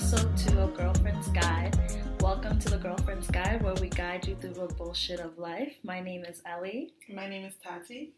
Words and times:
to 0.00 0.06
episode 0.06 0.36
two 0.36 0.58
of 0.58 0.74
Girlfriend's 0.74 1.28
Guide. 1.28 1.76
Welcome 2.20 2.58
to 2.60 2.70
the 2.70 2.78
Girlfriend's 2.78 3.30
Guide, 3.30 3.62
where 3.62 3.74
we 3.74 3.90
guide 3.90 4.26
you 4.26 4.34
through 4.34 4.54
the 4.54 4.74
bullshit 4.74 5.20
of 5.20 5.38
life. 5.38 5.76
My 5.82 6.00
name 6.00 6.24
is 6.24 6.40
Ellie. 6.46 6.94
My 7.12 7.28
name 7.28 7.44
is 7.44 7.54
Tati. 7.62 8.12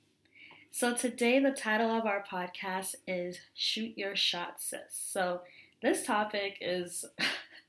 So, 0.70 0.94
today, 0.94 1.40
the 1.40 1.50
title 1.50 1.90
of 1.90 2.06
our 2.06 2.22
podcast 2.22 2.94
is 3.08 3.40
Shoot 3.54 3.98
Your 3.98 4.14
Shot, 4.14 4.60
Sis. 4.60 4.80
So, 4.90 5.40
this 5.82 6.06
topic 6.06 6.58
is 6.60 7.04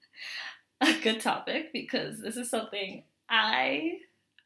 a 0.81 0.93
good 1.01 1.19
topic 1.19 1.73
because 1.73 2.19
this 2.19 2.37
is 2.37 2.51
something 2.51 3.03
I 3.27 3.97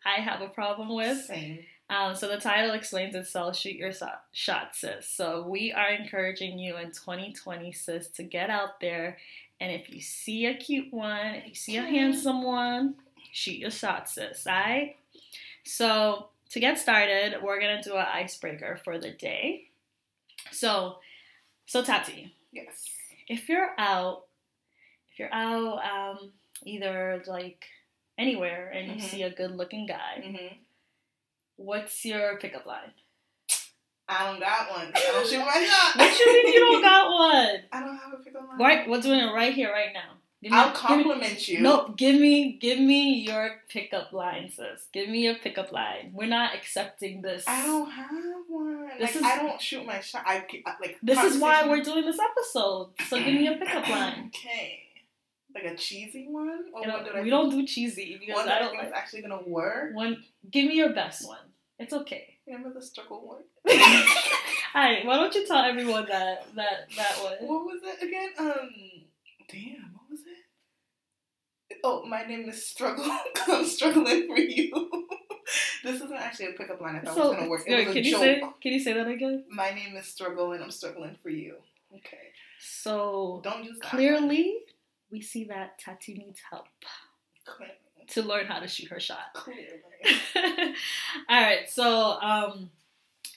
I 0.06 0.22
have 0.22 0.42
a 0.42 0.48
problem 0.48 0.96
with. 0.96 1.26
Same. 1.26 1.60
Um, 1.90 2.16
so 2.16 2.28
the 2.28 2.38
title 2.38 2.72
explains 2.72 3.16
itself. 3.16 3.56
Shoot 3.56 3.76
your 3.76 3.94
so- 3.94 4.10
shot, 4.34 4.76
sis. 4.76 5.08
So 5.08 5.48
we 5.48 5.72
are 5.72 5.90
encouraging 5.90 6.60
you 6.60 6.76
in 6.78 6.88
2020, 6.88 7.72
sis, 7.72 8.10
to 8.10 8.24
get 8.24 8.50
out 8.50 8.82
there, 8.82 9.18
and 9.60 9.72
if 9.72 9.90
you 9.94 10.02
see 10.02 10.46
a 10.46 10.54
cute 10.56 10.94
one, 10.94 11.36
if 11.36 11.48
you 11.48 11.56
see 11.56 11.78
a 11.78 11.82
handsome 11.84 12.44
one, 12.44 12.96
shoot 13.32 13.58
your 13.58 13.72
shot, 13.72 14.10
sis. 14.10 14.46
Alright. 14.48 14.98
So 15.64 16.28
to 16.52 16.60
get 16.60 16.78
started, 16.80 17.36
we're 17.42 17.60
gonna 17.60 17.82
do 17.84 17.96
an 17.96 18.06
icebreaker 18.12 18.80
for 18.84 18.98
the 19.00 19.12
day. 19.12 19.70
So, 20.52 21.00
so 21.66 21.84
Tati, 21.84 22.34
Yes. 22.52 22.86
if 23.28 23.50
you're 23.50 23.74
out, 23.78 24.26
if 25.12 25.20
you're 25.20 25.34
out, 25.34 25.84
um, 25.84 26.32
either 26.64 27.22
like 27.28 27.66
anywhere, 28.18 28.70
and 28.70 28.88
you 28.88 28.96
Mhm. 28.96 29.02
see 29.10 29.24
a 29.24 29.30
good-looking 29.30 29.86
guy, 29.86 30.22
hmm 30.22 30.56
what's 31.58 32.06
your 32.06 32.38
pickup 32.38 32.66
line? 32.68 32.94
I 34.10 34.26
don't 34.32 34.40
got 34.40 34.70
one. 34.70 34.92
I 34.96 35.00
don't 35.12 35.28
shoot 35.28 35.40
my 35.40 35.66
shot. 35.66 35.98
What 35.98 36.20
you 36.20 36.26
mean 36.44 36.54
you 36.54 36.60
don't 36.60 36.82
got 36.82 37.10
one? 37.12 37.56
I 37.72 37.80
don't 37.82 37.98
have 37.98 38.14
a 38.14 38.18
pickup 38.24 38.48
line. 38.48 38.60
Right, 38.60 38.90
we're 38.90 39.02
doing 39.02 39.20
it 39.20 39.34
right 39.34 39.54
here, 39.54 39.72
right 39.72 39.94
now. 39.94 40.14
Give 40.42 40.54
I'll 40.54 40.68
give 40.70 40.76
me, 40.76 41.04
compliment 41.04 41.48
you. 41.48 41.62
No, 41.62 41.90
give 41.98 42.16
me, 42.16 42.54
give 42.62 42.80
me 42.80 43.16
your 43.22 43.60
pickup 43.70 44.14
line, 44.14 44.52
sis. 44.56 44.86
Give 44.94 45.10
me 45.10 45.24
your 45.24 45.34
pickup 45.36 45.72
line. 45.72 46.12
We're 46.14 46.28
not 46.30 46.54
accepting 46.56 47.24
this. 47.24 47.44
I 47.48 47.66
don't 47.66 47.90
have 47.90 48.12
one. 48.48 48.88
This 49.00 49.16
like 49.16 49.16
is- 49.16 49.24
I 49.24 49.36
don't 49.42 49.60
shoot 49.60 49.84
my 49.86 50.00
shot. 50.00 50.24
I 50.28 50.46
like. 50.80 51.00
This 51.02 51.22
is 51.24 51.42
why 51.42 51.68
we're 51.68 51.82
doing 51.84 52.06
this 52.06 52.20
episode. 52.20 52.92
So 53.10 53.18
give 53.18 53.34
me 53.34 53.48
a 53.48 53.58
pickup 53.58 53.90
line. 53.90 54.32
Okay. 54.34 54.84
Like 55.56 55.64
a 55.66 55.76
cheesy 55.76 56.28
one, 56.30 56.66
or 56.72 56.82
You 56.82 56.88
know, 56.88 57.00
we 57.04 57.12
think- 57.14 57.30
don't 57.30 57.50
do 57.50 57.66
cheesy 57.66 58.18
because 58.20 58.36
one 58.36 58.48
I 58.48 58.60
don't 58.60 58.70
think 58.70 58.84
like 58.84 58.92
is 58.92 58.96
actually 58.96 59.24
gonna 59.24 59.42
work. 59.42 59.96
one. 59.96 60.24
Give 60.52 60.66
me 60.68 60.76
your 60.76 60.94
best 60.94 61.28
one. 61.28 61.40
It's 61.80 61.94
okay. 61.94 62.37
Remember 62.48 62.74
the 62.74 62.82
struggle 62.82 63.28
one? 63.28 63.44
Alright, 64.76 65.06
why 65.06 65.18
don't 65.18 65.34
you 65.36 65.46
tell 65.46 65.64
everyone 65.66 66.06
that 66.08 66.46
that 66.56 66.88
that 66.96 67.18
one? 67.24 67.36
What 67.48 67.66
was 67.66 67.82
it 67.84 68.04
again? 68.08 68.30
Um, 68.40 68.70
damn, 69.50 69.92
what 69.94 70.10
was 70.10 70.22
it? 70.22 71.78
Oh, 71.84 72.06
my 72.06 72.24
name 72.24 72.48
is 72.50 72.66
Struggle. 72.66 73.06
I'm 73.48 73.66
struggling 73.66 74.28
for 74.28 74.38
you. 74.40 74.72
this 75.84 75.96
isn't 75.96 76.14
actually 76.14 76.48
a 76.48 76.52
pickup 76.54 76.80
line. 76.82 76.96
I 76.96 77.00
thought 77.02 77.16
So, 77.16 77.28
was 77.30 77.36
gonna 77.38 77.50
work. 77.50 77.62
It 77.68 77.72
yeah, 77.72 77.78
was 77.80 77.88
a 77.88 77.94
can 77.94 78.04
you 78.04 78.12
joke. 78.12 78.20
say 78.22 78.42
can 78.62 78.74
you 78.74 78.80
say 78.80 78.94
that 78.94 79.08
again? 79.08 79.44
My 79.50 79.72
name 79.72 79.96
is 79.98 80.06
Struggle, 80.08 80.54
and 80.54 80.64
I'm 80.64 80.72
struggling 80.72 81.16
for 81.22 81.30
you. 81.30 81.56
Okay, 81.94 82.32
So 82.60 83.42
don't 83.44 83.64
use 83.64 83.80
that 83.80 83.90
clearly, 83.92 84.58
we 85.12 85.22
see 85.22 85.46
that 85.46 85.80
Tati 85.80 86.14
needs 86.16 86.42
help. 86.50 86.66
Clearly. 87.46 87.74
To 88.12 88.22
learn 88.24 88.46
how 88.46 88.60
to 88.60 88.68
shoot 88.68 88.90
her 88.90 89.00
shot. 89.00 89.36
All 90.36 91.42
right, 91.42 91.70
so 91.70 92.20
um, 92.22 92.70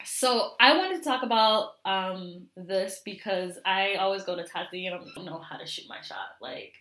so 0.05 0.53
I 0.61 0.77
wanted 0.77 0.99
to 0.99 1.05
talk 1.05 1.23
about 1.23 1.73
um 1.85 2.47
this 2.57 3.01
because 3.05 3.59
I 3.65 3.95
always 3.95 4.23
go 4.25 4.37
to 4.37 4.45
Tati 4.45 4.87
and 4.87 4.95
I 4.97 4.99
don't 5.15 5.25
know 5.25 5.39
how 5.41 5.57
to 5.57 5.67
shoot 5.67 5.87
my 5.89 6.01
shot. 6.03 6.37
Like 6.41 6.75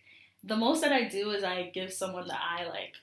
the 0.43 0.55
most 0.55 0.81
that 0.81 0.91
I 0.93 1.03
do 1.07 1.31
is 1.31 1.43
I 1.43 1.69
give 1.73 1.91
someone 1.93 2.27
the 2.27 2.35
eye. 2.35 2.67
Like 2.69 2.95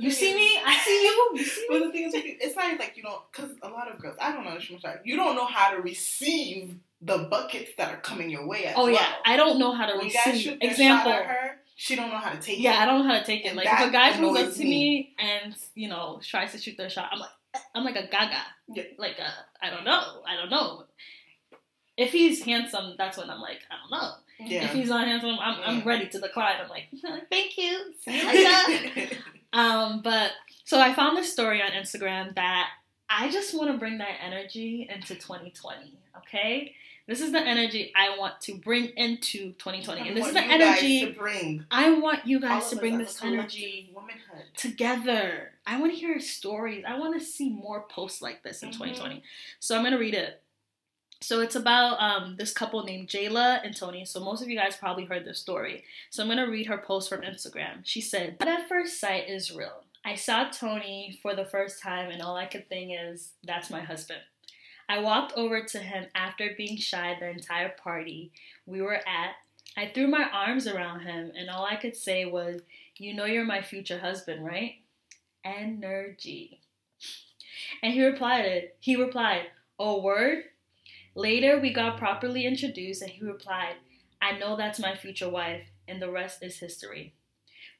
you 0.00 0.10
see 0.10 0.30
is- 0.30 0.36
me, 0.36 0.58
I 0.64 0.78
see 0.78 1.02
you. 1.02 1.30
You 1.34 1.44
see 1.44 1.66
But 1.68 1.78
the 1.80 1.92
thing 1.92 2.04
is, 2.04 2.12
it's 2.14 2.56
not 2.56 2.78
like 2.78 2.96
you 2.96 3.02
don't, 3.02 3.20
because 3.30 3.50
a 3.62 3.68
lot 3.68 3.90
of 3.92 3.98
girls, 4.00 4.16
I 4.20 4.32
don't 4.32 4.44
know, 4.44 4.56
you 5.04 5.16
don't 5.16 5.34
know 5.34 5.46
how 5.46 5.72
to 5.72 5.82
receive 5.82 6.76
the 7.02 7.18
buckets 7.30 7.72
that 7.76 7.92
are 7.92 8.00
coming 8.00 8.30
your 8.30 8.46
way 8.46 8.72
Oh 8.76 8.84
well. 8.84 8.94
yeah, 8.94 9.08
I 9.26 9.36
don't 9.36 9.58
know 9.58 9.72
how 9.72 9.86
to 9.86 9.96
when 9.96 10.06
receive. 10.06 10.56
Example. 10.60 11.12
her, 11.12 11.58
she 11.74 11.96
don't 11.96 12.10
know 12.10 12.18
how 12.18 12.30
to 12.32 12.40
take 12.40 12.60
Yeah, 12.60 12.74
it. 12.74 12.82
I 12.82 12.86
don't 12.86 13.06
know 13.06 13.12
how 13.14 13.18
to 13.18 13.24
take 13.24 13.44
it. 13.44 13.54
Like 13.54 13.66
if 13.66 13.88
a 13.88 13.90
guy 13.90 14.12
comes 14.12 14.38
up 14.38 14.54
to 14.54 14.64
me 14.64 15.14
and 15.18 15.54
you 15.74 15.88
know 15.88 16.20
tries 16.22 16.52
to 16.52 16.58
shoot 16.58 16.76
their 16.76 16.90
shot, 16.90 17.08
I'm 17.12 17.18
like 17.18 17.30
I'm 17.74 17.84
like 17.84 17.96
a 17.96 18.06
gaga. 18.06 18.42
Yeah. 18.68 18.84
Like 18.98 19.18
a, 19.18 19.30
I 19.64 19.70
don't 19.70 19.84
know. 19.84 20.22
I 20.26 20.36
don't 20.36 20.50
know. 20.50 20.84
If 21.96 22.12
he's 22.12 22.42
handsome, 22.42 22.94
that's 22.98 23.16
when 23.16 23.30
I'm 23.30 23.40
like, 23.40 23.60
I 23.70 23.76
don't 23.80 23.90
know. 24.00 24.12
Yeah. 24.40 24.64
If 24.64 24.72
he's 24.72 24.88
not 24.88 25.06
handsome, 25.06 25.36
I'm, 25.40 25.60
I'm 25.64 25.86
ready 25.86 26.08
to 26.08 26.20
decline. 26.20 26.56
I'm 26.62 26.68
like, 26.68 26.88
thank 27.30 27.56
you. 27.56 27.92
See 28.04 28.18
you 28.20 28.26
later. 28.26 29.16
um, 29.52 30.00
but 30.02 30.32
so 30.64 30.80
I 30.80 30.92
found 30.94 31.16
this 31.16 31.32
story 31.32 31.62
on 31.62 31.70
Instagram 31.70 32.34
that 32.34 32.68
I 33.16 33.30
just 33.30 33.56
want 33.56 33.70
to 33.70 33.78
bring 33.78 33.98
that 33.98 34.16
energy 34.24 34.88
into 34.92 35.14
2020. 35.14 35.92
Okay, 36.18 36.74
this 37.06 37.20
is 37.20 37.32
the 37.32 37.40
energy 37.40 37.92
I 37.94 38.18
want 38.18 38.40
to 38.42 38.54
bring 38.56 38.86
into 38.96 39.52
2020, 39.52 40.08
and 40.08 40.16
this 40.16 40.26
is 40.26 40.32
the 40.32 40.40
want 40.40 40.50
you 40.52 40.58
guys 40.58 40.78
energy 40.80 41.12
bring 41.12 41.64
I 41.70 41.90
want 41.98 42.26
you 42.26 42.40
guys 42.40 42.70
to 42.70 42.76
bring 42.76 42.98
this 42.98 43.22
energy 43.22 43.90
womanhood. 43.94 44.44
together. 44.56 45.52
I 45.66 45.78
want 45.80 45.92
to 45.92 45.98
hear 45.98 46.18
stories. 46.20 46.84
I 46.86 46.98
want 46.98 47.18
to 47.18 47.24
see 47.24 47.50
more 47.50 47.82
posts 47.88 48.20
like 48.22 48.42
this 48.42 48.62
in 48.62 48.70
Mhm. 48.70 48.72
2020. 48.72 49.22
So 49.60 49.76
I'm 49.76 49.84
gonna 49.84 49.98
read 49.98 50.14
it. 50.14 50.40
So 51.20 51.40
it's 51.40 51.54
about 51.54 52.00
um, 52.02 52.36
this 52.36 52.52
couple 52.52 52.82
named 52.84 53.08
Jayla 53.08 53.64
and 53.64 53.74
Tony. 53.74 54.04
So 54.04 54.20
most 54.20 54.42
of 54.42 54.48
you 54.48 54.58
guys 54.58 54.76
probably 54.76 55.04
heard 55.06 55.24
this 55.24 55.38
story. 55.38 55.84
So 56.10 56.22
I'm 56.22 56.28
gonna 56.28 56.48
read 56.50 56.66
her 56.66 56.78
post 56.78 57.08
from 57.08 57.22
Instagram. 57.22 57.80
She 57.84 58.00
said, 58.00 58.36
"Love 58.40 58.48
at 58.60 58.68
first 58.68 58.98
sight 59.00 59.28
is 59.28 59.50
real. 59.52 59.83
I 60.04 60.16
saw 60.16 60.50
Tony 60.50 61.18
for 61.22 61.34
the 61.34 61.44
first 61.44 61.82
time, 61.82 62.10
and 62.10 62.20
all 62.20 62.36
I 62.36 62.46
could 62.46 62.68
think 62.68 62.92
is, 62.92 63.32
that's 63.42 63.70
my 63.70 63.80
husband." 63.80 64.20
I 64.88 64.98
walked 64.98 65.32
over 65.32 65.62
to 65.62 65.78
him 65.78 66.06
after 66.14 66.54
being 66.56 66.76
shy 66.76 67.16
the 67.18 67.30
entire 67.30 67.70
party 67.70 68.32
we 68.66 68.82
were 68.82 68.96
at. 68.96 69.36
I 69.76 69.88
threw 69.88 70.06
my 70.06 70.28
arms 70.30 70.66
around 70.66 71.00
him, 71.00 71.32
and 71.36 71.48
all 71.48 71.64
I 71.64 71.76
could 71.76 71.96
say 71.96 72.24
was, 72.26 72.60
You 72.98 73.14
know 73.14 73.24
you're 73.24 73.44
my 73.44 73.62
future 73.62 73.98
husband, 73.98 74.44
right? 74.44 74.76
Energy. 75.44 76.60
And 77.82 77.92
he 77.92 78.04
replied, 78.04 78.70
he 78.78 78.96
replied, 78.96 79.46
Oh, 79.78 80.00
word? 80.00 80.44
Later, 81.14 81.58
we 81.58 81.72
got 81.72 81.98
properly 81.98 82.46
introduced, 82.46 83.02
and 83.02 83.10
he 83.10 83.24
replied, 83.24 83.76
I 84.20 84.38
know 84.38 84.56
that's 84.56 84.78
my 84.78 84.94
future 84.94 85.28
wife, 85.28 85.64
and 85.88 86.00
the 86.00 86.10
rest 86.10 86.42
is 86.42 86.58
history. 86.58 87.14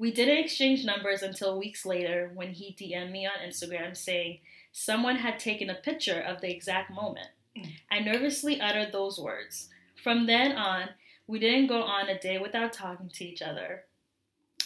We 0.04 0.10
didn't 0.10 0.44
exchange 0.44 0.84
numbers 0.84 1.22
until 1.22 1.58
weeks 1.58 1.86
later 1.86 2.30
when 2.34 2.50
he 2.50 2.76
DM'd 2.78 3.10
me 3.10 3.24
on 3.24 3.40
Instagram 3.42 3.96
saying 3.96 4.40
someone 4.70 5.16
had 5.16 5.38
taken 5.38 5.70
a 5.70 5.74
picture 5.74 6.20
of 6.20 6.42
the 6.42 6.50
exact 6.50 6.90
moment. 6.90 7.28
Mm. 7.56 7.70
I 7.90 8.00
nervously 8.00 8.60
uttered 8.60 8.92
those 8.92 9.18
words. 9.18 9.70
From 9.96 10.26
then 10.26 10.52
on, 10.52 10.90
we 11.26 11.38
didn't 11.38 11.68
go 11.68 11.80
on 11.80 12.10
a 12.10 12.18
day 12.18 12.36
without 12.36 12.74
talking 12.74 13.08
to 13.14 13.24
each 13.24 13.40
other. 13.40 13.84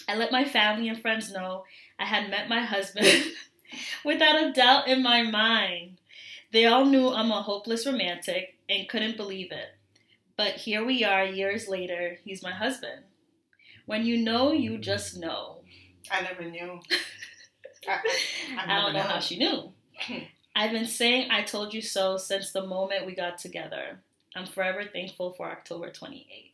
I 0.09 0.17
let 0.17 0.33
my 0.33 0.45
family 0.45 0.89
and 0.89 1.01
friends 1.01 1.33
know 1.33 1.63
I 2.01 2.07
had 2.07 2.31
met 2.31 2.49
my 2.49 2.63
husband 2.63 3.07
without 4.05 4.43
a 4.43 4.53
doubt 4.53 4.89
in 4.89 5.05
my 5.05 5.23
mind. 5.23 5.99
They 6.51 6.67
all 6.67 6.85
knew 6.85 7.11
I'm 7.11 7.31
a 7.31 7.43
hopeless 7.43 7.87
romantic 7.87 8.57
and 8.69 8.89
couldn't 8.89 9.17
believe 9.17 9.53
it. 9.53 9.77
But 10.37 10.55
here 10.55 10.85
we 10.85 11.05
are 11.05 11.25
years 11.25 11.69
later, 11.69 12.19
he's 12.25 12.43
my 12.43 12.51
husband. 12.51 13.03
When 13.89 14.05
you 14.05 14.19
know, 14.19 14.53
you 14.53 14.77
just 14.77 15.17
know. 15.17 15.63
I 16.11 16.21
never 16.21 16.45
knew. 16.45 16.79
I, 17.89 18.01
I, 18.59 18.77
I, 18.77 18.83
don't 18.83 18.93
know 18.93 19.01
how 19.01 19.19
she 19.19 19.39
knew. 19.39 19.73
I've 20.55 20.73
been 20.73 20.85
saying 20.85 21.31
I 21.31 21.41
told 21.43 21.73
you 21.73 21.81
so 21.81 22.19
since 22.19 22.53
the 22.53 22.67
moment 22.67 23.07
we 23.07 23.15
got 23.15 23.39
together. 23.39 23.99
I'm 24.37 24.45
forever 24.45 24.85
thankful 24.85 25.33
for 25.33 25.51
October 25.51 25.91
28th. 25.91 26.51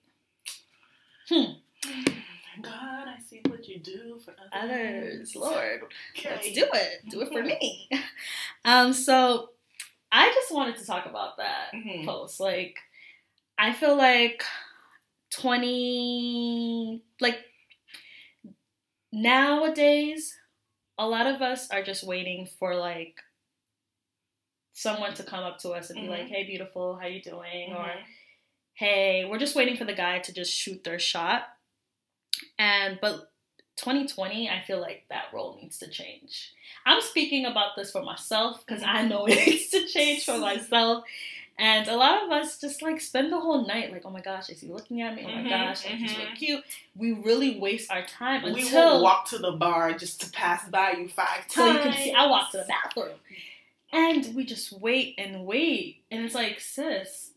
God, 2.63 3.09
I 3.09 3.17
see 3.29 3.41
what 3.49 3.67
you 3.67 3.81
do 3.81 4.21
for 4.25 4.33
Others, 4.53 5.35
Lord, 5.35 5.81
let's 6.25 6.53
do 6.53 6.69
it. 6.73 7.03
Do 7.11 7.23
it 7.23 7.33
for 7.33 7.43
me. 7.43 7.89
Um, 8.65 8.93
so 8.93 9.51
I 10.13 10.31
just 10.33 10.55
wanted 10.55 10.77
to 10.77 10.87
talk 10.87 11.05
about 11.07 11.37
that 11.39 11.73
Mhm. 11.75 12.07
post. 12.07 12.39
Like, 12.39 12.79
I 13.59 13.73
feel 13.73 13.97
like 13.97 14.43
20, 15.35 17.03
like, 17.21 17.39
nowadays, 19.13 20.37
a 20.99 21.07
lot 21.07 21.27
of 21.27 21.43
us 21.43 21.71
are 21.71 21.83
just 21.83 22.05
waiting 22.05 22.47
for, 22.59 22.75
like, 22.75 23.21
someone 24.73 25.15
to 25.15 25.23
come 25.23 25.45
up 25.45 25.59
to 25.61 25.71
us 25.71 25.91
and 25.91 26.01
be 26.01 26.07
Mhm. 26.07 26.11
like, 26.11 26.27
hey, 26.29 26.45
beautiful, 26.45 26.97
how 26.97 27.07
you 27.07 27.23
doing? 27.23 27.73
Or, 27.73 27.85
Mhm. 27.85 28.05
hey, 28.75 29.25
we're 29.25 29.39
just 29.39 29.55
waiting 29.55 29.77
for 29.77 29.85
the 29.85 29.93
guy 29.95 30.19
to 30.21 30.33
just 30.33 30.53
shoot 30.53 30.83
their 30.85 30.99
shot. 30.99 31.49
And 32.59 32.99
but 33.01 33.33
2020, 33.77 34.49
I 34.49 34.61
feel 34.61 34.81
like 34.81 35.07
that 35.09 35.33
role 35.33 35.57
needs 35.61 35.79
to 35.79 35.89
change. 35.89 36.53
I'm 36.87 37.01
speaking 37.01 37.45
about 37.47 37.77
this 37.77 37.91
for 37.93 38.03
myself 38.03 38.65
because 38.65 38.83
I 38.83 39.03
know 39.03 39.27
it 39.27 39.47
needs 39.47 39.69
to 39.71 39.87
change 39.87 40.25
for 40.25 40.39
myself. 40.51 41.05
And 41.56 41.87
a 41.87 41.97
lot 41.97 42.25
of 42.25 42.31
us 42.33 42.61
just 42.61 42.83
like 42.83 43.01
spend 43.01 43.33
the 43.33 43.41
whole 43.41 43.65
night 43.67 43.93
like, 43.93 44.03
oh 44.05 44.11
my 44.11 44.21
gosh, 44.21 44.51
is 44.51 44.61
he 44.61 44.69
looking 44.73 45.03
at 45.03 45.15
me? 45.15 45.23
Oh 45.25 45.31
my 45.31 45.43
Mhm, 45.45 45.49
gosh, 45.51 45.85
like, 45.85 45.95
he's 45.95 46.17
really 46.19 46.33
cute. 46.35 46.65
We 46.97 47.12
really 47.12 47.61
waste 47.61 47.91
our 47.93 48.05
time 48.05 48.43
We 48.43 48.51
until 48.62 48.97
will 48.97 49.03
walk 49.03 49.27
to 49.29 49.39
the 49.39 49.53
bar 49.53 49.93
just 49.93 50.21
to 50.23 50.31
pass 50.31 50.69
by 50.69 50.93
you 50.93 51.09
five 51.09 51.45
so 51.49 51.65
times. 51.65 51.85
you 51.85 51.91
can 51.91 51.93
see. 52.03 52.12
I 52.12 52.27
walk 52.27 52.51
to 52.51 52.59
the 52.59 52.65
bathroom, 52.65 53.19
and 53.93 54.35
we 54.35 54.45
just 54.45 54.73
wait 54.73 55.15
and 55.17 55.47
wait, 55.47 56.03
and 56.11 56.25
it's 56.25 56.35
like, 56.35 56.59
sis, 56.59 57.31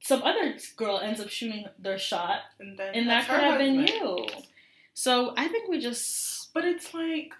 some 0.00 0.22
other 0.24 0.56
girl 0.76 0.98
ends 0.98 1.20
up 1.20 1.28
shooting 1.28 1.66
their 1.78 1.98
shot, 1.98 2.40
and, 2.58 2.76
then 2.76 2.94
and 2.94 3.08
that 3.08 3.28
could 3.28 3.40
have 3.40 3.58
been 3.58 3.80
you. 3.80 4.26
So 4.94 5.32
I 5.36 5.46
think 5.46 5.68
we 5.68 5.78
just 5.80 6.52
But 6.52 6.64
it's 6.64 6.92
like, 6.92 7.32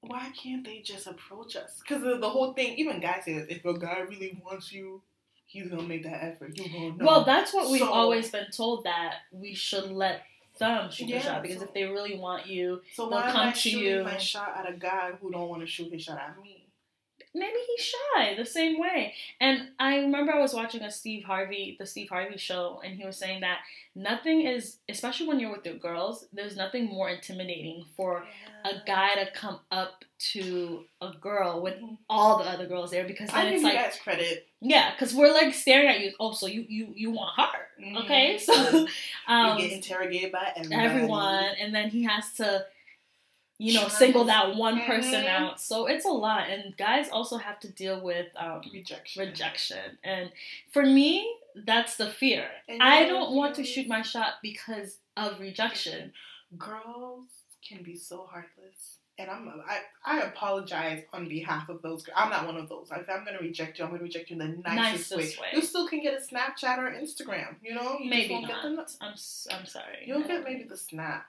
why 0.00 0.30
can't 0.40 0.64
they 0.64 0.80
just 0.80 1.06
approach 1.06 1.56
us? 1.56 1.80
Because 1.80 2.02
the, 2.02 2.16
the 2.18 2.30
whole 2.30 2.54
thing, 2.54 2.76
even 2.76 3.00
guys 3.00 3.24
say 3.26 3.34
this, 3.34 3.46
if 3.48 3.64
a 3.66 3.78
guy 3.78 4.00
really 4.00 4.40
wants 4.42 4.72
you, 4.72 5.02
he's 5.46 5.68
gonna 5.68 5.82
make 5.82 6.02
that 6.04 6.22
effort. 6.24 6.56
You 6.58 6.68
gonna 6.68 6.96
know. 6.96 7.04
well, 7.06 7.24
that's 7.24 7.54
what 7.54 7.70
we've 7.70 7.80
So- 7.80 7.92
always 7.92 8.30
been 8.30 8.50
told 8.50 8.84
that 8.84 9.20
we 9.32 9.54
should 9.54 9.90
let 9.90 10.22
them 10.58 10.90
shoot 10.90 11.08
Yeah, 11.08 11.20
shot 11.20 11.42
because 11.42 11.58
so- 11.58 11.64
if 11.64 11.74
they 11.74 11.84
really 11.84 12.16
want 12.18 12.46
you, 12.46 12.82
so 12.92 13.08
they'll 13.08 13.22
come 13.22 13.52
to 13.52 13.70
you. 13.70 14.02
my 14.04 14.16
shot 14.16 14.56
at 14.56 14.68
a 14.68 14.76
guy 14.76 15.12
who 15.20 15.30
don't 15.30 15.48
want 15.48 15.60
to 15.62 15.66
shoot 15.66 15.92
his 15.92 16.02
shot 16.02 16.18
at 16.18 16.40
me? 16.42 16.65
Maybe 17.36 17.58
he's 17.68 17.84
shy 17.86 18.34
the 18.36 18.44
same 18.46 18.80
way. 18.80 19.14
And 19.40 19.68
I 19.78 19.98
remember 19.98 20.32
I 20.32 20.40
was 20.40 20.54
watching 20.54 20.82
a 20.82 20.90
Steve 20.90 21.24
Harvey, 21.24 21.76
the 21.78 21.86
Steve 21.86 22.08
Harvey 22.08 22.38
show, 22.38 22.80
and 22.84 22.96
he 22.98 23.04
was 23.06 23.16
saying 23.16 23.42
that 23.42 23.58
nothing 23.94 24.40
is, 24.42 24.78
especially 24.88 25.28
when 25.28 25.38
you're 25.38 25.52
with 25.52 25.64
your 25.66 25.76
girls, 25.76 26.26
there's 26.32 26.56
nothing 26.56 26.86
more 26.86 27.08
intimidating 27.10 27.84
for 27.96 28.24
a 28.64 28.72
guy 28.86 29.14
to 29.14 29.30
come 29.32 29.60
up 29.70 30.04
to 30.18 30.84
a 31.00 31.12
girl 31.20 31.60
with 31.62 31.78
Mhm. 31.80 31.98
all 32.08 32.38
the 32.38 32.44
other 32.44 32.66
girls 32.66 32.90
there 32.90 33.04
because 33.06 33.30
I 33.32 33.42
then 33.42 33.44
give 33.44 33.54
it's 33.54 33.62
you 33.62 33.68
like, 33.68 33.78
guys 33.84 33.98
credit. 34.02 34.46
yeah, 34.60 34.90
because 34.92 35.14
we're 35.14 35.32
like 35.32 35.52
staring 35.54 35.88
at 35.88 36.00
you. 36.00 36.12
Oh, 36.18 36.32
so 36.32 36.46
you 36.46 36.64
you 36.68 36.92
you 36.96 37.10
want 37.10 37.38
her? 37.38 37.68
Mhm. 37.80 38.04
Okay, 38.04 38.38
so 38.46 38.86
um, 39.28 39.58
you 39.58 39.68
get 39.68 39.72
interrogated 39.76 40.32
by 40.32 40.52
everybody. 40.56 40.82
everyone, 40.88 41.44
and 41.60 41.74
then 41.74 41.90
he 41.90 42.04
has 42.04 42.32
to, 42.34 42.64
you 43.58 43.72
know, 43.74 43.88
single 43.88 44.24
that 44.24 44.54
one 44.56 44.80
person 44.84 45.24
Mhm. 45.24 45.28
out. 45.28 45.60
So 45.60 45.86
it's 45.86 46.04
a 46.04 46.10
lot, 46.10 46.48
and 46.50 46.76
guys 46.76 47.08
also 47.08 47.36
have 47.38 47.58
to 47.60 47.68
deal 47.72 48.00
with 48.00 48.26
um, 48.36 48.60
rejection. 48.72 49.26
rejection. 49.26 49.98
And 50.04 50.30
for 50.72 50.82
me, 50.84 51.36
that's 51.54 51.96
the 51.96 52.10
fear. 52.10 52.50
And 52.68 52.82
I 52.82 53.06
don't 53.06 53.34
want 53.34 53.54
to 53.56 53.64
shoot 53.64 53.86
my 53.88 54.02
shot 54.02 54.34
because 54.42 54.98
of 55.16 55.40
rejection. 55.40 56.12
Girls 56.58 57.28
can 57.66 57.82
be 57.82 57.96
so 57.96 58.26
heartless. 58.30 58.98
And 59.18 59.30
I'm 59.30 59.48
I, 59.66 59.78
I 60.04 60.20
apologize 60.20 61.02
on 61.14 61.26
behalf 61.26 61.70
of 61.70 61.80
those. 61.80 62.04
I'm 62.14 62.28
not 62.28 62.44
one 62.44 62.58
of 62.58 62.68
those. 62.68 62.90
If 62.94 63.08
I'm 63.08 63.24
gonna 63.24 63.38
reject 63.40 63.78
you, 63.78 63.84
I'm 63.86 63.90
gonna 63.90 64.02
reject 64.02 64.28
you 64.28 64.38
in 64.38 64.40
the 64.40 64.58
nicest, 64.74 65.10
Nicest 65.12 65.40
way. 65.40 65.42
way. 65.42 65.48
You 65.54 65.62
still 65.62 65.88
can 65.88 66.02
get 66.02 66.12
a 66.12 66.20
Snapchat 66.22 66.76
or 66.76 66.90
Instagram. 66.90 67.56
You 67.62 67.74
know, 67.74 67.96
you 67.98 68.10
maybe 68.10 68.38
not. 68.38 68.48
Get 68.50 68.62
the, 68.62 68.86
I'm 69.00 69.14
I'm 69.50 69.66
sorry. 69.66 70.04
you'll 70.04 70.22
get 70.22 70.44
maybe 70.44 70.64
the 70.64 70.76
snap. 70.76 71.24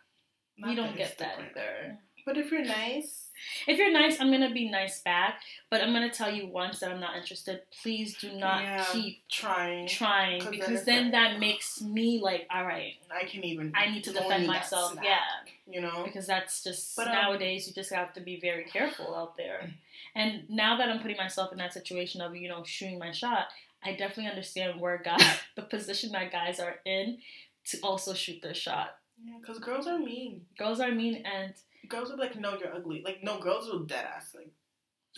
not 0.58 0.70
you 0.72 0.76
don't 0.76 0.98
get 0.98 1.18
that 1.20 1.38
Instagram. 1.38 1.50
either. 1.52 1.98
But 2.28 2.38
if 2.38 2.52
you're 2.52 2.64
nice, 2.66 3.24
If 3.68 3.78
you're 3.78 3.92
nice, 3.92 4.20
I'm 4.20 4.32
gonna 4.32 4.52
be 4.52 4.68
nice 4.70 5.02
back. 5.02 5.42
But 5.70 5.82
I'm 5.82 5.94
gonna 5.94 6.10
tell 6.10 6.30
you 6.38 6.48
once 6.48 6.80
that 6.80 6.92
I'm 6.92 7.00
not 7.00 7.16
interested. 7.16 7.62
Please 7.84 8.18
do 8.18 8.32
not 8.34 8.64
Yeah. 8.64 8.86
keep 8.92 9.16
trying, 9.30 9.88
trying 9.88 10.42
'Cause 10.42 10.50
because 10.50 10.84
then 10.86 11.04
like- 11.04 11.12
that 11.14 11.40
makes 11.40 11.80
me 11.82 12.20
like, 12.20 12.48
all 12.54 12.66
right, 12.66 12.96
I 13.12 13.24
can 13.26 13.44
even. 13.46 13.72
I 13.76 13.90
need 13.92 14.04
to 14.06 14.12
defend 14.12 14.48
myself. 14.48 14.98
Yeah. 15.04 15.24
You 15.68 15.82
know. 15.82 16.04
because 16.04 16.26
that's 16.28 16.64
just 16.64 16.96
But, 16.98 17.08
um, 17.08 17.14
nowadays 17.14 17.68
you 17.68 17.74
just 17.74 17.92
have 17.94 18.12
to 18.14 18.22
be 18.22 18.40
very 18.40 18.64
careful 18.66 19.16
out 19.16 19.36
there 19.38 19.70
and 20.16 20.50
now 20.50 20.78
that 20.78 20.88
i'm 20.90 21.00
putting 21.02 21.18
myself 21.18 21.52
in 21.52 21.58
that 21.58 21.74
situation 21.74 22.22
of 22.22 22.36
you 22.38 22.48
know 22.48 22.64
shooting 22.64 22.98
my 22.98 23.12
shot 23.12 23.50
i 23.84 23.92
definitely 23.92 24.28
understand 24.30 24.80
where 24.80 24.98
guys 24.98 25.20
the 25.56 25.62
position 25.62 26.10
that 26.14 26.32
guys 26.32 26.58
are 26.62 26.80
in 26.86 27.22
to 27.66 27.78
also 27.82 28.14
shoot 28.14 28.42
their 28.42 28.54
shot 28.54 28.98
Yeah, 29.26 29.38
because 29.42 29.60
girls 29.60 29.88
are 29.88 30.00
mean. 30.00 30.46
girls 30.58 30.80
are 30.80 30.92
mean 30.92 31.16
and 31.26 31.54
Girls 31.90 32.12
are 32.12 32.18
like, 32.18 32.40
no, 32.40 32.58
you're 32.58 32.74
ugly. 32.74 33.02
Like, 33.06 33.24
no, 33.24 33.40
girls 33.40 33.68
will 33.68 33.84
dead 33.86 34.06
ass. 34.16 34.34
Like, 34.36 34.52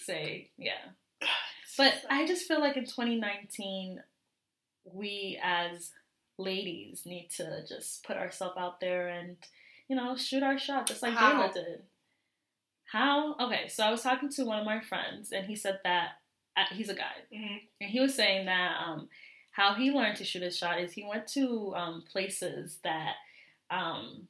say 0.02 0.50
yeah 0.58 0.72
but 1.78 1.94
i 2.10 2.26
just 2.26 2.48
feel 2.48 2.62
like 2.62 2.78
in 2.78 2.86
2019 2.86 4.02
we 4.94 5.38
as 5.44 5.92
ladies 6.38 7.02
need 7.06 7.28
to 7.36 7.64
just 7.68 8.04
put 8.06 8.16
ourselves 8.16 8.56
out 8.58 8.80
there 8.80 9.10
and 9.10 9.36
you 9.90 9.96
know 9.98 10.16
shoot 10.16 10.42
our 10.42 10.58
shot 10.58 10.88
just 10.88 11.02
like 11.04 11.14
How? 11.14 11.34
Jayla 11.44 11.54
did 11.54 11.82
how 12.86 13.36
okay 13.40 13.68
so 13.68 13.84
i 13.84 13.92
was 13.92 14.02
talking 14.02 14.30
to 14.30 14.46
one 14.46 14.60
of 14.60 14.66
my 14.66 14.80
friends 14.80 15.32
and 15.34 15.46
he 15.46 15.56
said 15.56 15.80
that 15.84 16.12
uh, 16.56 16.64
he's 16.74 16.88
a 16.90 16.96
guy 16.96 17.12
Mhm. 17.34 17.60
and 17.82 17.90
he 17.90 18.00
was 18.00 18.16
saying 18.16 18.46
that 18.46 18.78
um, 18.82 19.10
how 19.52 19.74
he 19.74 19.92
learned 19.92 20.18
to 20.18 20.24
shoot 20.24 20.42
his 20.44 20.58
shot 20.58 20.80
is 20.80 20.94
he 20.94 21.04
went 21.04 21.28
to 21.28 21.74
um, 21.76 22.04
places 22.10 22.78
that 22.84 23.16
um, 23.70 24.28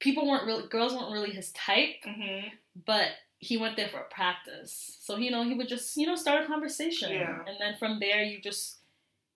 people 0.00 0.26
weren't 0.28 0.46
really 0.46 0.66
girls 0.68 0.92
weren't 0.94 1.12
really 1.12 1.30
his 1.30 1.52
type 1.52 1.96
Mhm. 2.06 2.50
but 2.86 3.08
he 3.38 3.56
went 3.56 3.74
there 3.76 3.88
for 3.88 4.00
practice. 4.10 4.98
So 5.00 5.16
you 5.16 5.30
know, 5.30 5.42
he 5.44 5.54
would 5.54 5.68
just 5.68 5.96
you 5.96 6.06
know 6.06 6.16
start 6.16 6.44
a 6.44 6.46
conversation, 6.46 7.10
Yeah. 7.12 7.38
and 7.46 7.56
then 7.60 7.76
from 7.78 7.98
there 8.00 8.22
you 8.22 8.40
just 8.40 8.78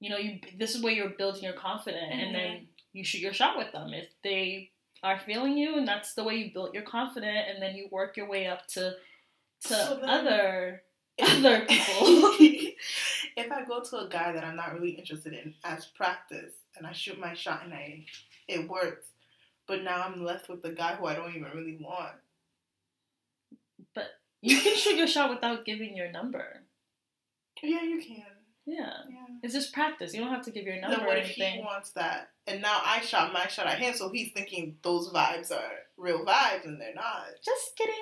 you 0.01 0.11
know 0.11 0.19
you 0.19 0.41
this 0.59 0.75
is 0.75 0.83
where 0.83 0.93
you're 0.93 1.09
building 1.11 1.43
your 1.45 1.55
confidence, 1.55 2.11
and 2.13 2.21
Mm-hmm. 2.21 2.33
then 2.35 2.69
you 2.93 3.03
shoot 3.05 3.21
your 3.21 3.33
shot 3.33 3.57
with 3.57 3.73
them 3.73 3.95
if 3.95 4.09
they 4.23 4.71
are 5.03 5.19
feeling 5.19 5.57
you, 5.57 5.77
and 5.79 5.87
that's 5.89 6.15
the 6.15 6.25
way 6.25 6.35
you 6.37 6.51
build 6.53 6.75
your 6.75 6.83
confidence, 6.83 7.47
and 7.51 7.63
then 7.63 7.75
you 7.77 7.89
work 7.91 8.17
your 8.17 8.29
way 8.29 8.47
up 8.47 8.67
to 8.69 8.97
to 9.63 9.69
So 9.75 10.01
other 10.03 10.83
other 11.23 11.65
people. 11.67 12.37
if 13.37 13.51
I 13.53 13.65
go 13.65 13.81
to 13.83 13.99
a 14.01 14.09
guy 14.09 14.33
that 14.33 14.45
I'm 14.45 14.57
not 14.57 14.75
really 14.75 14.91
interested 14.91 15.33
in 15.33 15.55
as 15.65 15.87
practice 15.87 16.53
and 16.77 16.87
I 16.87 16.93
shoot 16.93 17.19
my 17.19 17.35
shot 17.35 17.65
and 17.65 17.73
I 17.73 18.05
it 18.49 18.69
works, 18.69 19.07
but 19.67 19.83
now 19.83 20.03
I'm 20.03 20.25
left 20.25 20.49
with 20.49 20.63
the 20.63 20.71
guy 20.73 20.95
who 20.95 21.07
I 21.07 21.15
don't 21.15 21.31
even 21.35 21.51
really 21.55 21.79
want. 21.81 22.13
But 23.95 24.07
you 24.41 24.61
can 24.61 24.77
shoot 24.77 24.97
your 24.97 25.07
shot 25.07 25.31
without 25.31 25.65
giving 25.65 25.97
your 25.97 26.11
number. 26.11 26.63
Yeah, 27.63 27.83
you 27.83 28.01
can. 28.01 28.25
Yeah, 28.67 28.93
Yeah. 29.11 29.27
it's 29.43 29.53
just 29.53 29.75
practice. 29.75 30.15
You 30.15 30.21
don't 30.23 30.33
have 30.33 30.45
to 30.47 30.51
give 30.51 30.65
your 30.65 30.81
number 30.81 30.97
Then 30.97 31.07
what 31.07 31.19
if 31.19 31.29
he 31.29 31.61
wants 31.63 31.91
that? 31.93 32.31
And 32.47 32.63
now 32.63 32.81
I 32.83 33.01
shot 33.01 33.33
my 33.33 33.47
shot 33.47 33.67
at 33.67 33.79
him, 33.79 33.95
so 33.95 34.11
he's 34.11 34.33
thinking 34.33 34.77
those 34.83 35.11
vibes 35.13 35.51
are 35.53 35.71
real 35.99 36.25
vibes, 36.25 36.65
and 36.65 36.81
they're 36.81 36.95
not. 36.95 37.27
Just 37.45 37.77
kidding. 37.77 37.95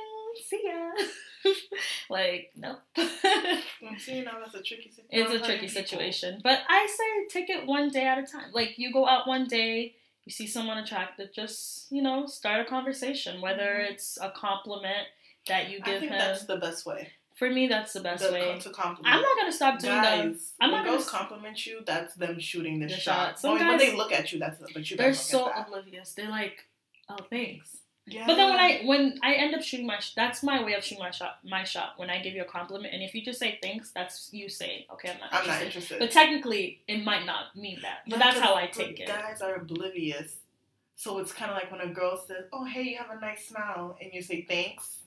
See 0.49 0.63
ya. 0.65 1.53
like 2.11 2.53
nope. 2.57 2.79
I'm 2.97 3.99
seeing 3.99 4.25
now 4.25 4.39
that's 4.39 4.55
a 4.55 4.63
tricky 4.63 4.91
situation. 4.91 5.07
It's 5.11 5.31
a 5.33 5.41
tricky 5.45 5.69
situation. 5.69 6.41
But 6.43 6.61
I 6.69 6.87
say 6.87 7.41
take 7.41 7.51
it 7.51 7.67
one 7.67 7.91
day 7.91 8.07
at 8.07 8.19
a 8.19 8.23
time. 8.23 8.51
Like 8.53 8.79
you 8.79 8.93
go 8.93 9.07
out 9.07 9.27
one 9.27 9.47
day, 9.47 9.97
you 10.25 10.33
see 10.33 10.47
someone 10.47 10.79
attractive, 10.79 11.33
just, 11.35 11.91
you 11.91 12.03
know, 12.03 12.27
start 12.27 12.61
a 12.61 12.65
conversation, 12.65 13.41
whether 13.41 13.63
Mhm. 13.81 13.91
it's 13.91 14.19
a 14.21 14.31
compliment 14.31 15.09
that 15.49 15.69
you 15.71 15.79
I 15.83 15.87
give 15.87 16.01
think 16.01 16.13
him. 16.13 16.19
that's 16.19 16.45
the 16.45 16.57
best 16.59 16.87
way. 16.87 17.13
For 17.35 17.51
me 17.51 17.67
that's 17.67 17.93
the 17.93 18.01
best 18.01 18.23
The- 18.25 18.33
way. 18.33 18.59
to 18.61 18.71
compliment. 18.71 19.13
I'm 19.15 19.21
not 19.23 19.37
gonna 19.37 19.51
stop 19.53 19.79
doing 19.81 20.01
that. 20.01 20.13
I'm 20.21 20.21
when 20.61 20.71
not 20.71 20.85
gonna 20.85 20.97
girls 20.99 21.09
compliment 21.11 21.67
you, 21.67 21.83
that's 21.85 22.15
them 22.15 22.39
shooting 22.39 22.79
the, 22.79 22.87
The 22.87 22.95
shot. 22.95 23.01
shot. 23.01 23.41
Some 23.41 23.53
When- 23.55 23.67
when 23.67 23.79
guys- 23.79 23.91
they 23.91 23.97
look 23.97 24.13
at 24.13 24.33
you, 24.33 24.39
that's 24.39 24.59
but 24.73 24.89
you 24.91 24.97
They're 24.97 25.15
so 25.15 25.51
oblivious. 25.51 26.15
They're 26.15 26.29
like, 26.29 26.69
oh 27.09 27.17
thanks. 27.29 27.79
Yeah. 28.13 28.27
But 28.27 28.37
then 28.37 28.51
when 28.51 28.59
I 28.59 28.83
when 28.85 29.19
I 29.23 29.35
end 29.35 29.55
up 29.55 29.63
shooting 29.63 29.87
my 29.87 29.99
sh- 29.99 30.15
that's 30.15 30.43
my 30.43 30.63
way 30.63 30.75
of 30.75 30.85
shooting 30.85 31.03
my 31.03 31.11
shot 31.11 31.39
my 31.45 31.65
shot 31.65 31.95
when 31.97 32.11
I 32.11 32.21
give 32.21 32.35
you 32.35 32.43
a 32.43 32.51
compliment 32.59 32.93
and 32.95 33.03
if 33.03 33.15
you 33.15 33.25
just 33.25 33.39
say 33.39 33.59
thanks 33.63 33.91
that's 33.95 34.29
you 34.33 34.49
say 34.49 34.87
okay 34.93 35.11
I'm 35.11 35.21
not 35.21 35.33
I'm 35.33 35.39
interested. 35.41 35.59
not 35.59 35.67
interested. 35.67 35.99
But 35.99 36.11
technically 36.11 36.83
it 36.89 37.03
might 37.05 37.25
not 37.27 37.57
mean 37.57 37.79
that. 37.83 37.99
But 38.07 38.19
Yeah, 38.19 38.25
that's 38.25 38.41
how 38.41 38.55
I 38.55 38.67
take 38.67 39.01
it. 39.01 39.09
Guys 39.09 39.41
are 39.41 39.55
oblivious. 39.55 40.37
So 40.97 41.19
it's 41.19 41.33
kind 41.33 41.51
of 41.51 41.57
like 41.57 41.73
when 41.73 41.81
a 41.81 41.93
girl 41.93 42.17
says, 42.17 42.45
"Oh, 42.53 42.65
hey, 42.65 42.83
you 42.83 42.97
have 42.99 43.11
a 43.11 43.21
nice 43.21 43.49
smile," 43.49 43.97
and 44.01 44.13
you 44.13 44.23
say 44.23 44.43
thanks. 44.43 44.99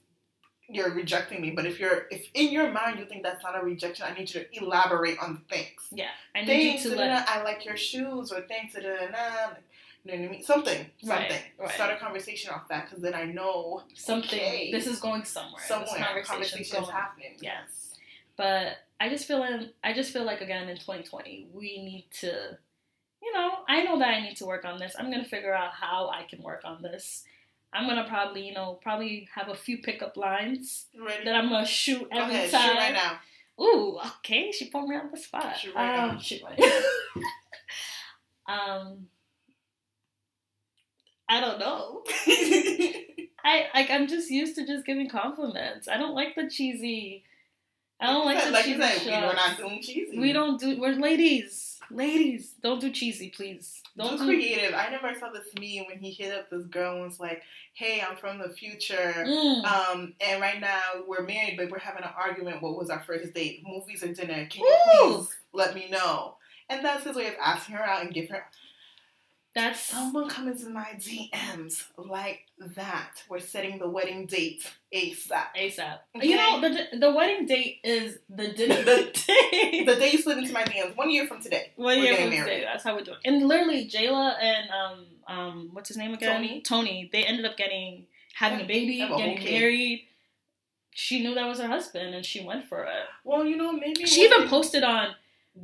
You're 0.68 0.92
rejecting 0.94 1.42
me, 1.42 1.52
but 1.52 1.66
if 1.68 1.80
you're 1.80 2.08
if 2.10 2.28
in 2.34 2.52
your 2.52 2.72
mind 2.72 2.98
you 3.00 3.06
think 3.06 3.22
that's 3.24 3.44
not 3.44 3.56
a 3.56 3.64
rejection, 3.64 4.06
I 4.10 4.18
need 4.18 4.34
you 4.34 4.42
to 4.44 4.64
elaborate 4.64 5.20
on 5.20 5.36
the 5.36 5.56
thanks. 5.56 5.86
Yeah, 5.92 6.10
I 6.34 6.42
need 6.42 6.48
Thanks, 6.48 6.84
you 6.86 6.90
to 6.92 6.96
let. 6.98 7.30
I 7.30 7.44
like 7.44 7.64
your 7.66 7.78
shoes, 7.78 8.32
or 8.32 8.42
thanks, 8.42 8.74
da-da-da-da. 8.74 9.58
You 10.06 10.12
know 10.14 10.20
what 10.22 10.28
I 10.28 10.32
mean? 10.32 10.44
Something, 10.44 10.86
Right, 11.04 11.30
something. 11.30 11.44
right. 11.60 11.72
Start 11.72 11.94
a 11.94 11.98
conversation 11.98 12.52
off 12.52 12.68
that, 12.70 12.86
because 12.86 13.02
then 13.04 13.14
I 13.16 13.26
know 13.26 13.84
something. 13.96 14.40
okay, 14.40 14.72
This 14.72 14.88
is 14.88 15.00
going 15.00 15.26
somewhere. 15.26 15.62
somewhere 15.68 15.88
This 16.16 16.28
conversation's 16.28 16.72
going. 16.72 16.86
happening. 16.96 17.38
Yes. 17.42 17.98
But 18.38 18.78
I 19.00 19.10
just 19.10 19.26
feel 19.26 19.44
in. 19.44 19.72
I 19.84 19.94
just 19.94 20.12
feel 20.14 20.24
like 20.24 20.42
again 20.42 20.70
in 20.70 20.78
2020 20.78 21.48
we 21.54 21.82
need 21.84 22.08
to. 22.22 22.58
You 23.24 23.34
know, 23.34 23.52
I 23.68 23.82
know 23.84 23.98
that 24.00 24.10
I 24.10 24.22
need 24.22 24.36
to 24.38 24.46
work 24.46 24.66
on 24.66 24.78
this. 24.78 24.96
I'm 25.00 25.10
gonna 25.10 25.26
figure 25.26 25.54
out 25.54 25.72
how 25.74 26.10
I 26.10 26.24
can 26.30 26.42
work 26.44 26.62
on 26.64 26.82
this. 26.84 27.24
I'm 27.74 27.88
gonna 27.88 28.06
probably, 28.08 28.46
you 28.48 28.54
know, 28.54 28.80
probably 28.84 29.28
have 29.34 29.50
a 29.50 29.56
few 29.56 29.80
pickup 29.80 30.16
lines 30.16 30.86
Ready? 30.98 31.26
that 31.26 31.36
I'm 31.36 31.50
gonna 31.50 31.66
shoot 31.66 32.08
every 32.12 32.50
time. 32.50 32.70
shoot 32.70 32.78
right 32.78 32.94
now. 32.94 33.20
Ooh, 33.64 33.98
okay. 34.18 34.52
She 34.52 34.70
put 34.70 34.86
me 34.88 34.96
on 34.96 35.10
the 35.12 35.18
spot. 35.18 35.58
Shoot 35.58 35.74
right 35.76 35.98
um, 36.00 36.10
now. 36.16 36.18
shoot 36.20 36.42
right 36.44 36.60
um, 38.48 39.08
I 41.28 41.42
don't 41.42 41.60
know. 41.60 42.04
I 43.44 43.68
like. 43.74 43.90
I'm 43.90 44.08
just 44.08 44.30
used 44.30 44.56
to 44.56 44.66
just 44.66 44.86
giving 44.86 45.10
compliments. 45.10 45.88
I 45.88 45.98
don't 45.98 46.16
like 46.16 46.36
the 46.36 46.50
cheesy. 46.50 47.24
I 48.00 48.08
don't 48.08 48.26
like, 48.26 48.38
like 48.38 48.46
the 48.46 48.52
like 48.52 48.66
cheesy 48.66 48.78
you 48.78 48.84
said, 48.84 49.24
we're 49.24 49.34
not 49.34 49.58
doing 49.58 49.82
cheesy. 49.82 50.20
We 50.20 50.34
don't 50.34 50.60
do. 50.60 50.80
We're 50.80 50.94
ladies. 50.94 51.80
Ladies, 51.92 52.54
don't 52.64 52.82
do 52.82 52.92
cheesy, 52.92 53.30
please. 53.30 53.82
Don't 53.96 54.18
do 54.18 54.18
do. 54.18 54.26
creative. 54.26 54.74
I 54.74 54.90
never 54.90 55.18
saw 55.20 55.30
this 55.30 55.48
meme 55.60 55.86
when 55.88 56.00
he 56.00 56.12
hit 56.12 56.34
up 56.34 56.50
this 56.50 56.66
girl 56.66 56.96
and 56.96 57.04
was 57.04 57.20
like, 57.20 57.44
"Hey, 57.74 58.02
I'm 58.02 58.18
from 58.18 58.40
the 58.40 58.50
future." 58.50 59.14
Mm. 59.16 59.64
Um, 59.64 60.14
and 60.20 60.42
right 60.42 60.60
now 60.60 60.82
we're 61.08 61.24
married, 61.24 61.58
but 61.58 61.70
we're 61.70 61.80
having 61.80 62.04
an 62.04 62.10
argument. 62.18 62.62
What 62.62 62.78
was 62.78 62.90
our 62.90 63.04
first 63.04 63.34
date? 63.34 63.64
Movies 63.66 64.04
or 64.04 64.14
dinner? 64.14 64.48
Can 64.48 64.62
you 64.62 64.78
Woo! 64.94 65.18
please 65.18 65.30
let 65.54 65.76
me 65.76 65.88
know? 65.90 66.36
And 66.70 66.84
that's 66.84 67.04
his 67.04 67.16
way 67.16 67.28
of 67.28 67.36
asking 67.40 67.76
her 67.76 67.84
out 67.84 68.02
and 68.04 68.14
giving 68.14 68.32
her. 68.32 68.46
That's 69.56 69.80
Someone 69.80 70.28
come 70.28 70.50
into 70.50 70.70
my 70.70 70.88
DMs 70.98 71.86
like 71.98 72.42
that. 72.76 73.24
We're 73.30 73.40
setting 73.40 73.80
the 73.80 73.88
wedding 73.90 74.26
date 74.26 74.70
ASAP. 74.94 75.46
ASAP. 75.58 75.98
Okay. 76.18 76.28
You 76.28 76.36
know, 76.36 76.60
the 76.62 76.98
the 77.00 77.12
wedding 77.14 77.46
date 77.46 77.78
is 77.84 78.18
the 78.30 78.50
dinner 78.50 78.76
The- 78.84 79.12
date. 79.14 79.86
The 79.86 79.96
day 79.96 80.12
you 80.12 80.18
slid 80.22 80.40
into 80.40 80.52
my 80.52 80.64
DMs 80.64 80.98
one 80.98 81.10
year 81.10 81.26
from 81.26 81.42
today. 81.42 81.72
One 81.78 82.00
year 82.00 82.16
from 82.18 82.30
married. 82.32 82.50
today. 82.50 82.62
That's 82.66 82.84
how 82.84 82.96
we're 82.96 83.06
doing. 83.06 83.18
And 83.24 83.48
literally, 83.48 83.88
Jayla 83.90 84.36
and 84.42 84.70
um 84.72 85.06
um 85.28 85.70
what's 85.72 85.88
his 85.88 85.96
name 85.98 86.14
again? 86.14 86.36
Tony. 86.36 86.62
Tony. 86.62 87.10
They 87.14 87.24
ended 87.24 87.46
up 87.46 87.56
getting 87.56 88.08
having 88.34 88.60
a 88.60 88.66
baby, 88.68 89.02
a 89.02 89.08
getting 89.08 89.42
married. 89.42 90.04
She 90.92 91.22
knew 91.24 91.34
that 91.36 91.48
was 91.48 91.60
her 91.60 91.68
husband, 91.68 92.14
and 92.14 92.26
she 92.26 92.44
went 92.44 92.66
for 92.68 92.84
it. 92.84 93.04
Well, 93.24 93.46
you 93.46 93.56
know, 93.56 93.72
maybe 93.72 94.06
She 94.06 94.24
even 94.26 94.48
posted 94.50 94.84
on 94.84 95.16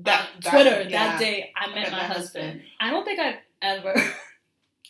that, 0.01 0.27
that- 0.41 0.49
Twitter 0.49 0.81
yeah. 0.89 1.07
that 1.17 1.19
day. 1.19 1.51
I 1.55 1.73
met 1.73 1.91
my 1.91 1.99
husband. 2.03 2.61
I 2.79 2.89
don't 2.89 3.03
think 3.03 3.19
I've 3.19 3.35
ever. 3.61 3.93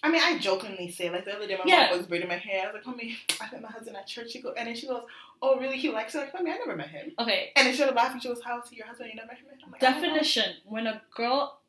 I 0.03 0.09
mean, 0.09 0.21
I 0.23 0.39
jokingly 0.39 0.89
say 0.89 1.09
like 1.11 1.25
the 1.25 1.35
other 1.35 1.47
day, 1.47 1.55
my 1.57 1.63
Yeah. 1.65 1.87
mom 1.89 1.97
was 1.99 2.07
braiding 2.07 2.27
my 2.27 2.37
hair. 2.37 2.63
I 2.63 2.65
was 2.67 2.73
like, 2.75 2.85
"Mommy, 2.87 3.17
I 3.39 3.51
met 3.51 3.61
my 3.61 3.69
husband 3.69 3.95
at 3.97 4.07
church." 4.07 4.31
She 4.31 4.41
go, 4.41 4.51
and 4.53 4.67
then 4.67 4.75
she 4.75 4.87
goes, 4.87 5.03
"Oh, 5.43 5.59
really? 5.59 5.77
He 5.77 5.89
likes 5.89 6.15
it?" 6.15 6.19
Like, 6.19 6.33
"Mommy, 6.33 6.51
I 6.51 6.57
never 6.57 6.75
met 6.75 6.89
him." 6.89 7.11
okay, 7.19 7.51
And 7.55 7.65
then 7.67 7.73
she 7.73 7.77
started 7.77 7.95
laughing. 7.95 8.19
She 8.19 8.27
goes, 8.27 8.41
"How 8.43 8.61
he 8.67 8.77
your 8.77 8.87
husband? 8.87 9.09
You 9.11 9.15
never 9.17 9.27
met 9.27 9.37
him?" 9.37 9.45
I'm 9.63 9.71
like, 9.71 9.83
"I 9.83 9.91
don't 9.91 10.01
know." 10.01 10.07
definition 10.07 10.55
when 10.65 10.87
a 10.87 11.01
girl 11.15 11.59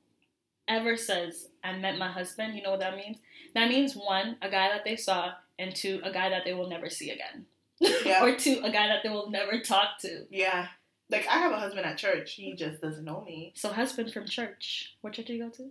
ever 0.69 0.97
says 0.97 1.49
i 1.65 1.77
met 1.77 1.99
my 1.99 2.09
husband 2.11 2.55
you 2.55 2.63
know 2.63 2.71
what 2.71 2.79
that 2.79 2.97
means 2.97 3.19
that 3.53 3.69
means 3.69 3.95
one 3.97 4.37
a 4.43 4.49
guy 4.49 4.69
that 4.69 4.85
they 4.85 4.95
saw 4.95 5.33
and 5.59 5.75
two 5.75 6.01
a 6.05 6.13
guy 6.13 6.29
that 6.29 6.45
they 6.45 6.55
will 6.55 6.69
never 6.69 6.89
see 6.89 7.11
again 7.11 7.45
Yeah. 7.81 8.23
or 8.25 8.37
two 8.37 8.61
a 8.63 8.71
guy 8.71 8.87
that 8.87 9.01
they 9.03 9.09
will 9.09 9.29
never 9.29 9.61
talk 9.61 9.99
to 10.03 10.25
Yeah, 10.31 10.69
like 11.11 11.27
I 11.27 11.39
have 11.39 11.51
a 11.51 11.59
husband 11.59 11.85
at 11.85 11.99
church. 11.99 12.35
He 12.35 12.55
just 12.55 12.81
doesn't 12.81 13.05
know 13.05 13.23
me. 13.23 13.53
so 13.57 13.71
husband 13.71 14.13
from 14.13 14.25
church 14.27 14.95
what 15.01 15.15
church 15.15 15.27
do 15.27 15.35
you 15.35 15.43
go 15.43 15.51
to 15.51 15.71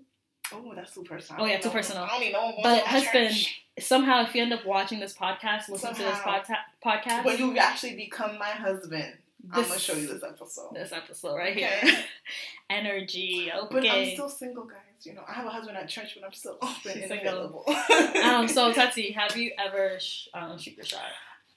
Oh, 0.53 0.74
that's 0.75 0.93
too 0.93 1.03
personal. 1.03 1.41
Oh, 1.43 1.46
yeah, 1.46 1.60
too 1.60 1.70
personal. 1.70 2.03
I 2.03 2.10
don't 2.10 2.22
even 2.22 2.34
know. 2.34 2.53
But 2.62 2.63
going 2.63 2.79
to 2.79 2.84
my 2.86 2.89
husband- 2.89 3.29
church. 3.36 3.62
somehow 3.79 4.24
if 4.24 4.36
you 4.36 4.41
end 4.43 4.53
up 4.53 4.65
watching 4.65 5.00
this 5.00 5.13
podcast 5.15 5.70
listen 5.70 5.93
to 5.96 6.01
this 6.03 6.13
Somehow. 6.17 6.41
podca- 6.43 6.58
podcast 6.86 7.24
when 7.25 7.38
you 7.38 7.58
actually 7.58 7.96
become 7.96 8.38
my 8.38 8.50
husband, 8.50 9.13
I'm 9.51 9.63
gonna 9.63 9.79
show 9.79 9.93
you 9.93 10.08
this 10.08 10.22
episode. 10.24 10.75
this 10.75 10.91
episode 10.91 11.36
right 11.36 11.55
Okay. 11.58 11.79
here 11.89 12.00
energy 12.70 13.51
Okay. 13.55 13.67
But 13.72 13.89
I'm 13.89 14.12
still 14.13 14.29
single, 14.29 14.65
guys. 14.65 14.77
You 15.03 15.13
know, 15.13 15.24
I 15.27 15.34
have 15.34 15.46
a 15.46 15.50
husband 15.50 15.77
at 15.77 15.89
church, 15.89 16.15
but 16.15 16.24
I'm 16.25 16.34
still 16.34 16.58
open 16.62 16.75
She's 16.84 16.96
and 16.98 17.08
single. 17.08 17.27
available. 17.29 17.65
um 18.24 18.48
so 18.48 18.72
tati 18.77 19.12
have 19.13 19.36
you 19.36 19.51
ever 19.58 19.98
sh- 20.00 20.27
um, 20.34 20.58
shoot 20.60 20.75
your 20.77 20.86
shot 20.86 21.01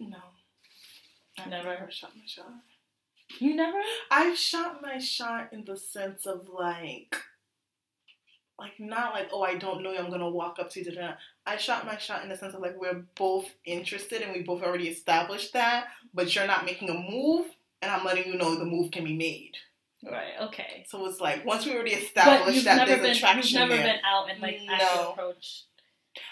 no, 0.01 0.17
I've 1.39 1.49
Never. 1.49 1.69
never 1.71 1.91
shot 1.91 2.11
my 2.17 2.23
shot. 2.27 2.47
you 3.39 3.55
never 3.55 3.79
I 4.11 4.35
shot 4.35 4.81
my 4.83 4.99
shot 4.99 5.53
in 5.53 5.65
the 5.65 5.77
sense 5.77 6.27
of 6.27 6.49
like, 6.49 7.15
like 8.59 8.79
not 8.79 9.13
like 9.13 9.29
oh 9.33 9.43
I 9.43 9.57
don't 9.57 9.83
know 9.83 9.91
you 9.93 9.99
I'm 9.99 10.11
gonna 10.11 10.29
walk 10.31 10.59
up 10.61 10.71
to 10.71 10.81
you. 10.85 10.97
I 11.47 11.57
shot 11.57 11.87
my 11.87 11.97
shot 11.97 12.23
in 12.23 12.29
the 12.29 12.37
sense 12.37 12.55
of 12.55 12.61
like 12.61 12.81
we're 12.81 13.05
both 13.17 13.47
interested 13.65 14.23
and 14.23 14.33
we 14.33 14.43
both 14.43 14.63
already 14.63 14.89
established 14.89 15.53
that, 15.55 15.89
but 16.15 16.35
you're 16.35 16.47
not 16.47 16.65
making 16.65 16.89
a 16.91 16.95
move, 16.95 17.47
and 17.83 17.91
I'm 17.91 18.05
letting 18.05 18.27
you 18.33 18.39
know 18.39 18.55
the 18.57 18.65
move 18.65 18.91
can 18.93 19.05
be 19.05 19.15
made. 19.17 19.53
right 20.11 20.35
okay 20.41 20.85
So 20.89 21.05
it's 21.07 21.21
like 21.21 21.45
once 21.45 21.67
we 21.67 21.73
already 21.75 21.93
established 21.93 22.65
that 22.65 22.87
there's 22.87 23.01
been 23.01 23.11
attraction 23.11 23.61
you've 23.61 23.69
never 23.71 23.83
there. 23.83 23.93
been 23.95 24.01
out 24.05 24.31
and 24.31 24.41
like 24.41 24.61
No. 24.65 25.11
approached 25.13 25.65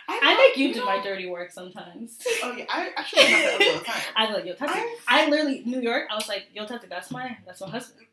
I, 0.08 0.20
I 0.22 0.36
make 0.36 0.56
you 0.56 0.72
do 0.72 0.80
know- 0.80 0.86
my 0.86 1.02
dirty 1.02 1.28
work 1.28 1.50
sometimes. 1.50 2.18
Oh 2.44 2.54
yeah, 2.56 2.66
I 2.68 2.90
actually 2.96 3.22
have 3.24 3.58
that 3.58 3.68
all 3.72 3.78
the 3.80 3.84
time. 3.90 4.02
I 4.14 4.32
like, 4.32 4.44
yo, 4.44 4.54
Tati. 4.54 4.80
I- 5.08 5.28
literally 5.28 5.62
New 5.66 5.80
York. 5.80 6.04
I 6.08 6.14
was 6.14 6.28
like, 6.28 6.44
yo, 6.54 6.64
Tati, 6.66 6.86
that's 6.88 7.10
my 7.10 7.36
that's 7.44 7.60
my 7.60 7.68
husband. 7.68 8.06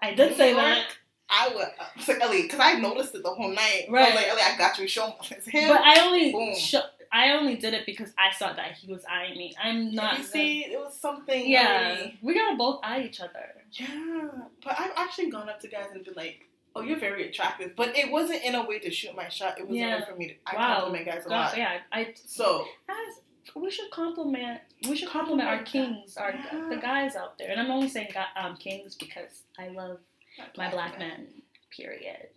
I 0.00 0.14
did 0.14 0.36
say 0.36 0.50
New 0.50 0.56
that, 0.56 0.76
York, 0.78 0.86
I 1.34 1.48
would. 1.54 1.64
I 1.80 1.86
was 1.96 2.08
like 2.08 2.20
Ellie, 2.20 2.42
because 2.42 2.60
I 2.60 2.74
noticed 2.74 3.14
it 3.14 3.22
the 3.22 3.30
whole 3.30 3.48
night. 3.50 3.86
Right. 3.88 4.02
I 4.02 4.06
was 4.10 4.14
like 4.16 4.28
Ellie, 4.28 4.42
I 4.42 4.58
got 4.58 4.78
you. 4.78 4.86
Show 4.86 5.14
it's 5.30 5.46
him. 5.48 5.68
but 5.68 5.80
I 5.82 6.00
only 6.06 6.54
sh- 6.54 6.74
I 7.14 7.30
only 7.32 7.56
did 7.56 7.74
it 7.74 7.84
because 7.86 8.10
I 8.18 8.32
saw 8.34 8.52
that 8.54 8.72
he 8.72 8.90
was 8.92 9.04
eyeing 9.10 9.36
me. 9.36 9.54
I'm 9.62 9.94
not. 9.94 10.18
you 10.18 10.24
see, 10.24 10.64
it 10.64 10.78
was 10.78 10.98
something. 10.98 11.48
yeah, 11.48 12.08
we 12.22 12.34
gotta 12.34 12.56
both 12.56 12.80
eye 12.82 13.02
each 13.02 13.20
other. 13.20 13.54
Yeah, 13.72 14.28
but 14.64 14.78
I've 14.78 14.92
actually 14.96 15.30
gone 15.30 15.48
up 15.48 15.60
to 15.60 15.68
guys 15.68 15.86
and 15.92 16.04
been 16.04 16.14
like, 16.14 16.48
"Oh, 16.76 16.82
you're 16.82 16.98
very 16.98 17.28
attractive," 17.28 17.74
but 17.76 17.96
it 17.96 18.10
wasn't 18.10 18.42
in 18.44 18.54
a 18.54 18.64
way 18.66 18.78
to 18.80 18.90
shoot 18.90 19.14
my 19.16 19.28
shot. 19.28 19.58
It 19.58 19.68
was 19.68 19.76
Yeah. 19.78 19.96
a 19.96 19.98
way 20.00 20.04
for 20.08 20.16
me 20.16 20.28
to. 20.28 20.34
I 20.46 20.56
Wow. 20.56 20.74
compliment 20.74 21.06
guys 21.06 21.26
a 21.26 21.28
God, 21.28 21.34
lot. 21.48 21.56
yeah, 21.58 21.78
I. 21.92 22.14
So 22.26 22.66
Guys, 22.86 23.54
we 23.56 23.70
should 23.70 23.90
compliment. 23.90 24.60
We 24.88 24.96
should 24.96 25.08
compliment 25.08 25.48
our 25.48 25.62
kings, 25.64 26.16
our 26.16 26.30
Yeah. 26.32 26.66
the 26.70 26.76
guys 26.76 27.14
out 27.16 27.36
there. 27.38 27.50
And 27.50 27.60
I'm 27.60 27.70
only 27.70 27.88
saying 27.88 28.12
um, 28.36 28.56
kings 28.56 28.94
because 28.94 29.42
I 29.58 29.68
love 29.68 29.98
my 30.56 30.70
black 30.70 30.98
men. 30.98 31.28
Period. 31.70 32.28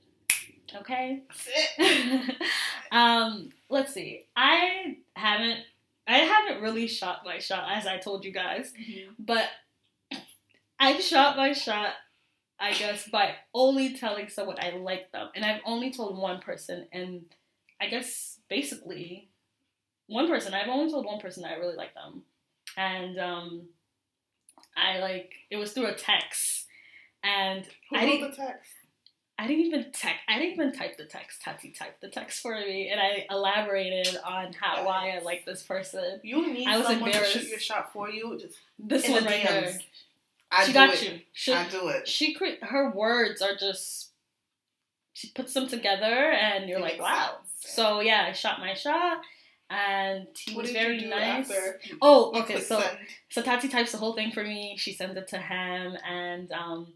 Okay. 0.75 1.23
Um, 2.91 3.49
let's 3.67 3.93
see. 3.93 4.25
I 4.37 4.97
haven't 5.15 5.59
I 6.07 6.19
haven't 6.19 6.61
really 6.61 6.87
shot 6.87 7.23
my 7.25 7.39
shot 7.39 7.67
as 7.69 7.85
I 7.87 7.97
told 7.97 8.23
you 8.23 8.31
guys, 8.31 8.71
but 9.19 9.49
I've 10.79 11.01
shot 11.01 11.35
my 11.35 11.51
shot 11.51 11.89
I 12.57 12.71
guess 12.71 13.09
by 13.09 13.35
only 13.53 13.97
telling 13.97 14.29
someone 14.29 14.55
I 14.61 14.77
like 14.77 15.11
them. 15.11 15.29
And 15.35 15.43
I've 15.43 15.59
only 15.65 15.91
told 15.91 16.17
one 16.17 16.39
person 16.39 16.87
and 16.93 17.25
I 17.81 17.87
guess 17.87 18.39
basically 18.49 19.29
one 20.07 20.29
person. 20.29 20.53
I've 20.53 20.69
only 20.69 20.89
told 20.89 21.05
one 21.05 21.19
person 21.19 21.43
that 21.43 21.51
I 21.51 21.55
really 21.55 21.75
like 21.75 21.93
them. 21.95 22.23
And 22.77 23.19
um 23.19 23.63
I 24.77 24.99
like 24.99 25.33
it 25.49 25.57
was 25.57 25.73
through 25.73 25.87
a 25.87 25.95
text 25.95 26.67
and 27.25 27.65
Who 27.89 27.95
I 27.97 28.05
didn't 28.05 28.31
the 28.31 28.35
text? 28.37 28.71
I 29.37 29.47
didn't 29.47 29.65
even 29.65 29.83
text. 29.91 30.21
I 30.29 30.39
didn't 30.39 30.53
even 30.53 30.71
type 30.71 30.95
the 30.97 31.05
text. 31.05 31.41
Tati 31.41 31.71
typed 31.71 31.99
the 31.99 32.07
text 32.07 32.39
for 32.41 32.55
me, 32.55 32.89
and 32.89 33.01
I 33.01 33.25
elaborated 33.29 34.15
on 34.25 34.53
how 34.53 34.85
why 34.85 35.09
I 35.17 35.19
like 35.23 35.43
this 35.45 35.61
person. 35.63 36.21
You 36.23 36.53
need 36.53 36.67
I 36.67 36.77
was 36.77 36.87
someone 36.87 37.09
to 37.11 37.17
embarrassed. 37.17 37.33
shoot 37.39 37.49
your 37.49 37.59
shot 37.59 37.91
for 37.91 38.09
you. 38.09 38.37
Just 38.39 38.55
This 38.79 39.09
one 39.09 39.25
right 39.25 39.35
here. 39.45 39.79
I 40.51 40.65
she 40.65 40.71
got 40.73 40.93
it. 40.93 41.03
you. 41.03 41.19
She, 41.33 41.51
I 41.53 41.67
do 41.67 41.89
it. 41.89 42.07
she 42.07 42.33
cre- 42.33 42.61
her 42.63 42.91
words 42.91 43.41
are 43.41 43.55
just. 43.55 44.11
She 45.11 45.29
puts 45.29 45.53
them 45.53 45.67
together, 45.67 46.05
and 46.31 46.69
you're 46.69 46.79
It 46.79 46.83
like, 46.83 47.01
wow. 47.01 47.37
sense. 47.59 47.73
So 47.75 47.99
yeah, 48.01 48.25
I 48.29 48.31
shot 48.31 48.59
my 48.59 48.73
shot, 48.73 49.17
and 49.69 50.27
he 50.37 50.55
what 50.55 50.63
was 50.63 50.71
very 50.71 51.01
nice. 51.05 51.51
Oh, 52.01 52.31
okay. 52.41 52.61
So? 52.61 52.81
So 53.29 53.41
Tati 53.41 53.67
types 53.67 53.91
the 53.91 53.97
whole 53.97 54.13
thing 54.13 54.31
for 54.31 54.43
me. 54.43 54.75
She 54.77 54.93
sends 54.93 55.17
it 55.17 55.27
to 55.29 55.37
him, 55.37 55.97
and 56.07 56.51
um, 56.53 56.87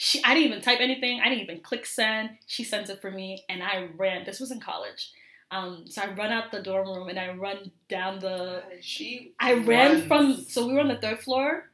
she 0.00 0.22
I 0.22 0.32
didn't 0.32 0.50
even 0.50 0.62
type 0.62 0.78
anything. 0.80 1.20
I 1.20 1.28
didn't 1.28 1.42
even 1.42 1.60
click 1.60 1.84
send. 1.84 2.30
She 2.46 2.62
sends 2.62 2.88
it 2.88 3.02
for 3.02 3.10
me, 3.10 3.44
and 3.48 3.64
I 3.64 3.88
ran. 3.96 4.24
This 4.24 4.38
was 4.38 4.52
in 4.52 4.60
college, 4.60 5.10
um, 5.50 5.86
so 5.88 6.02
I 6.02 6.14
run 6.14 6.30
out 6.30 6.52
the 6.52 6.62
dorm 6.62 6.86
room 6.86 7.08
and 7.08 7.18
I 7.18 7.32
run 7.32 7.72
down 7.88 8.20
the. 8.20 8.62
she. 8.80 9.32
I 9.40 9.54
ran 9.54 9.92
runs. 9.92 10.06
from. 10.06 10.44
So 10.48 10.68
we 10.68 10.74
were 10.74 10.80
on 10.80 10.88
the 10.88 11.00
third 11.00 11.18
floor. 11.18 11.70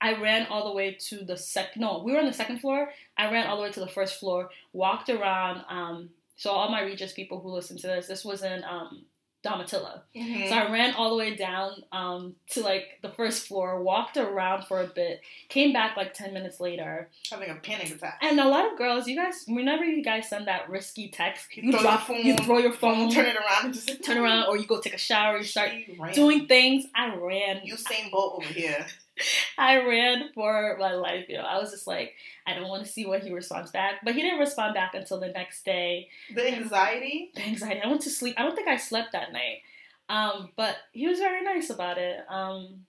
I 0.00 0.20
ran 0.20 0.48
all 0.48 0.68
the 0.68 0.74
way 0.74 0.98
to 1.08 1.24
the 1.24 1.36
sec. 1.36 1.76
No, 1.76 2.02
we 2.04 2.12
were 2.12 2.18
on 2.18 2.26
the 2.26 2.32
second 2.32 2.58
floor. 2.58 2.88
I 3.16 3.30
ran 3.30 3.46
all 3.46 3.56
the 3.56 3.62
way 3.62 3.70
to 3.70 3.80
the 3.80 3.86
first 3.86 4.18
floor. 4.18 4.50
Walked 4.72 5.08
around. 5.08 5.64
Um, 5.68 6.10
so 6.34 6.50
all 6.50 6.70
my 6.72 6.82
Regis 6.82 7.12
people 7.12 7.40
who 7.40 7.50
listen 7.50 7.78
to 7.78 7.86
this, 7.86 8.08
this 8.08 8.24
was 8.24 8.42
in 8.42 8.64
um, 8.64 9.04
Domitilla. 9.44 10.00
Mhm. 10.16 10.48
So 10.48 10.54
I 10.54 10.70
ran 10.72 10.94
all 10.94 11.10
the 11.10 11.16
way 11.16 11.34
down 11.36 11.84
um, 11.92 12.34
to 12.50 12.60
like 12.62 12.98
the 13.02 13.10
first 13.10 13.46
floor, 13.46 13.82
walked 13.82 14.16
around 14.16 14.66
for 14.66 14.80
a 14.80 14.86
bit, 14.86 15.20
came 15.48 15.72
back 15.72 15.96
like 15.96 16.14
10 16.14 16.32
minutes 16.32 16.60
later. 16.60 17.10
having 17.30 17.50
a 17.50 17.54
panic 17.56 17.90
attack. 17.94 18.18
And 18.22 18.40
a 18.40 18.48
lot 18.48 18.70
of 18.70 18.78
girls, 18.78 19.06
you 19.06 19.16
guys, 19.16 19.44
whenever 19.46 19.84
you 19.84 20.02
guys 20.02 20.28
send 20.28 20.46
that 20.46 20.68
risky 20.70 21.08
text, 21.08 21.54
You 21.56 21.64
you, 21.64 21.72
throw 21.72 21.82
drop, 21.82 22.08
your 22.08 22.18
you 22.18 22.36
throw 22.36 22.58
your 22.58 22.72
phone, 22.72 23.10
Turn 23.10 23.26
it 23.26 23.36
around 23.36 23.66
and 23.66 23.74
just 23.74 24.02
turn 24.02 24.18
around, 24.18 24.46
or 24.48 24.56
you 24.56 24.66
go 24.66 24.80
take 24.80 24.94
a 24.94 24.98
shower, 24.98 25.38
you 25.38 25.44
start 25.44 25.70
doing 26.14 26.46
things. 26.46 26.86
I 26.94 27.14
ran. 27.14 27.60
You 27.64 27.74
Usain 27.74 28.10
Bolt 28.10 28.42
over 28.42 28.52
here. 28.52 28.86
I 29.58 29.76
ran 29.86 30.30
for 30.34 30.76
my 30.78 30.94
life, 30.94 31.26
you 31.28 31.36
know. 31.36 31.44
I 31.44 31.58
was 31.58 31.70
just 31.70 31.86
like, 31.86 32.14
I 32.46 32.54
don't 32.54 32.68
want 32.68 32.84
to 32.84 32.90
see 32.90 33.06
what 33.06 33.22
he 33.22 33.32
responds 33.32 33.70
back. 33.70 34.00
But 34.04 34.14
he 34.14 34.22
didn't 34.22 34.40
respond 34.40 34.74
back 34.74 34.94
until 34.94 35.20
the 35.20 35.28
next 35.28 35.64
day. 35.64 36.08
The 36.34 36.52
anxiety. 36.52 37.30
the 37.34 37.42
anxiety. 37.42 37.80
I 37.82 37.88
went 37.88 38.02
to 38.02 38.10
sleep. 38.10 38.34
I 38.38 38.42
don't 38.42 38.54
think 38.54 38.68
I 38.68 38.76
slept 38.76 39.12
that 39.12 39.32
night. 39.32 39.62
Um, 40.08 40.50
but 40.56 40.76
he 40.92 41.08
was 41.08 41.18
very 41.18 41.42
nice 41.42 41.70
about 41.70 41.98
it. 41.98 42.18
Um, 42.28 42.84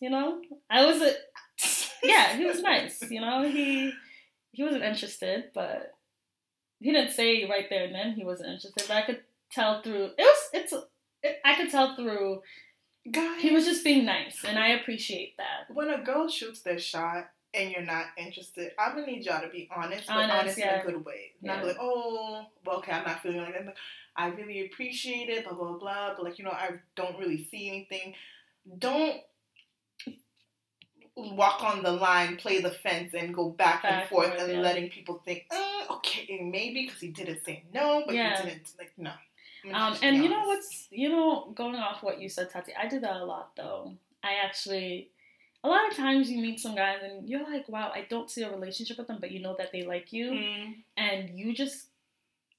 you 0.00 0.10
know, 0.10 0.42
I 0.68 0.84
was 0.84 1.00
a 1.00 1.14
yeah, 2.02 2.36
he 2.36 2.44
was 2.44 2.60
nice. 2.60 3.02
You 3.10 3.20
know, 3.20 3.48
he 3.48 3.92
he 4.50 4.62
wasn't 4.62 4.84
interested, 4.84 5.44
but 5.54 5.94
he 6.80 6.92
didn't 6.92 7.12
say 7.12 7.48
right 7.48 7.66
there 7.70 7.84
and 7.84 7.94
then 7.94 8.12
he 8.12 8.24
wasn't 8.24 8.50
interested. 8.50 8.84
But 8.86 8.96
I 8.96 9.02
could 9.02 9.20
tell 9.50 9.82
through 9.82 10.06
it 10.06 10.14
was 10.18 10.48
it's 10.52 10.72
it, 11.22 11.40
I 11.44 11.54
could 11.54 11.70
tell 11.70 11.94
through 11.94 12.42
Guys, 13.10 13.40
he 13.40 13.50
was 13.50 13.64
just 13.64 13.82
being 13.84 14.04
nice, 14.04 14.44
and 14.44 14.58
I 14.58 14.68
appreciate 14.68 15.36
that. 15.38 15.74
when 15.74 15.90
a 15.90 16.02
girl 16.02 16.28
shoots 16.28 16.60
their 16.62 16.78
shot, 16.78 17.30
and 17.54 17.70
you're 17.70 17.82
not 17.82 18.06
interested, 18.16 18.72
I'm 18.78 18.94
gonna 18.94 19.06
need 19.06 19.24
y'all 19.24 19.42
to 19.42 19.48
be 19.48 19.68
honest, 19.74 20.06
but 20.06 20.16
Honest, 20.16 20.36
honest, 20.38 20.58
yeah. 20.58 20.74
in 20.74 20.80
a 20.88 20.92
good 20.92 21.04
way. 21.04 21.32
Not 21.42 21.58
Yeah. 21.58 21.62
like, 21.64 21.76
oh, 21.80 22.46
well, 22.64 22.76
okay, 22.78 22.92
I'm 22.92 23.04
not 23.04 23.20
feeling 23.22 23.40
like 23.40 23.52
that. 23.54 23.74
I 24.16 24.28
really 24.28 24.66
appreciate 24.66 25.28
it, 25.28 25.44
blah 25.44 25.54
blah 25.54 25.76
blah. 25.78 26.14
But 26.14 26.24
like, 26.24 26.38
you 26.38 26.44
know, 26.44 26.52
I 26.52 26.70
don't 26.94 27.18
really 27.18 27.44
see 27.44 27.68
anything. 27.68 28.14
Don't 28.78 29.20
walk 31.16 31.62
on 31.62 31.82
the 31.82 31.92
line, 31.92 32.36
play 32.36 32.60
the 32.60 32.70
fence, 32.70 33.12
and 33.14 33.34
go 33.34 33.50
back, 33.50 33.84
and 33.84 34.08
forth, 34.08 34.28
forth, 34.28 34.40
and 34.40 34.52
yeah. 34.52 34.60
letting 34.60 34.88
people 34.88 35.20
think, 35.24 35.44
uh, 35.50 35.82
okay, 35.94 36.40
maybe 36.42 36.86
because 36.86 37.00
he 37.00 37.08
didn't 37.08 37.44
say 37.44 37.64
no, 37.74 38.04
but 38.06 38.14
Yeah. 38.14 38.40
he 38.40 38.48
didn't 38.48 38.72
like 38.78 38.92
no. 38.96 39.12
Um, 39.72 39.96
and 40.02 40.16
you 40.22 40.28
know 40.28 40.42
what's 40.46 40.88
you 40.90 41.08
know 41.08 41.52
going 41.54 41.76
off 41.76 42.02
what 42.02 42.20
you 42.20 42.28
said, 42.28 42.50
Tati. 42.50 42.72
I 42.74 42.88
did 42.88 43.02
that 43.02 43.16
a 43.16 43.24
lot 43.24 43.54
though. 43.56 43.94
I 44.24 44.34
actually, 44.44 45.10
a 45.64 45.68
lot 45.68 45.88
of 45.90 45.96
times 45.96 46.30
you 46.30 46.40
meet 46.40 46.60
some 46.60 46.74
guys 46.74 46.98
and 47.02 47.28
you're 47.28 47.44
like, 47.44 47.68
wow, 47.68 47.90
I 47.94 48.06
don't 48.08 48.30
see 48.30 48.42
a 48.42 48.50
relationship 48.50 48.98
with 48.98 49.06
them, 49.06 49.18
but 49.20 49.30
you 49.30 49.40
know 49.40 49.54
that 49.58 49.72
they 49.72 49.82
like 49.82 50.12
you, 50.12 50.30
Mm. 50.32 50.74
and 50.96 51.38
you 51.38 51.54
just 51.54 51.86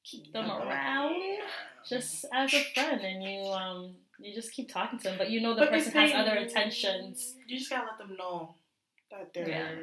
keep 0.04 0.32
them 0.34 0.46
Yeah. 0.48 0.68
around 0.68 1.40
just 1.88 2.26
as 2.34 2.54
a 2.54 2.64
friend, 2.74 3.02
and 3.02 3.24
you 3.24 3.40
um 3.52 3.96
you 4.20 4.34
just 4.34 4.54
keep 4.54 4.70
talking 4.72 5.00
to 5.00 5.04
them, 5.10 5.18
but 5.18 5.30
you 5.30 5.42
know 5.42 5.54
the 5.56 5.62
But 5.62 5.72
person 5.72 5.92
has 5.94 6.14
other 6.14 6.36
intentions. 6.36 7.36
You 7.46 7.58
just 7.58 7.70
gotta 7.70 7.88
let 7.88 7.98
them 7.98 8.16
know 8.16 8.56
that 9.12 9.34
they're 9.34 9.48
Yeah. 9.50 9.76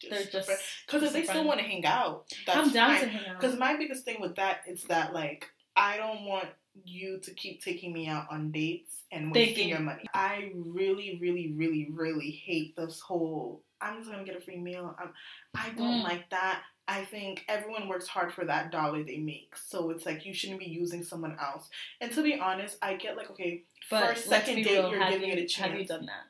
just 0.00 0.10
They're 0.10 0.42
just 0.42 0.50
because 0.86 1.02
if 1.02 1.12
they 1.12 1.24
still 1.24 1.44
want 1.44 1.58
to 1.60 1.66
hang 1.66 1.84
out, 1.84 2.26
that's 2.46 2.58
I'm 2.58 2.72
down 2.72 2.94
fine. 2.96 3.00
to 3.04 3.08
hang 3.08 3.26
out. 3.28 3.40
Because 3.40 3.58
my 3.58 3.76
biggest 3.76 4.04
thing 4.04 4.20
with 4.20 4.36
that 4.36 4.62
is 4.66 4.84
that 4.84 5.12
like 5.12 5.50
I 5.76 5.96
don't 5.96 6.24
want 6.24 6.48
you 6.84 7.18
to 7.20 7.34
keep 7.34 7.62
taking 7.62 7.92
me 7.92 8.06
out 8.08 8.26
on 8.30 8.50
dates 8.52 9.02
and 9.12 9.32
wasting 9.32 9.54
Thinking- 9.54 9.68
your 9.68 9.80
money. 9.80 10.04
I 10.14 10.52
really, 10.54 11.18
really, 11.20 11.52
really, 11.52 11.88
really 11.92 12.30
hate 12.30 12.76
this 12.76 13.00
whole. 13.00 13.62
I'm 13.80 13.98
just 13.98 14.10
gonna 14.10 14.24
get 14.24 14.36
a 14.36 14.40
free 14.40 14.58
meal. 14.58 14.94
I'm, 14.98 15.12
I 15.54 15.70
don't 15.70 16.00
Mm. 16.00 16.04
like 16.04 16.28
that. 16.30 16.62
I 16.86 17.04
think 17.04 17.44
everyone 17.48 17.88
works 17.88 18.08
hard 18.08 18.32
for 18.34 18.44
that 18.46 18.70
dollar 18.72 19.02
they 19.04 19.18
make, 19.18 19.54
so 19.56 19.90
it's 19.90 20.04
like 20.04 20.26
you 20.26 20.34
shouldn't 20.34 20.58
be 20.58 20.66
using 20.66 21.02
someone 21.04 21.36
else. 21.40 21.68
And 22.00 22.12
to 22.12 22.22
be 22.22 22.34
honest, 22.38 22.78
I 22.82 22.94
get 22.94 23.16
like 23.16 23.30
okay, 23.30 23.64
But 23.90 24.08
first, 24.08 24.28
second 24.28 24.56
date, 24.56 24.66
real, 24.72 24.90
you're 24.90 25.10
giving 25.10 25.28
you, 25.28 25.34
it 25.34 25.38
a 25.38 25.46
chance. 25.46 25.70
Have 25.70 25.78
you 25.80 25.86
done 25.86 26.06
that? 26.06 26.24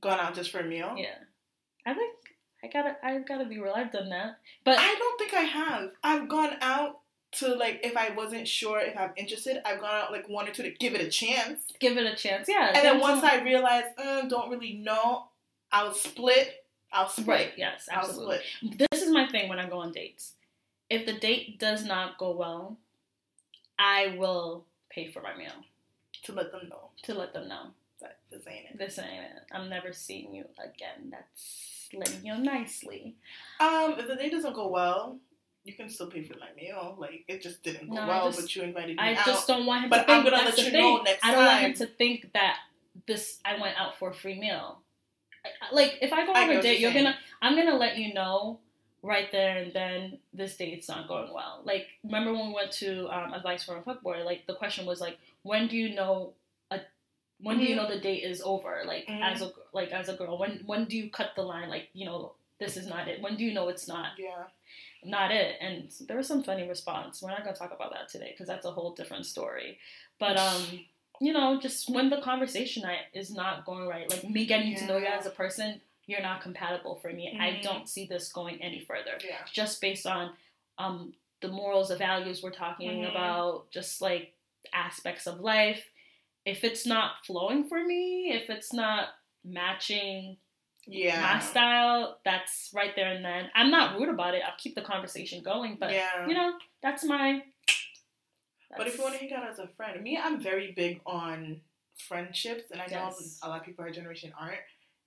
Gone 0.00 0.18
out 0.20 0.34
just 0.34 0.50
for 0.50 0.60
a 0.60 0.64
meal? 0.64 0.94
Yeah. 0.96 1.18
I 1.84 1.94
think 1.94 2.14
I 2.64 2.68
gotta 2.68 2.96
I 3.04 3.18
gotta 3.18 3.44
be 3.44 3.58
real. 3.60 3.72
I've 3.74 3.92
done 3.92 4.08
that, 4.10 4.38
but 4.64 4.78
I 4.78 4.94
don't 4.94 5.18
think 5.18 5.34
I 5.34 5.42
have. 5.42 5.90
I've 6.02 6.28
gone 6.28 6.56
out 6.60 7.00
to 7.32 7.54
like 7.54 7.80
if 7.82 7.96
I 7.96 8.10
wasn't 8.10 8.48
sure 8.48 8.80
if 8.80 8.96
I'm 8.96 9.10
interested, 9.16 9.60
I've 9.66 9.80
gone 9.80 9.94
out 9.94 10.12
like 10.12 10.28
one 10.28 10.48
or 10.48 10.52
two 10.52 10.62
to 10.62 10.70
give 10.70 10.94
it 10.94 11.00
a 11.00 11.10
chance. 11.10 11.60
give 11.80 11.96
it 11.96 12.06
a 12.06 12.16
chance. 12.16 12.48
Yeah. 12.48 12.72
And 12.74 12.84
then 12.84 13.00
once 13.00 13.22
I 13.22 13.42
realize, 13.42 13.84
uh, 13.98 14.22
don't 14.22 14.50
really 14.50 14.74
know, 14.74 15.26
I'll 15.72 15.94
split. 15.94 16.64
I'll 16.92 17.08
split. 17.08 17.26
right, 17.26 17.52
yes, 17.56 17.88
I'll 17.92 18.06
absolutely. 18.06 18.38
split. 18.62 18.88
This 18.90 19.02
is 19.02 19.10
my 19.10 19.28
thing 19.28 19.48
when 19.48 19.58
I 19.58 19.68
go 19.68 19.78
on 19.78 19.92
dates. 19.92 20.32
If 20.88 21.04
the 21.04 21.14
date 21.14 21.58
does 21.58 21.84
not 21.84 22.16
go 22.16 22.30
well, 22.30 22.78
I 23.78 24.14
will 24.16 24.64
pay 24.88 25.08
for 25.10 25.20
my 25.20 25.36
meal 25.36 25.52
To 26.24 26.32
let 26.32 26.52
them 26.52 26.68
know 26.70 26.90
to 27.06 27.14
let 27.14 27.32
them 27.32 27.48
know 27.48 27.68
that 28.00 28.18
this 28.30 28.42
ain't 28.46 28.66
it. 28.70 28.78
this 28.78 28.98
ain't 28.98 29.24
it. 29.24 29.42
I'm 29.52 29.68
never 29.68 29.92
seeing 29.92 30.34
you 30.34 30.44
again. 30.58 31.10
That's 31.10 31.88
letting 31.94 32.24
you 32.24 32.34
know 32.34 32.40
nicely. 32.40 33.14
Um, 33.60 33.94
if 33.98 34.08
the 34.08 34.16
date 34.16 34.32
doesn't 34.32 34.54
go 34.54 34.68
well, 34.68 35.18
you 35.66 35.74
can 35.74 35.88
still 35.88 36.06
pay 36.08 36.22
for 36.22 36.34
my 36.38 36.48
meal. 36.56 36.94
Like 36.98 37.24
it 37.28 37.42
just 37.42 37.62
didn't 37.62 37.88
go 37.88 37.94
No, 37.96 38.06
well, 38.06 38.26
just- 38.30 38.40
but 38.40 38.56
you 38.56 38.62
invited 38.62 38.96
me 38.96 39.02
I 39.02 39.14
out. 39.14 39.26
just 39.26 39.46
don't 39.46 39.66
want 39.66 39.84
him 39.84 39.90
But 39.90 39.98
to 40.00 40.04
think 40.04 40.18
I'm 40.18 40.24
gonna 40.30 40.44
let 40.44 40.58
you 40.58 40.72
know 40.72 40.96
thing. 40.96 41.04
next 41.04 41.24
I 41.24 41.30
don't 41.32 41.44
want 41.46 41.60
him 41.62 41.74
to 41.74 41.86
think 41.86 42.32
that 42.34 42.58
this 43.06 43.40
I 43.44 43.60
went 43.60 43.78
out 43.78 43.98
for 43.98 44.10
a 44.10 44.14
free 44.14 44.38
meal. 44.38 44.80
I- 45.44 45.48
I- 45.66 45.74
Like 45.74 45.98
if 46.00 46.12
I 46.12 46.24
go 46.26 46.32
I 46.32 46.42
on 46.44 46.50
a 46.50 46.62
date, 46.62 46.80
you're 46.80 46.92
saying. 46.92 47.04
gonna 47.04 47.18
I'm 47.42 47.56
gonna 47.56 47.76
let 47.76 47.98
you 47.98 48.14
know 48.14 48.60
right 49.02 49.30
there 49.30 49.58
and 49.58 49.72
then 49.72 50.18
this 50.32 50.56
date's 50.56 50.88
not 50.88 51.06
going 51.08 51.32
well. 51.32 51.60
Like 51.64 51.86
remember 52.04 52.32
when 52.32 52.48
we 52.48 52.54
went 52.54 52.72
to 52.72 53.08
um, 53.08 53.34
advice 53.34 53.64
from 53.64 53.76
a 53.78 53.82
fuckboy? 53.82 54.24
Like 54.24 54.46
the 54.46 54.54
question 54.54 54.86
was 54.86 55.00
like, 55.00 55.18
when 55.42 55.68
do 55.68 55.76
you 55.76 55.94
know 55.94 56.32
a 56.70 56.80
when 57.40 57.58
do 57.58 57.64
you 57.64 57.74
Mhm. 57.74 57.76
know 57.76 57.88
the 57.88 58.00
date 58.00 58.24
is 58.24 58.40
over? 58.42 58.82
Like 58.86 59.06
Mhm. 59.06 59.22
as 59.22 59.42
a 59.42 59.52
like 59.72 59.90
as 59.92 60.08
a 60.08 60.14
girl, 60.14 60.38
when 60.38 60.60
when 60.66 60.86
do 60.86 60.96
you 60.96 61.10
cut 61.10 61.32
the 61.36 61.42
line? 61.42 61.68
Like 61.68 61.90
you 61.92 62.06
know 62.06 62.34
this 62.58 62.76
is 62.76 62.86
not 62.86 63.08
it. 63.08 63.20
When 63.20 63.36
do 63.36 63.44
you 63.44 63.52
know 63.52 63.68
it's 63.68 63.86
not 63.88 64.12
yeah. 64.18 64.44
not 65.04 65.30
it? 65.30 65.56
And 65.60 65.90
there 66.08 66.16
was 66.16 66.26
some 66.26 66.42
funny 66.42 66.68
response. 66.68 67.22
We're 67.22 67.30
not 67.30 67.44
gonna 67.44 67.56
talk 67.56 67.72
about 67.74 67.92
that 67.92 68.08
today 68.08 68.30
because 68.32 68.46
that's 68.46 68.66
a 68.66 68.70
whole 68.70 68.92
different 68.94 69.26
story. 69.26 69.78
But 70.18 70.36
um, 70.38 70.62
you 71.20 71.32
know, 71.32 71.60
just 71.60 71.88
when 71.90 72.10
the 72.10 72.20
conversation 72.20 72.84
is 73.14 73.30
not 73.34 73.64
going 73.64 73.86
right, 73.86 74.10
like 74.10 74.28
me 74.28 74.46
getting 74.46 74.74
to 74.76 74.86
know 74.86 74.98
you 74.98 75.06
as 75.06 75.26
a 75.26 75.30
person, 75.30 75.80
you're 76.06 76.22
not 76.22 76.40
compatible 76.42 76.96
for 76.96 77.12
me. 77.12 77.36
I 77.40 77.50
Mhm. 77.52 77.62
don't 77.62 77.88
see 77.88 78.06
this 78.06 78.32
going 78.32 78.62
any 78.62 78.80
further. 78.80 79.18
Yeah. 79.24 79.38
Just 79.52 79.80
based 79.80 80.06
on 80.06 80.34
um 80.78 81.14
the 81.42 81.48
morals, 81.48 81.88
the 81.88 81.96
values 81.96 82.42
we're 82.42 82.50
talking 82.50 83.02
Mhm. 83.02 83.10
about, 83.10 83.70
just 83.70 84.00
like 84.00 84.32
aspects 84.72 85.26
of 85.26 85.40
life. 85.40 85.84
If 86.46 86.64
it's 86.64 86.86
not 86.86 87.24
flowing 87.26 87.68
for 87.68 87.84
me, 87.84 88.30
if 88.32 88.48
it's 88.50 88.72
not 88.72 89.08
matching 89.44 90.36
Yeah. 90.86 91.20
my 91.20 91.40
style, 91.40 92.18
that's 92.24 92.70
right 92.74 92.94
there 92.94 93.12
and 93.12 93.24
then. 93.24 93.50
I'm 93.54 93.70
not 93.70 93.98
rude 93.98 94.08
about 94.08 94.34
it. 94.34 94.42
I'll 94.46 94.56
keep 94.58 94.74
the 94.74 94.82
conversation 94.82 95.42
going, 95.42 95.76
but 95.78 95.92
yeah. 95.92 96.26
you 96.26 96.34
know, 96.34 96.54
that's 96.82 97.04
my. 97.04 97.42
But 98.76 98.86
if 98.86 98.96
you 98.96 99.04
want 99.04 99.14
to 99.14 99.20
hang 99.20 99.32
out 99.32 99.48
as 99.48 99.58
a 99.58 99.68
friend, 99.68 100.02
me, 100.02 100.18
I'm 100.22 100.40
very 100.40 100.72
big 100.72 101.00
on 101.06 101.60
friendships, 101.96 102.70
and 102.70 102.80
I 102.80 102.86
know 102.86 103.12
a 103.42 103.48
lot 103.48 103.60
of 103.60 103.66
people 103.66 103.84
our 103.84 103.90
generation 103.90 104.32
aren't. 104.38 104.58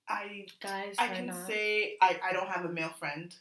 I 0.07 0.47
guys, 0.59 0.95
I 0.97 1.07
can 1.09 1.27
not. 1.27 1.47
say 1.47 1.97
I, 2.01 2.19
I 2.29 2.33
don't 2.33 2.47
have 2.47 2.65
a 2.65 2.69
male 2.69 2.91
friend. 2.97 3.33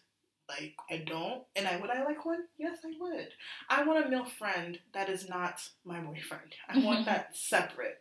Like 0.48 0.74
I 0.90 0.98
don't, 0.98 1.42
and 1.56 1.66
I 1.66 1.78
would 1.78 1.90
I 1.90 2.04
like 2.04 2.24
one? 2.24 2.40
Yes, 2.58 2.78
I 2.84 2.92
would. 2.98 3.28
I 3.68 3.84
want 3.84 4.06
a 4.06 4.08
male 4.08 4.24
friend 4.24 4.78
that 4.94 5.08
is 5.08 5.28
not 5.28 5.66
my 5.84 6.00
boyfriend. 6.00 6.54
I 6.68 6.78
want 6.78 7.04
that 7.06 7.36
separate. 7.36 7.98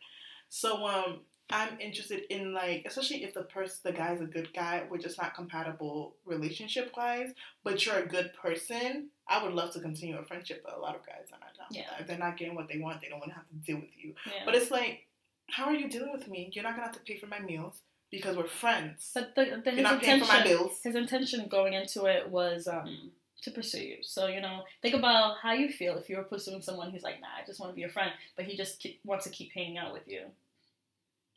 So 0.50 0.86
um, 0.86 1.20
I'm 1.50 1.80
interested 1.80 2.24
in 2.30 2.54
like, 2.54 2.84
especially 2.86 3.24
if 3.24 3.34
the 3.34 3.44
person, 3.44 3.80
the 3.84 3.94
guy's 3.94 4.22
a 4.22 4.26
good 4.26 4.54
guy, 4.54 4.84
we're 4.90 4.98
just 4.98 5.18
not 5.22 5.34
compatible 5.34 6.16
relationship 6.26 6.92
wise, 6.98 7.30
but 7.64 7.86
you're 7.86 8.00
a 8.00 8.06
good 8.06 8.32
person. 8.34 9.10
I 9.30 9.44
would 9.44 9.54
love 9.54 9.72
to 9.74 9.80
continue 9.80 10.18
a 10.18 10.24
friendship, 10.24 10.62
but 10.66 10.78
a 10.78 10.80
lot 10.80 10.96
of 10.96 11.06
guys 11.06 11.28
are 11.32 11.40
not 11.40 11.56
down 11.58 11.68
Yeah. 11.72 12.00
If 12.00 12.08
they're 12.08 12.18
not 12.18 12.38
getting 12.38 12.56
what 12.56 12.68
they 12.68 12.80
want, 12.80 13.02
they 13.02 13.08
don't 13.08 13.20
want 13.20 13.32
to 13.32 13.36
have 13.36 13.48
to 13.48 13.56
deal 13.56 13.78
with 13.78 13.96
you. 13.98 14.14
Yeah. 14.26 14.44
But 14.46 14.56
it's 14.56 14.72
like, 14.72 15.08
how 15.50 15.66
are 15.66 15.74
you 15.74 15.90
dealing 15.90 16.12
with 16.12 16.28
me? 16.28 16.50
You're 16.54 16.64
not 16.64 16.74
gonna 16.74 16.88
have 16.88 16.96
to 16.96 17.02
pay 17.02 17.18
for 17.18 17.28
my 17.28 17.40
meals 17.40 17.82
because 18.12 18.36
we're 18.36 18.48
friends. 18.48 19.12
But 19.14 19.36
the, 19.36 19.62
the 19.64 19.72
his 19.72 19.80
You're 19.80 19.90
not 19.90 20.02
paying 20.02 20.22
for 20.22 20.28
my 20.28 20.42
intention, 20.42 20.70
his 20.84 20.96
intention 20.96 21.48
going 21.48 21.74
into 21.74 22.06
it 22.06 22.30
was 22.30 22.68
um 22.68 23.12
to 23.44 23.52
pursue 23.52 23.82
you. 23.82 23.98
So 24.02 24.28
you 24.28 24.42
know, 24.42 24.64
think 24.82 24.96
about 24.96 25.38
how 25.42 25.54
you 25.54 25.70
feel 25.70 25.98
if 25.98 26.10
you 26.10 26.18
were 26.18 26.24
pursuing 26.24 26.62
someone 26.62 26.92
who's 26.92 27.04
like, 27.04 27.22
nah, 27.22 27.28
I 27.42 27.46
just 27.46 27.60
want 27.60 27.72
to 27.72 27.76
be 27.76 27.84
a 27.84 27.90
friend, 27.90 28.12
but 28.36 28.46
he 28.46 28.58
just 28.58 28.80
keep, 28.80 29.00
wants 29.06 29.26
to 29.26 29.32
keep 29.32 29.54
hanging 29.54 29.78
out 29.78 29.94
with 29.94 30.08
you. 30.08 30.22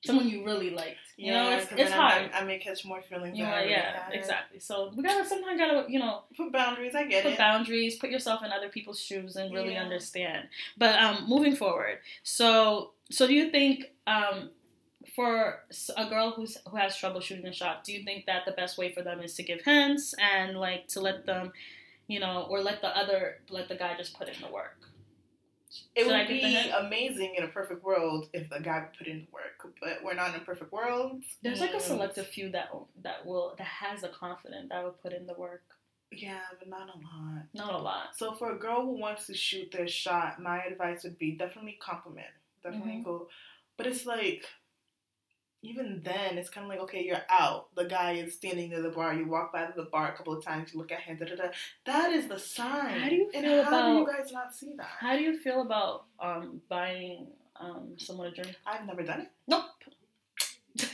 Someone 0.04 0.28
you 0.28 0.44
really 0.44 0.70
liked. 0.70 0.96
You 1.18 1.32
know, 1.32 1.50
it's 1.50 1.70
it's 1.72 1.92
I 1.92 1.94
hard. 1.96 2.30
I 2.34 2.44
may 2.44 2.58
catch 2.58 2.84
more 2.86 3.02
feelings. 3.02 3.36
You 3.36 3.44
than 3.44 3.52
know, 3.52 3.58
I 3.58 3.64
yeah, 3.64 4.04
had. 4.04 4.14
exactly. 4.14 4.58
So 4.58 4.90
we 4.96 5.02
gotta 5.02 5.26
sometimes 5.28 5.58
gotta 5.60 5.84
you 5.90 5.98
know 5.98 6.22
Put 6.36 6.52
boundaries. 6.52 6.94
I 6.94 7.04
get 7.04 7.22
put 7.22 7.32
it. 7.32 7.38
boundaries, 7.38 7.96
put 7.96 8.08
yourself 8.10 8.42
in 8.42 8.50
other 8.50 8.70
people's 8.70 8.98
shoes, 9.00 9.36
and 9.36 9.52
really 9.54 9.74
Yeah. 9.74 9.82
understand. 9.82 10.48
But 10.78 10.98
um, 11.02 11.28
moving 11.28 11.54
forward, 11.54 11.98
so 12.22 12.92
so 13.10 13.26
do 13.26 13.34
you 13.34 13.50
think 13.50 13.92
um, 14.06 14.48
for 15.14 15.60
a 15.96 16.08
girl 16.08 16.30
who's 16.32 16.56
who 16.70 16.76
has 16.78 16.96
trouble 16.96 17.20
shooting 17.20 17.46
a 17.46 17.52
shot, 17.52 17.84
do 17.84 17.92
you 17.92 18.02
think 18.04 18.24
that 18.26 18.46
the 18.46 18.52
best 18.52 18.78
way 18.78 18.92
for 18.92 19.02
them 19.02 19.20
is 19.20 19.34
to 19.34 19.42
give 19.42 19.60
hints 19.62 20.14
and 20.18 20.58
like 20.58 20.86
to 20.88 21.00
let 21.00 21.26
them, 21.26 21.52
you 22.06 22.20
know, 22.20 22.46
or 22.48 22.60
let 22.62 22.80
the 22.80 22.88
other 22.96 23.36
let 23.50 23.68
the 23.68 23.76
guy 23.76 23.94
just 23.96 24.16
put 24.16 24.28
in 24.28 24.40
the 24.40 24.48
work? 24.50 24.78
It 25.94 26.04
Should 26.04 26.08
would 26.08 26.28
be 26.28 26.70
amazing 26.70 27.34
in 27.36 27.44
a 27.44 27.48
perfect 27.48 27.84
world 27.84 28.28
if 28.32 28.48
the 28.50 28.58
guy 28.60 28.80
would 28.80 28.92
put 28.98 29.06
in 29.06 29.20
the 29.20 29.28
work, 29.32 29.74
but 29.80 30.02
we're 30.02 30.14
not 30.14 30.34
in 30.34 30.40
a 30.40 30.44
perfect 30.44 30.72
world. 30.72 31.22
There's 31.42 31.60
like 31.60 31.74
a 31.74 31.76
Mm, 31.76 31.80
selective 31.82 32.26
few 32.26 32.50
that 32.50 32.70
that 33.02 33.24
will 33.24 33.54
that 33.56 33.66
has 33.66 34.00
the 34.00 34.08
confidence 34.08 34.68
that 34.70 34.82
will 34.82 34.92
put 34.92 35.12
in 35.12 35.26
the 35.26 35.34
work. 35.34 35.62
Yeah, 36.10 36.40
but 36.58 36.68
not 36.68 36.88
a 36.88 36.98
lot. 36.98 37.44
Not 37.54 37.74
a 37.74 37.78
lot. 37.78 38.16
So 38.16 38.34
for 38.34 38.50
a 38.52 38.58
girl 38.58 38.82
who 38.84 38.98
wants 38.98 39.26
to 39.28 39.34
shoot 39.34 39.70
their 39.70 39.86
shot, 39.86 40.42
my 40.42 40.62
advice 40.64 41.04
would 41.04 41.18
be 41.18 41.32
definitely 41.36 41.78
compliment. 41.80 42.26
Definitely 42.64 43.00
Mhm. 43.00 43.04
go. 43.04 43.28
But 43.76 43.86
it's 43.86 44.06
like 44.06 44.44
even 45.62 46.00
then 46.02 46.38
it's 46.38 46.48
kind 46.48 46.64
of 46.64 46.70
like 46.70 46.80
okay 46.80 47.02
you're 47.04 47.22
out 47.28 47.66
the 47.74 47.84
guy 47.84 48.12
is 48.12 48.34
standing 48.34 48.70
near 48.70 48.80
the 48.82 48.88
bar 48.90 49.12
you 49.14 49.26
walk 49.28 49.52
by 49.52 49.68
the 49.76 49.82
bar 49.84 50.08
a 50.12 50.16
couple 50.16 50.32
of 50.36 50.42
times 50.44 50.72
you 50.72 50.78
look 50.78 50.90
at 50.92 51.00
him 51.00 51.16
da, 51.18 51.26
da, 51.26 51.34
da. 51.36 51.48
that 51.84 52.10
is 52.12 52.26
the 52.28 52.38
sign 52.38 52.98
How 53.00 53.08
do 53.08 53.14
you 53.14 53.30
and 53.34 53.44
feel 53.44 53.64
how 53.64 53.70
do 53.88 53.92
you 53.98 54.02
about- 54.04 54.16
guys 54.18 54.32
not 54.32 54.54
see 54.54 54.72
that 54.76 54.86
How 54.86 55.16
do 55.16 55.22
you 55.22 55.38
feel 55.38 55.60
about 55.62 56.04
um 56.18 56.60
buying 56.68 57.26
um 57.56 57.94
someone 57.98 58.28
a 58.28 58.30
drink? 58.30 58.56
i've 58.66 58.86
never 58.86 59.02
done 59.02 59.20
it 59.22 59.30
Nope. 59.46 59.64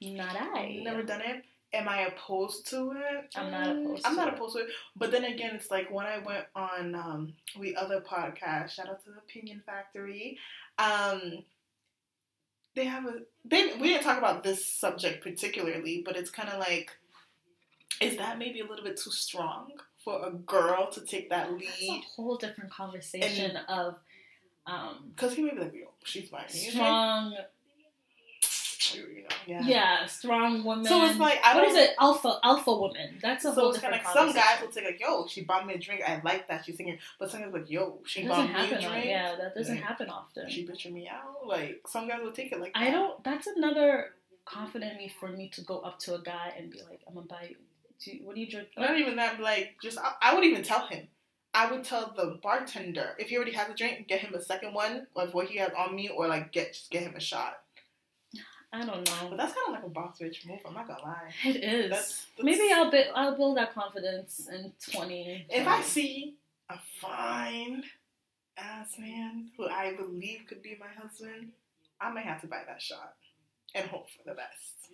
Not 0.00 0.36
I. 0.36 0.80
Never 0.82 1.02
done 1.02 1.20
it 1.20 1.44
am 1.74 1.88
i 1.88 2.00
opposed 2.02 2.66
to 2.68 2.92
it 2.92 3.34
I'm 3.34 3.50
not 3.50 3.66
opposed 3.70 4.04
i'm 4.06 4.14
to 4.14 4.20
not 4.20 4.28
it. 4.28 4.34
opposed 4.34 4.56
to 4.56 4.62
it 4.62 4.68
but 4.94 5.10
then 5.10 5.24
again 5.24 5.54
it's 5.54 5.70
like 5.70 5.90
when 5.90 6.04
i 6.04 6.18
went 6.18 6.44
on 6.54 6.94
um 6.94 7.32
we 7.58 7.74
other 7.74 8.00
podcast 8.02 8.72
shout 8.72 8.90
out 8.90 9.02
to 9.04 9.10
the 9.10 9.16
opinion 9.16 9.62
factory 9.64 10.36
um 10.78 11.42
they 12.74 12.84
have 12.84 13.06
a 13.06 13.20
they 13.44 13.74
we 13.80 13.88
didn't 13.88 14.04
talk 14.04 14.18
about 14.18 14.42
this 14.42 14.66
subject 14.66 15.22
particularly 15.22 16.02
but 16.04 16.16
it's 16.16 16.30
kind 16.30 16.48
of 16.48 16.58
like 16.58 16.90
Is 18.00 18.16
that 18.16 18.38
maybe 18.38 18.60
a 18.60 18.66
little 18.66 18.84
bit 18.84 18.96
too 18.96 19.10
strong 19.10 19.72
for 20.04 20.26
a 20.26 20.30
girl 20.32 20.90
to 20.90 21.00
take 21.04 21.30
that 21.30 21.52
lead? 21.52 21.68
That's 21.68 22.18
a 22.18 22.22
whole 22.22 22.36
different 22.36 22.70
conversation 22.72 23.56
of 23.68 23.98
um, 24.66 25.12
Because 25.14 25.34
he 25.34 25.42
may 25.42 25.54
be 25.54 25.60
like, 25.60 25.74
yo, 25.74 25.88
she's 26.04 26.28
buying 26.30 26.46
me 26.52 26.68
a 26.68 27.46
drink. 28.92 29.08
You 29.16 29.22
know, 29.22 29.28
yeah. 29.46 29.62
yeah, 29.62 30.06
strong 30.06 30.62
woman. 30.64 30.84
So 30.84 31.04
it's 31.06 31.18
like 31.18 31.38
I 31.44 31.54
what 31.54 31.62
don't. 31.62 31.70
is 31.70 31.76
it? 31.76 31.90
Alpha, 32.00 32.38
alpha 32.42 32.74
woman. 32.76 33.18
That's 33.22 33.44
a 33.44 33.54
So 33.54 33.60
whole 33.60 33.70
it's 33.70 33.80
kind 33.80 33.94
of 33.94 34.00
like 34.04 34.12
some 34.12 34.32
guys 34.32 34.60
will 34.62 34.72
say 34.72 34.84
like, 34.84 35.00
"Yo, 35.00 35.26
she 35.26 35.42
bought 35.42 35.66
me 35.66 35.74
a 35.74 35.78
drink. 35.78 36.02
I 36.06 36.20
like 36.24 36.48
that 36.48 36.64
she's 36.64 36.76
singing." 36.76 36.98
But 37.18 37.30
some 37.30 37.42
guys 37.42 37.52
like, 37.52 37.70
"Yo, 37.70 37.98
she 38.04 38.22
It 38.22 38.28
bought 38.28 38.46
me 38.48 38.54
a 38.54 38.58
happen. 38.58 38.80
drink. 38.90 39.04
Yeah, 39.06 39.34
that 39.36 39.54
doesn't 39.54 39.74
Like, 39.76 39.84
happen 39.84 40.08
often. 40.10 40.48
She 40.48 40.66
bitching 40.66 40.92
me 40.92 41.08
out." 41.08 41.46
Like 41.46 41.82
some 41.86 42.08
guys 42.08 42.20
will 42.22 42.32
take 42.32 42.52
it 42.52 42.60
like 42.60 42.72
I 42.74 42.86
that. 42.86 42.90
don't. 42.92 43.24
That's 43.24 43.46
another 43.46 44.14
confident 44.44 44.96
me 44.98 45.12
for 45.20 45.28
me 45.28 45.48
to 45.50 45.60
go 45.62 45.78
up 45.80 45.98
to 46.00 46.14
a 46.14 46.20
guy 46.22 46.52
and 46.58 46.70
be 46.70 46.80
like, 46.88 47.00
"I'm 47.08 47.14
gonna 47.14 47.26
buy 47.26 47.46
you. 47.50 47.56
Do 48.04 48.10
you 48.16 48.24
what 48.26 48.34
do 48.34 48.40
you 48.40 48.50
drink?" 48.50 48.68
Not 48.76 48.98
even 48.98 49.16
that. 49.16 49.40
Like 49.40 49.76
just 49.82 49.98
I, 49.98 50.12
I 50.20 50.34
would 50.34 50.44
even 50.44 50.62
tell 50.62 50.86
him. 50.86 51.08
I 51.54 51.70
would 51.70 51.84
tell 51.84 52.12
the 52.16 52.38
bartender 52.42 53.14
if 53.18 53.28
he 53.28 53.36
already 53.36 53.52
has 53.52 53.68
a 53.68 53.74
drink, 53.74 54.08
get 54.08 54.20
him 54.20 54.34
a 54.34 54.40
second 54.40 54.72
one 54.72 55.06
of 55.14 55.34
what 55.34 55.48
he 55.48 55.58
has 55.58 55.70
on 55.76 55.94
me, 55.94 56.08
or 56.08 56.26
like 56.26 56.50
get 56.50 56.72
just 56.72 56.90
get 56.90 57.02
him 57.02 57.14
a 57.14 57.20
shot. 57.20 57.60
I 58.72 58.84
don't 58.84 59.06
know. 59.06 59.28
But 59.28 59.36
that's 59.36 59.52
kind 59.52 59.68
of 59.68 59.74
like 59.74 59.84
a 59.84 59.88
boss 59.90 60.18
bitch 60.18 60.46
move. 60.46 60.60
I'm 60.66 60.74
not 60.74 60.88
gonna 60.88 61.02
lie. 61.02 61.30
It 61.44 61.56
is. 61.56 61.90
That's, 61.90 62.26
that's 62.36 62.44
Maybe 62.44 62.72
I'll 62.72 62.90
build. 62.90 63.06
I'll 63.14 63.36
build 63.36 63.56
that 63.58 63.74
confidence 63.74 64.48
in 64.50 64.72
twenty. 64.90 65.46
If 65.50 65.66
I 65.68 65.82
see 65.82 66.36
a 66.70 66.78
fine 67.00 67.84
ass 68.56 68.94
man 68.98 69.50
who 69.56 69.68
I 69.68 69.94
believe 69.94 70.40
could 70.48 70.62
be 70.62 70.76
my 70.80 70.86
husband, 71.00 71.52
I 72.00 72.10
may 72.12 72.22
have 72.22 72.40
to 72.40 72.46
buy 72.46 72.62
that 72.66 72.80
shot 72.80 73.14
and 73.74 73.88
hope 73.88 74.06
for 74.10 74.28
the 74.28 74.34
best. 74.34 74.86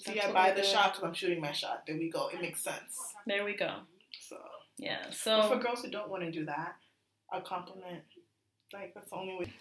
See, 0.00 0.14
That's 0.14 0.26
I 0.28 0.32
buy 0.32 0.52
the 0.52 0.62
shot 0.62 0.94
because 0.94 1.06
I'm 1.06 1.14
shooting 1.14 1.40
my 1.40 1.52
shot. 1.52 1.84
There 1.86 1.96
we 1.96 2.08
go. 2.10 2.28
It 2.28 2.40
makes 2.40 2.62
sense. 2.62 2.98
there 3.26 3.44
we 3.44 3.54
go. 3.54 3.80
So, 4.20 4.38
Yeah. 4.78 5.00
but 5.04 5.14
So 5.14 5.42
for 5.48 5.56
girls 5.58 5.82
who 5.82 5.90
don't 5.90 6.08
want 6.08 6.22
to 6.22 6.30
do 6.30 6.46
that, 6.46 6.76
a 7.32 7.40
compliment, 7.42 8.02
like 8.72 8.94
that's 8.94 9.10
the 9.10 9.16
only 9.16 9.36
way. 9.38 9.52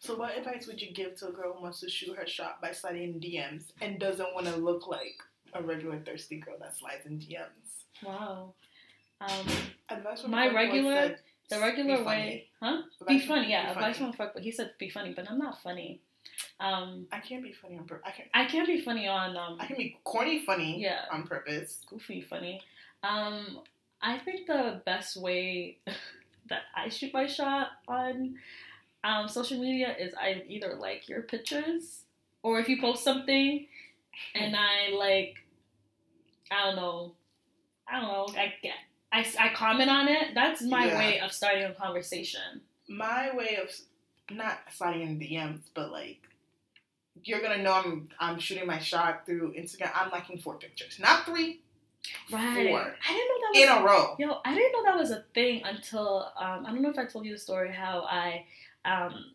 So, 0.00 0.16
what 0.16 0.36
advice 0.36 0.66
would 0.66 0.80
you 0.80 0.92
give 0.92 1.14
to 1.16 1.28
a 1.28 1.32
girl 1.32 1.52
who 1.54 1.62
wants 1.62 1.80
to 1.80 1.88
shoot 1.90 2.16
her 2.16 2.26
shot 2.26 2.60
by 2.62 2.72
sliding 2.72 3.02
in 3.02 3.20
DMs 3.20 3.64
and 3.82 3.98
doesn't 3.98 4.34
want 4.34 4.46
to 4.46 4.56
look 4.56 4.88
like 4.88 5.16
a 5.52 5.62
regular 5.62 5.98
thirsty 5.98 6.38
girl 6.38 6.56
that 6.60 6.74
slides 6.76 7.04
in 7.06 7.18
DMs? 7.18 7.84
wow. 8.02 8.54
Um, 9.20 9.46
Advice 9.90 10.22
from 10.22 10.30
My 10.30 10.46
a 10.46 10.50
friend 10.52 10.70
who 10.70 10.76
regular- 10.76 10.94
said, 11.08 11.18
the 11.50 11.58
regular 11.60 12.02
way, 12.04 12.46
huh? 12.62 12.82
Advice 13.02 13.20
Be 13.22 13.26
funny. 13.26 13.50
Yeah. 13.50 13.64
be 13.66 13.70
Advice 13.72 13.98
funny. 13.98 14.10
from 14.12 14.16
fuck, 14.16 14.32
but 14.34 14.42
he 14.42 14.50
said 14.52 14.70
be 14.78 14.88
funny, 14.88 15.12
but 15.12 15.30
I'm 15.30 15.38
not 15.38 15.60
funny. 15.62 16.00
Um, 16.58 17.06
I 17.12 17.18
can't 17.18 17.42
be 17.42 17.52
funny 17.52 17.76
on 17.76 17.84
purpose. 17.86 18.04
I 18.06 18.10
can 18.12 18.24
I 18.32 18.44
can 18.46 18.66
be 18.66 18.80
funny 18.80 19.06
on 19.08 19.36
um, 19.36 19.56
I 19.60 19.66
can 19.66 19.76
be 19.76 19.98
corny 20.04 20.44
funny 20.46 20.80
Yeah. 20.80 21.00
on 21.12 21.24
purpose. 21.26 21.82
goofy 21.90 22.20
funny. 22.22 22.62
Um, 23.02 23.60
I 24.00 24.16
think 24.18 24.46
the 24.46 24.80
best 24.86 25.16
way 25.20 25.76
that 26.48 26.62
I 26.74 26.88
shoot 26.88 27.12
my 27.12 27.26
shot 27.26 27.68
on 27.88 28.36
um, 29.04 29.28
social 29.28 29.58
media 29.58 29.94
is 29.98 30.14
I 30.14 30.42
either 30.46 30.74
like 30.74 31.08
your 31.08 31.22
pictures 31.22 32.02
or 32.42 32.58
if 32.60 32.68
you 32.68 32.80
post 32.80 33.02
something 33.04 33.66
and 34.34 34.54
I 34.56 34.90
like, 34.94 35.36
I 36.50 36.66
don't 36.66 36.76
know, 36.76 37.14
I 37.88 38.00
don't 38.00 38.08
know, 38.08 38.26
I 38.38 38.52
get. 38.62 38.74
I, 39.12 39.26
I 39.40 39.48
comment 39.54 39.90
on 39.90 40.06
it. 40.08 40.34
That's 40.34 40.62
my 40.62 40.86
Yeah. 40.86 40.98
way 40.98 41.20
of 41.20 41.32
starting 41.32 41.64
a 41.64 41.74
conversation. 41.74 42.60
My 42.88 43.34
way 43.34 43.56
of 43.62 43.70
not 44.34 44.58
sliding 44.72 45.02
in 45.02 45.18
DMs, 45.18 45.62
but 45.74 45.90
like 45.90 46.20
you're 47.24 47.40
gonna 47.42 47.62
know 47.62 47.72
I'm 47.72 48.08
I'm 48.20 48.38
shooting 48.38 48.66
my 48.66 48.78
shot 48.78 49.26
through 49.26 49.54
Instagram. 49.54 49.90
I'm 49.94 50.10
liking 50.10 50.38
four 50.38 50.56
pictures, 50.58 50.98
not 51.00 51.24
three, 51.26 51.60
Right. 52.30 52.54
Four. 52.68 52.94
I 53.08 53.12
didn't 53.12 53.28
know 53.28 53.40
that 53.40 53.50
was 53.52 53.62
in 53.62 53.68
a 53.68 53.84
row. 53.84 54.16
Yo, 54.18 54.38
I 54.44 54.54
didn't 54.54 54.72
know 54.72 54.84
that 54.84 54.96
was 54.96 55.10
a 55.10 55.24
thing 55.34 55.62
until 55.64 56.32
um, 56.38 56.64
I 56.66 56.70
don't 56.70 56.82
know 56.82 56.88
if 56.90 56.98
I 56.98 57.04
told 57.04 57.26
you 57.26 57.32
the 57.32 57.38
story 57.38 57.70
how 57.72 58.04
I 58.08 58.46
um, 58.84 59.26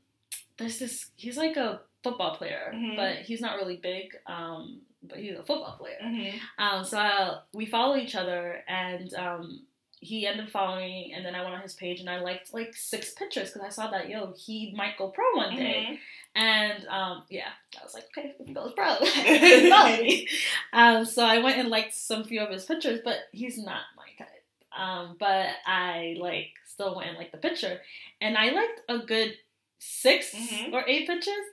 there's 0.58 0.79
this 0.79 1.12
he's 1.15 1.38
like 1.38 1.58
a 1.58 1.81
football 2.03 2.36
player, 2.36 2.71
Mhm. 2.73 2.95
but 2.95 3.17
he's 3.25 3.41
not 3.41 3.58
really 3.58 3.77
big. 3.77 4.15
Um, 4.27 4.81
but 5.08 5.19
he's 5.19 5.38
a 5.38 5.43
football 5.43 5.77
player. 5.77 5.97
Mm-hmm. 6.03 6.38
Um, 6.63 6.84
so 6.84 6.97
I, 6.97 7.39
we 7.53 7.67
follow 7.67 7.95
each 7.95 8.15
other, 8.15 8.63
and 8.67 9.13
um, 9.13 9.62
he 9.99 10.25
ended 10.25 10.45
up 10.45 10.51
following 10.51 10.86
me, 10.89 11.13
and 11.15 11.23
then 11.23 11.36
I 11.36 11.43
went 11.43 11.53
on 11.55 11.62
his 11.62 11.73
page 11.75 11.99
and 11.99 12.10
I 12.10 12.19
liked 12.21 12.53
like 12.53 12.75
six 12.75 13.13
pictures 13.13 13.51
because 13.51 13.67
I 13.67 13.69
saw 13.69 13.91
that 13.91 14.10
yo 14.10 14.34
he 14.36 14.73
might 14.75 14.97
go 14.97 15.10
pro 15.10 15.23
one 15.36 15.55
day. 15.55 15.99
And 16.38 16.86
um, 16.88 17.23
yeah, 17.29 17.47
I 17.79 17.84
was 17.84 17.93
like, 17.93 18.05
okay, 18.17 18.34
if 18.39 18.47
he 18.47 18.53
goes 18.53 18.73
pro, 18.73 18.95
follow 19.69 19.97
me. 20.01 20.27
Um, 20.73 21.05
so 21.05 21.23
I 21.25 21.38
went 21.39 21.58
and 21.60 21.69
liked 21.69 21.93
some 21.93 22.23
few 22.25 22.41
of 22.41 22.49
his 22.51 22.65
pictures, 22.65 22.99
but 23.05 23.19
he's 23.31 23.58
not 23.58 23.81
my 23.95 24.08
type. 24.17 24.27
Um, 24.77 25.15
but 25.19 25.47
I 25.65 26.17
like 26.19 26.49
still 26.75 26.95
went 26.95 27.07
and 27.09 27.17
liked 27.17 27.31
the 27.31 27.38
picture, 27.47 27.79
and 28.21 28.38
I 28.38 28.51
liked 28.51 28.81
a 28.89 28.99
good 28.99 29.31
6 29.79 30.33
Mhm. 30.35 30.73
or 30.73 30.83
eight 30.88 31.07
pictures. 31.07 31.45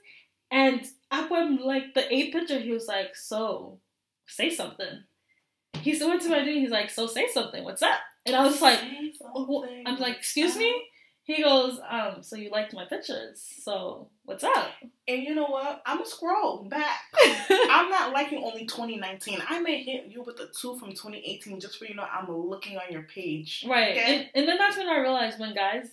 And 0.51 0.85
up 1.11 1.31
when 1.31 1.57
like 1.57 1.93
the 1.95 2.05
eight 2.13 2.31
picture, 2.33 2.59
he 2.59 2.71
was 2.71 2.87
like, 2.87 3.15
"So, 3.15 3.79
say 4.27 4.49
something." 4.49 4.95
He 5.81 5.91
went 6.05 6.21
to 6.23 6.29
my 6.29 6.43
dude. 6.43 6.57
He's 6.63 6.69
like, 6.79 6.89
"So 6.89 7.07
say 7.07 7.27
something. 7.27 7.63
What's 7.63 7.81
up?" 7.81 7.99
And 8.25 8.35
I 8.35 8.43
was 8.43 8.61
like, 8.61 8.79
"Oh, 9.35 9.65
I'm 9.85 9.99
like, 9.99 10.17
excuse 10.17 10.55
me? 10.55 10.71
He 11.25 11.41
goes, 11.41 11.79
um, 11.89 12.21
so 12.21 12.35
you 12.35 12.49
liked 12.49 12.73
my 12.73 12.83
pictures, 12.83 13.41
so 13.63 14.09
what's 14.25 14.43
up? 14.43 14.71
And 15.07 15.23
you 15.23 15.33
know 15.33 15.45
what? 15.45 15.81
I'm 15.85 15.97
gonna 15.99 16.09
scroll 16.09 16.65
back. 16.65 16.99
I'm 17.49 17.89
not 17.89 18.11
liking 18.11 18.43
only 18.43 18.65
2019. 18.65 19.41
I 19.47 19.61
may 19.61 19.81
hit 19.83 20.07
you 20.07 20.21
with 20.23 20.39
a 20.41 20.47
two 20.47 20.77
from 20.77 20.89
2018 20.89 21.61
just 21.61 21.77
for 21.79 21.85
you 21.85 21.95
know 21.95 22.03
I'm 22.03 22.29
looking 22.29 22.75
on 22.77 22.91
your 22.91 23.03
page. 23.03 23.63
right. 23.69 23.91
Okay? 23.91 24.15
And, 24.17 24.29
and 24.35 24.47
then 24.49 24.57
that's 24.57 24.75
when 24.77 24.89
I 24.89 24.97
realized 24.99 25.39
when 25.39 25.53
guys 25.53 25.87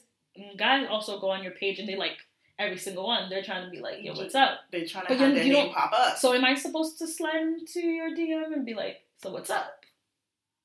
guys 0.56 0.86
also 0.90 1.20
go 1.20 1.30
on 1.30 1.42
your 1.44 1.52
page 1.52 1.78
and 1.78 1.88
they 1.88 1.96
like 1.96 2.16
every 2.58 2.76
single 2.78 3.06
one, 3.06 3.30
they're 3.30 3.42
trying 3.42 3.64
to 3.64 3.70
be 3.70 3.78
like, 3.80 3.98
yo, 4.00 4.12
what's 4.14 4.34
up? 4.34 4.60
They're 4.72 4.84
trying 4.86 5.04
to 5.06 5.08
But 5.10 5.18
have 5.18 5.28
you- 5.28 5.34
their 5.36 5.44
you 5.44 5.52
name 5.52 5.72
pop 5.72 5.92
up. 5.94 6.18
So 6.18 6.34
am 6.34 6.44
I 6.44 6.54
supposed 6.56 6.98
to 6.98 7.06
slide 7.06 7.36
into 7.40 7.80
your 7.80 8.10
DM 8.10 8.52
and 8.52 8.66
be 8.66 8.74
like, 8.74 8.96
so 9.22 9.30
what's 9.30 9.48
up? 9.50 9.76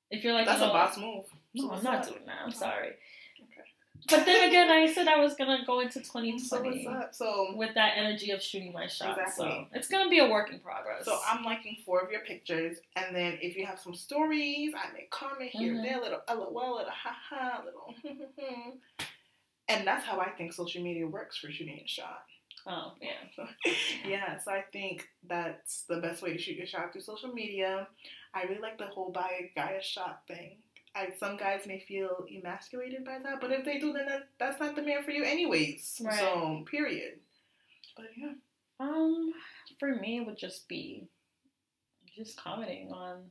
If 0.10 0.24
you're 0.24 0.34
like, 0.34 0.46
That's 0.48 0.60
no, 0.62 0.70
a 0.70 0.74
boss 0.74 0.98
move. 0.98 1.26
No, 1.54 1.72
I'm 1.72 1.84
not 1.84 1.96
up? 2.00 2.08
doing 2.08 2.26
that. 2.26 2.38
I'm 2.44 2.52
sorry. 2.52 2.94
But 4.10 4.26
then 4.26 4.48
again, 4.50 4.70
I 4.70 4.92
said 4.92 5.08
I 5.08 5.18
was 5.20 5.34
gonna 5.36 5.66
go 5.66 5.80
into 5.80 6.04
So 6.04 6.22
what's 6.22 6.28
2020 6.28 6.88
up? 6.88 7.14
So 7.16 7.54
with 7.56 7.74
that 7.76 7.94
energy 7.98 8.32
of 8.32 8.42
shooting 8.42 8.72
my 8.74 8.88
shot. 8.88 9.18
So 9.36 9.66
it's 9.74 9.88
gonna 9.88 10.10
be 10.10 10.20
a 10.20 10.30
work 10.30 10.52
in 10.52 10.60
progress. 10.60 11.06
So 11.06 11.18
I'm 11.28 11.44
liking 11.44 11.78
four 11.86 12.02
of 12.02 12.12
your 12.12 12.22
pictures, 12.22 12.78
and 12.96 13.16
then 13.16 13.38
if 13.42 13.56
you 13.58 13.66
have 13.66 13.80
some 13.80 13.96
stories, 13.96 14.74
I 14.76 14.92
may 14.94 15.08
comment 15.10 15.52
here 15.52 15.74
Mhm. 15.74 15.76
and 15.78 15.86
there, 15.86 16.00
little 16.02 16.22
lol, 16.30 16.76
little 16.78 16.92
haha, 16.92 17.64
little. 17.66 17.94
and 19.68 19.88
that's 19.88 20.06
how 20.06 20.20
I 20.20 20.30
think 20.30 20.54
social 20.54 20.82
media 20.84 21.08
works 21.08 21.38
for 21.38 21.52
shooting 21.52 21.80
a 21.84 21.88
shot. 21.88 22.24
oh 22.68 22.94
yeah. 23.02 23.46
yeah, 24.08 24.38
so 24.40 24.52
I 24.52 24.62
think 24.72 25.08
that's 25.28 25.84
the 25.84 25.98
best 25.98 26.22
way 26.22 26.34
to 26.34 26.38
shoot 26.38 26.58
your 26.58 26.68
shot 26.68 26.92
through 26.92 27.02
social 27.02 27.32
media. 27.34 27.88
I 28.34 28.44
really 28.44 28.60
like 28.62 28.78
the 28.78 28.86
whole 28.88 29.12
buy 29.12 29.32
a 29.40 29.52
guy 29.56 29.72
a 29.80 29.84
shot 29.84 30.24
thing. 30.28 30.58
I, 30.96 31.10
some 31.20 31.36
guys 31.38 31.62
may 31.68 31.80
feel 31.80 32.26
emasculated 32.34 33.04
by 33.04 33.20
that, 33.24 33.42
but 33.42 33.52
if 33.52 33.66
they 33.66 33.80
do, 33.80 33.92
then 33.94 34.06
that, 34.08 34.30
that's 34.40 34.60
not 34.60 34.76
the 34.76 34.82
man 34.82 35.04
for 35.04 35.12
you, 35.12 35.24
anyways. 35.24 36.02
Right. 36.04 36.18
So, 36.18 36.64
period. 36.70 37.20
But 37.98 38.06
yeah, 38.18 38.32
Um, 38.80 39.34
for 39.80 39.94
me, 39.96 40.18
it 40.20 40.26
would 40.26 40.38
just 40.38 40.68
be 40.70 41.08
just 42.16 42.38
commenting 42.38 42.92
on 42.92 43.24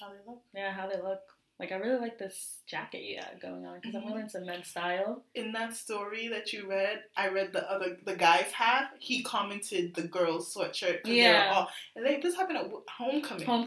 how 0.00 0.08
they 0.08 0.18
look. 0.26 0.42
yeah 0.54 0.72
how 0.72 0.88
they 0.88 0.96
look. 1.00 1.20
Like 1.58 1.72
I 1.72 1.74
really 1.74 2.00
like 2.00 2.18
this 2.18 2.56
jacket 2.66 3.02
you 3.02 3.20
got 3.20 3.38
going 3.38 3.66
on 3.66 3.78
because 3.80 3.94
I'm 3.94 4.00
Mhm. 4.02 4.06
really 4.08 4.20
into 4.22 4.40
men's 4.40 4.68
style. 4.68 5.22
in 5.34 5.52
that 5.52 5.76
story 5.76 6.28
that 6.28 6.54
you 6.54 6.66
read, 6.66 7.04
I 7.18 7.28
read 7.28 7.52
the 7.52 7.70
other 7.70 7.98
the 8.02 8.16
guys 8.16 8.50
have. 8.52 8.88
He 8.98 9.22
commented 9.22 9.94
the 9.94 10.08
girls' 10.08 10.54
sweatshirt. 10.54 11.00
Yeah. 11.04 11.52
all- 11.54 11.70
and 11.94 12.06
they, 12.06 12.18
this 12.18 12.34
happened 12.36 12.56
at 12.56 12.70
homecoming, 12.88 13.44
Home. 13.46 13.66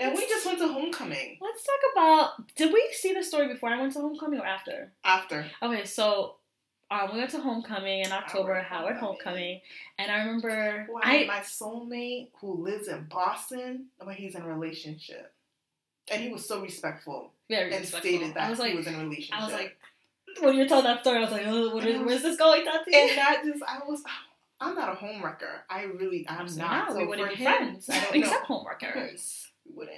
And 0.00 0.14
we 0.14 0.26
just 0.28 0.46
went 0.46 0.58
to 0.58 0.68
homecoming 0.68 1.38
Let's 1.40 1.64
talk 1.64 1.92
about. 1.92 2.54
Did 2.56 2.72
we 2.72 2.88
see 2.92 3.14
the 3.14 3.22
story 3.22 3.48
before 3.48 3.70
I 3.70 3.80
went 3.80 3.92
to 3.94 4.00
homecoming 4.00 4.40
or 4.40 4.46
after? 4.46 4.92
after. 5.04 5.46
Okay, 5.62 5.84
so 5.84 6.36
um, 6.90 7.10
we 7.12 7.18
went 7.18 7.30
to 7.30 7.40
homecoming 7.40 8.00
in 8.00 8.12
October, 8.12 8.54
Howard 8.54 8.64
Howard 8.64 8.96
Homecoming. 8.96 9.34
homecoming, 9.34 9.60
and 9.98 10.10
I 10.10 10.18
remember 10.20 10.86
Wow, 10.90 11.00
I 11.02 11.24
my 11.26 11.40
soulmate 11.40 12.28
who 12.40 12.54
lives 12.62 12.88
in 12.88 13.04
Boston, 13.10 13.86
but 13.98 14.14
he's 14.14 14.34
in 14.34 14.42
a 14.42 14.48
relationship, 14.48 15.32
and 16.10 16.22
he 16.22 16.30
was 16.30 16.46
so 16.46 16.60
respectful 16.62 17.32
very 17.48 17.72
and 17.72 17.80
respectful. 17.80 18.10
stated 18.10 18.34
that 18.34 18.44
I 18.44 18.50
was 18.50 18.62
he 18.62 18.74
was 18.76 18.86
in 18.86 18.94
a 18.94 18.98
relationship. 18.98 19.40
I 19.40 19.44
was 19.44 19.52
like, 19.52 19.76
when 20.40 20.56
you 20.56 20.68
told 20.68 20.84
that 20.84 21.00
story, 21.00 21.18
I 21.18 21.20
was 21.22 21.30
like, 21.30 21.46
oh, 21.46 21.74
what 21.74 21.86
is, 21.86 22.00
where's 22.00 22.22
this 22.22 22.36
going, 22.36 22.64
Tati? 22.64 22.94
and 22.94 23.10
that 23.18 23.42
just 23.44 23.62
I 23.66 23.80
was. 23.86 24.02
I'm 24.60 24.74
not 24.74 24.92
a 24.92 24.96
homewrecker. 24.96 25.60
I 25.70 25.84
really, 25.84 26.26
I'm 26.28 26.46
not. 26.56 26.56
now 26.56 26.88
so 26.88 26.98
we 26.98 27.06
wouldn't 27.06 27.28
be 27.30 27.36
him, 27.36 27.54
friends, 27.54 27.88
I 27.90 28.00
don't 28.00 28.16
except 28.16 28.48
know. 28.48 28.56
Wouldn't. 29.74 29.96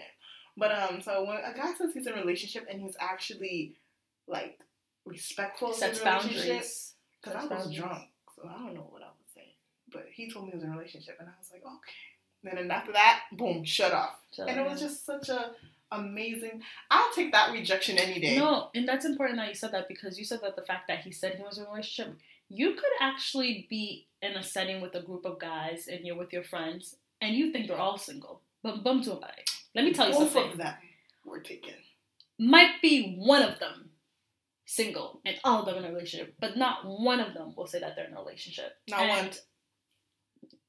But 0.56 0.72
um, 0.72 1.00
so 1.00 1.24
when 1.24 1.36
a 1.38 1.56
guy 1.56 1.72
says 1.74 1.92
he's 1.94 2.06
in 2.06 2.14
a 2.14 2.16
relationship 2.16 2.66
and 2.70 2.80
he's 2.80 2.96
actually 3.00 3.76
like 4.26 4.58
respectful 5.06 5.72
Sets 5.72 5.98
his 5.98 6.06
relationship, 6.06 6.46
boundaries. 6.48 6.94
because 7.22 7.36
I 7.36 7.40
was 7.42 7.48
boundaries. 7.48 7.78
drunk, 7.78 8.08
so 8.36 8.42
I 8.48 8.58
don't 8.58 8.74
know 8.74 8.86
what 8.90 9.02
I 9.02 9.06
was 9.06 9.30
saying. 9.34 9.46
But 9.92 10.06
he 10.12 10.30
told 10.30 10.46
me 10.46 10.50
he 10.52 10.56
was 10.56 10.64
in 10.64 10.70
a 10.72 10.76
relationship, 10.76 11.16
and 11.18 11.28
I 11.28 11.32
was 11.38 11.50
like, 11.52 11.62
okay, 11.62 12.50
And 12.50 12.58
then 12.58 12.70
after 12.70 12.92
that, 12.92 13.20
boom, 13.32 13.64
shut 13.64 13.92
off. 13.92 14.18
So, 14.32 14.44
and 14.44 14.58
it 14.60 14.66
was 14.68 14.80
just 14.80 15.04
such 15.06 15.28
a 15.28 15.52
amazing. 15.92 16.62
I'll 16.90 17.12
take 17.14 17.32
that 17.32 17.52
rejection 17.52 17.98
any 17.98 18.20
day. 18.20 18.38
No, 18.38 18.68
and 18.74 18.86
that's 18.86 19.04
important 19.04 19.38
that 19.38 19.48
you 19.48 19.54
said 19.54 19.72
that 19.72 19.88
because 19.88 20.18
you 20.18 20.24
said 20.24 20.40
that 20.42 20.56
the 20.56 20.62
fact 20.62 20.88
that 20.88 21.00
he 21.00 21.10
said 21.12 21.34
he 21.34 21.42
was 21.42 21.58
in 21.58 21.64
a 21.64 21.68
relationship, 21.68 22.16
you 22.48 22.74
could 22.74 22.92
actually 23.00 23.66
be 23.68 24.06
in 24.22 24.32
a 24.32 24.42
setting 24.42 24.80
with 24.80 24.94
a 24.94 25.02
group 25.02 25.24
of 25.24 25.38
guys 25.38 25.88
and 25.90 26.04
you're 26.04 26.16
with 26.16 26.32
your 26.32 26.42
friends 26.44 26.96
and 27.20 27.34
you 27.34 27.50
think 27.52 27.66
they're 27.68 27.78
all 27.78 27.98
single. 27.98 28.40
But 28.62 28.84
bum 28.84 29.02
to 29.02 29.14
Let 29.74 29.84
me 29.84 29.92
tell 29.92 30.08
you 30.08 30.14
Both 30.14 30.32
something. 30.32 30.52
of 30.52 30.58
them 30.58 30.74
were 31.24 31.40
taken. 31.40 31.74
Might 32.38 32.80
be 32.82 33.16
one 33.16 33.42
of 33.42 33.58
them 33.58 33.90
single 34.66 35.20
and 35.24 35.36
all 35.44 35.60
of 35.60 35.66
them 35.66 35.76
in 35.76 35.84
a 35.84 35.88
relationship, 35.92 36.34
but 36.40 36.56
not 36.56 36.86
one 36.86 37.20
of 37.20 37.34
them 37.34 37.54
will 37.56 37.66
say 37.66 37.80
that 37.80 37.96
they're 37.96 38.06
in 38.06 38.14
a 38.14 38.18
relationship. 38.20 38.72
Not 38.88 39.00
and 39.00 39.26
one. 39.28 39.36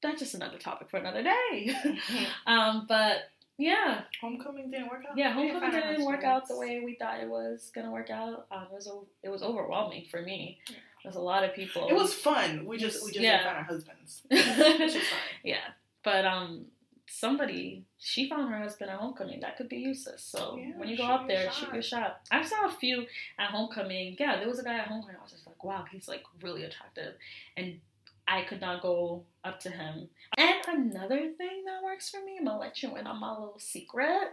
That's 0.02 0.18
just 0.20 0.34
another 0.34 0.58
topic 0.58 0.90
for 0.90 0.96
another 0.98 1.22
day. 1.22 1.74
um, 2.46 2.86
but 2.88 3.18
yeah, 3.58 4.00
Homecoming 4.20 4.70
didn't 4.70 4.88
work 4.88 5.02
out. 5.08 5.16
Yeah, 5.16 5.36
We 5.36 5.44
didn't 5.44 5.62
homecoming 5.62 5.88
didn't 5.90 6.04
work 6.06 6.24
out 6.24 6.48
the 6.48 6.58
way 6.58 6.80
we 6.84 6.96
thought 6.96 7.20
it 7.20 7.28
was 7.28 7.70
gonna 7.74 7.90
work 7.92 8.10
out. 8.10 8.46
Um, 8.50 8.66
it 8.70 8.74
was 8.74 8.90
it 9.22 9.28
was 9.28 9.42
overwhelming 9.42 10.06
for 10.10 10.20
me. 10.22 10.58
Yeah. 10.68 10.76
There's 11.04 11.16
a 11.16 11.20
lot 11.20 11.44
of 11.44 11.54
people. 11.54 11.88
It 11.88 11.94
was 11.94 12.12
fun. 12.14 12.64
We 12.66 12.78
just 12.78 13.04
we 13.04 13.10
just 13.12 13.20
Yeah. 13.22 13.38
didn't 13.38 13.56
our 13.56 13.62
husbands. 13.64 14.22
Which 14.30 14.40
is 14.40 14.94
fine. 14.94 15.40
yeah, 15.44 15.58
but 16.04 16.24
um, 16.24 16.66
somebody 17.12 17.84
she 17.98 18.28
found 18.28 18.50
her 18.50 18.58
husband 18.58 18.90
at 18.90 18.98
homecoming. 18.98 19.40
That 19.40 19.56
could 19.56 19.68
be 19.68 19.76
useless. 19.76 20.24
So 20.24 20.56
Yeah, 20.58 20.72
when 20.76 20.88
you 20.88 20.96
go 20.96 21.04
out 21.04 21.28
there, 21.28 21.50
shoot 21.52 21.72
your 21.72 21.82
shot. 21.82 22.20
I 22.30 22.42
saw 22.42 22.66
a 22.66 22.70
few 22.70 23.06
at 23.38 23.50
homecoming. 23.50 24.16
Yeah, 24.18 24.38
there 24.38 24.48
was 24.48 24.58
a 24.58 24.64
guy 24.64 24.78
at 24.78 24.86
homecoming. 24.86 25.16
I 25.18 25.22
was 25.22 25.32
just 25.32 25.46
like, 25.46 25.62
wow, 25.62 25.84
he's 25.90 26.08
like 26.08 26.24
really 26.40 26.64
attractive, 26.64 27.14
and 27.56 27.80
I 28.26 28.42
could 28.42 28.60
not 28.60 28.82
go 28.82 29.24
up 29.44 29.60
to 29.60 29.70
him. 29.70 30.08
And 30.38 30.56
another 30.66 31.32
thing 31.36 31.64
that 31.66 31.82
works 31.84 32.08
for 32.08 32.24
me, 32.24 32.36
I'm 32.38 32.46
gonna 32.46 32.58
let 32.58 32.82
you 32.82 32.96
in 32.96 33.06
on 33.06 33.20
my 33.20 33.30
little 33.32 33.58
secret. 33.58 34.28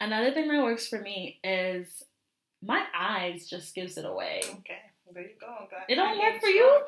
Another 0.00 0.32
thing 0.32 0.48
that 0.48 0.62
works 0.62 0.86
for 0.86 1.00
me 1.00 1.38
is 1.44 2.04
my 2.62 2.84
eyes 2.98 3.46
just 3.46 3.74
gives 3.74 3.98
it 3.98 4.04
away. 4.04 4.40
Okay, 4.44 4.80
there 5.12 5.22
you 5.22 5.30
go. 5.38 5.68
It 5.88 5.96
don't 5.96 6.18
work 6.18 6.40
for 6.40 6.48
you? 6.48 6.66
strong. 6.66 6.82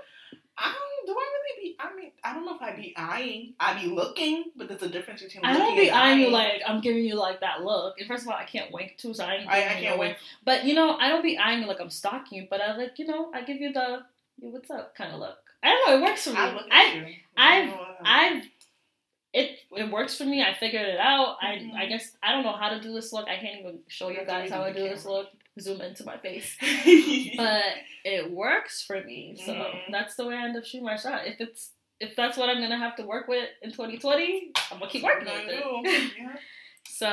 I 0.59 0.73
don't. 0.73 1.07
Do 1.07 1.13
I 1.13 1.27
really 1.33 1.63
be? 1.71 1.77
I 1.81 1.95
mean, 1.95 2.11
I 2.25 2.35
don't 2.35 2.45
know 2.45 2.55
if 2.55 2.61
I 2.63 2.73
be 2.75 2.93
eyeing. 2.97 3.55
I 3.61 3.81
be 3.81 3.89
looking, 3.89 4.45
but 4.57 4.69
there's 4.69 4.83
a 4.83 4.89
difference 4.89 5.23
between. 5.23 5.45
I 5.45 5.57
don't 5.57 5.77
be 5.77 5.91
eyeing 5.91 6.21
you 6.21 6.31
like 6.31 6.61
I'm 6.67 6.81
giving 6.81 7.05
you 7.05 7.15
like 7.15 7.41
that 7.41 7.63
look. 7.65 7.99
And 7.99 8.07
first 8.09 8.25
of 8.25 8.29
all, 8.29 8.35
I 8.35 8.45
can't 8.45 8.73
wink 8.73 8.97
too, 8.99 9.15
so 9.15 9.25
I 9.25 9.35
ain't 9.37 9.49
I, 9.49 9.59
I 9.59 9.63
can't 9.75 9.97
no 9.97 10.01
wait. 10.01 10.17
But 10.45 10.65
you 10.65 10.75
know, 10.75 10.97
I 10.99 11.09
don't 11.09 11.23
be 11.23 11.39
eyeing 11.39 11.63
you 11.63 11.67
like 11.69 11.81
I'm 11.81 11.91
stalking 11.91 12.39
you. 12.43 12.47
But 12.51 12.61
I 12.61 12.77
like, 12.77 12.99
you 12.99 13.07
know, 13.07 13.31
I 13.33 13.43
give 13.43 13.59
you 13.59 13.73
the 13.73 14.03
"Yo, 14.41 14.51
what's 14.51 14.71
up 14.71 14.95
kind 14.97 15.13
of 15.13 15.21
look. 15.21 15.39
I 15.63 15.69
don't 15.69 15.89
know. 15.89 15.97
It 15.97 16.03
works 16.11 16.25
for 16.25 16.31
me. 16.31 16.37
I 16.39 16.53
look 16.53 16.67
at 16.67 16.73
I 16.73 16.95
you. 16.95 17.15
I've- 17.37 17.73
I've 18.05 18.43
it 19.33 19.59
it 19.77 19.91
works 19.91 20.17
for 20.17 20.25
me. 20.25 20.43
I 20.43 20.55
figured 20.55 20.87
it 20.87 20.99
out. 20.99 21.39
Mhm. 21.41 21.75
I 21.75 21.83
I 21.83 21.87
guess 21.87 22.17
I 22.23 22.33
don't 22.33 22.45
know 22.45 22.53
how 22.53 22.71
to 22.71 22.81
do 22.81 22.93
this 22.93 23.13
look. 23.13 23.29
I 23.29 23.37
can't 23.37 23.61
even 23.61 23.81
show 23.87 24.09
you 24.09 24.21
You 24.21 24.27
guys 24.27 24.51
how 24.51 24.63
I 24.63 24.73
do 24.73 24.83
this 24.89 25.05
look. 25.05 25.29
Zoom 25.61 25.81
into 25.81 26.05
my 26.05 26.17
face. 26.19 26.57
But 27.37 27.65
it 28.05 28.31
works 28.31 28.83
for 28.83 29.03
me. 29.05 29.37
So 29.45 29.53
Mhm. 29.53 29.91
that's 29.91 30.15
the 30.17 30.27
way 30.27 30.35
I 30.37 30.45
end 30.45 30.57
up 30.57 30.65
shooting 30.65 30.85
my 30.87 30.97
shot. 30.97 31.27
If 31.27 31.41
it's 31.41 31.73
if 32.01 32.15
that's 32.15 32.37
what 32.37 32.49
I'm 32.49 32.61
gonna 32.61 32.79
have 32.79 32.95
to 32.97 33.03
work 33.05 33.27
with 33.29 33.49
in 33.63 33.71
2020, 33.73 34.53
I'm 34.71 34.79
gonna 34.79 34.91
keep 34.91 35.03
working 35.03 35.27
with 35.27 35.49
it. 35.49 36.13
Yeah. 36.19 36.37
So, 36.89 37.09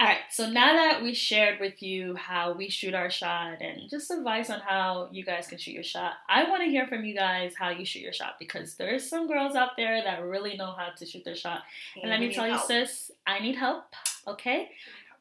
all 0.00 0.06
right. 0.06 0.18
So 0.30 0.48
now 0.50 0.72
that 0.74 1.02
we 1.02 1.14
shared 1.14 1.60
with 1.60 1.82
you 1.82 2.14
how 2.16 2.52
we 2.52 2.68
shoot 2.68 2.94
our 2.94 3.10
shot 3.10 3.60
and 3.62 3.88
just 3.88 4.10
advice 4.10 4.50
on 4.50 4.60
how 4.60 5.08
you 5.12 5.24
guys 5.24 5.46
can 5.46 5.58
shoot 5.58 5.72
your 5.72 5.82
shot, 5.84 6.14
I 6.28 6.48
want 6.50 6.62
to 6.64 6.68
hear 6.68 6.86
from 6.88 7.04
you 7.04 7.14
guys 7.14 7.54
how 7.58 7.70
you 7.70 7.84
shoot 7.84 8.00
your 8.02 8.12
shot 8.12 8.36
because 8.40 8.74
there's 8.76 9.08
some 9.08 9.28
girls 9.28 9.54
out 9.56 9.76
there 9.76 10.02
that 10.02 10.22
really 10.22 10.56
know 10.56 10.72
how 10.76 10.88
to 10.96 11.06
shoot 11.06 11.24
their 11.24 11.36
shot. 11.36 11.62
And 12.00 12.10
let 12.10 12.18
me 12.20 12.32
tell 12.32 12.46
you, 12.48 12.58
sis, 12.58 13.10
I 13.26 13.38
need 13.40 13.54
help. 13.56 13.84
Okay, 14.26 14.68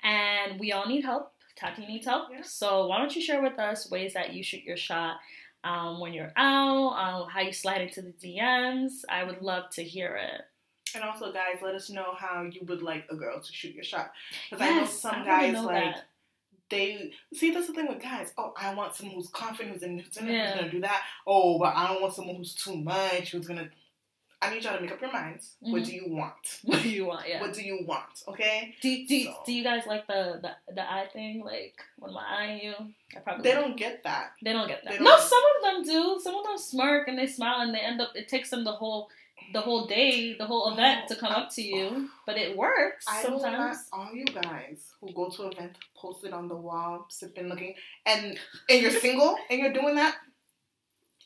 and 0.03 0.59
we 0.59 0.71
all 0.73 0.87
need 0.87 1.05
help. 1.05 1.31
Tati 1.59 1.85
needs 1.85 2.05
help. 2.05 2.29
Yeah. 2.31 2.41
So 2.43 2.87
why 2.87 2.97
don't 2.99 3.15
you 3.15 3.21
share 3.21 3.41
with 3.41 3.57
us 3.59 3.89
ways 3.89 4.13
that 4.13 4.33
you 4.33 4.43
shoot 4.43 4.63
your 4.63 4.77
shot? 4.77 5.17
Um, 5.63 5.99
when 5.99 6.13
you're 6.13 6.31
out, 6.37 6.93
um, 6.93 7.29
how 7.29 7.41
you 7.41 7.51
slide 7.51 7.81
into 7.81 8.01
the 8.01 8.13
DMs. 8.13 9.01
I 9.09 9.23
would 9.23 9.41
love 9.41 9.69
to 9.71 9.83
hear 9.83 10.15
it. 10.15 10.41
And 10.95 11.03
also, 11.03 11.33
guys, 11.33 11.57
let 11.61 11.75
us 11.75 11.89
know 11.89 12.13
how 12.17 12.43
you 12.43 12.61
would 12.67 12.81
like 12.81 13.05
a 13.09 13.15
girl 13.15 13.41
to 13.41 13.53
shoot 13.53 13.75
your 13.75 13.83
shot. 13.83 14.11
Because 14.49 14.65
I 14.65 14.73
know 14.75 14.85
some 14.85 15.15
I 15.15 15.25
guys 15.25 15.53
know 15.53 15.63
like 15.65 15.95
that. 15.95 16.03
they 16.69 17.11
see. 17.33 17.51
That's 17.51 17.67
the 17.67 17.73
thing 17.73 17.87
with 17.89 18.01
guys. 18.01 18.31
Oh, 18.37 18.53
I 18.55 18.73
want 18.73 18.95
someone 18.95 19.15
who's 19.15 19.27
confident, 19.29 19.73
who's, 19.73 19.83
in, 19.83 19.99
who's, 19.99 20.15
in, 20.15 20.27
Yeah. 20.27 20.51
who's 20.51 20.59
gonna 20.59 20.71
do 20.71 20.81
that. 20.81 21.01
Oh, 21.25 21.59
but 21.59 21.75
I 21.75 21.87
don't 21.87 22.01
want 22.01 22.13
someone 22.13 22.35
who's 22.37 22.53
too 22.55 22.77
much. 22.77 23.31
Who's 23.31 23.47
gonna? 23.47 23.69
I 24.41 24.51
need 24.53 24.63
y'all 24.63 24.75
to 24.75 24.81
make 24.81 24.91
up 24.91 25.01
your 25.01 25.11
minds. 25.11 25.55
What 25.61 25.81
Mhm. 25.81 25.85
do 25.87 25.91
you 25.95 26.05
want? 26.09 26.59
What 26.63 26.83
do 26.83 26.89
you 26.89 27.05
want? 27.05 27.27
Yeah. 27.27 27.41
What 27.41 27.53
do 27.53 27.61
you 27.63 27.79
want? 27.85 28.23
Okay. 28.27 28.75
Do, 28.81 29.07
do, 29.07 29.23
So- 29.23 29.43
do 29.45 29.51
you 29.53 29.63
guys 29.63 29.87
like 29.87 30.05
the, 30.07 30.39
the 30.43 30.73
the 30.73 30.81
eye 30.91 31.07
thing? 31.11 31.43
Like 31.43 31.75
when 31.97 32.11
am 32.11 32.17
I 32.17 32.25
eyeing 32.37 32.59
you? 32.65 32.75
I 33.15 33.19
probably 33.21 33.43
They 33.43 33.53
don't 33.55 33.75
get 33.75 34.03
that. 34.03 34.33
They 34.43 34.53
don't 34.53 34.67
get 34.67 34.83
that. 34.83 34.93
they 34.93 34.99
No, 34.99 35.11
don't- 35.17 35.21
some 35.33 35.43
of 35.55 35.57
them 35.65 35.83
do. 35.93 36.19
Some 36.23 36.35
of 36.35 36.43
them 36.45 36.57
smirk 36.57 37.07
and 37.07 37.17
they 37.17 37.27
smile 37.27 37.61
and 37.61 37.73
they 37.73 37.79
end 37.79 37.99
up. 37.99 38.11
It 38.15 38.27
takes 38.29 38.49
them 38.51 38.63
the 38.63 38.73
whole 38.73 39.09
the 39.53 39.61
whole 39.61 39.85
day, 39.87 40.33
the 40.33 40.45
whole 40.45 40.73
event 40.73 41.07
to 41.07 41.15
come 41.15 41.31
up 41.31 41.49
to 41.51 41.61
you. 41.61 42.09
But 42.25 42.37
it 42.37 42.57
works 42.57 43.05
I 43.07 43.21
sometimes. 43.23 43.87
all 43.93 44.13
you 44.13 44.25
guys 44.25 44.91
who 44.99 45.13
go 45.13 45.29
to 45.29 45.43
events, 45.43 45.57
event, 45.57 45.77
post 45.95 46.25
it 46.25 46.33
on 46.33 46.47
the 46.49 46.55
wall, 46.55 47.05
sipping, 47.09 47.47
looking, 47.47 47.73
and 48.05 48.37
and 48.69 48.81
you're 48.81 48.91
single 48.91 49.37
and 49.49 49.59
you're 49.59 49.71
doing 49.73 49.95
that. 49.95 50.15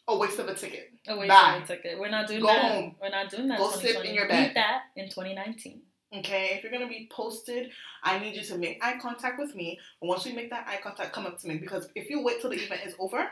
A 0.07 0.17
waste 0.17 0.39
of 0.39 0.47
a 0.47 0.53
ticket. 0.55 0.89
Oh 1.07 1.17
wait, 1.19 1.29
Bye. 1.29 1.57
wait, 1.59 1.67
ticket. 1.67 1.99
We're 1.99 2.09
not 2.09 2.27
doing 2.27 2.41
Go 2.41 2.47
that. 2.47 2.71
home. 2.71 2.95
We're 3.01 3.09
not 3.09 3.29
doing 3.29 3.47
that. 3.47 3.57
Go 3.59 3.69
sit 3.71 3.95
in 3.95 4.01
2020. 4.03 4.13
your 4.15 4.23
Leave 4.23 4.29
bed. 4.29 4.51
that 4.55 4.81
in 4.95 5.05
2019. 5.09 5.81
Okay, 6.17 6.55
if 6.57 6.63
you're 6.63 6.71
gonna 6.71 6.89
be 6.89 7.07
posted, 7.11 7.71
I 8.03 8.19
need 8.19 8.35
you 8.35 8.43
to 8.43 8.57
make 8.57 8.83
eye 8.83 8.97
contact 9.01 9.39
with 9.39 9.55
me. 9.55 9.79
And 10.01 10.09
once 10.09 10.25
we 10.25 10.33
make 10.33 10.49
that 10.49 10.67
eye 10.67 10.79
contact, 10.83 11.13
come 11.13 11.25
up 11.25 11.39
to 11.39 11.47
me 11.47 11.57
because 11.57 11.87
if 11.95 12.09
you 12.09 12.21
wait 12.23 12.41
till 12.41 12.49
the 12.49 12.57
event 12.57 12.81
is 12.85 12.95
over, 12.99 13.25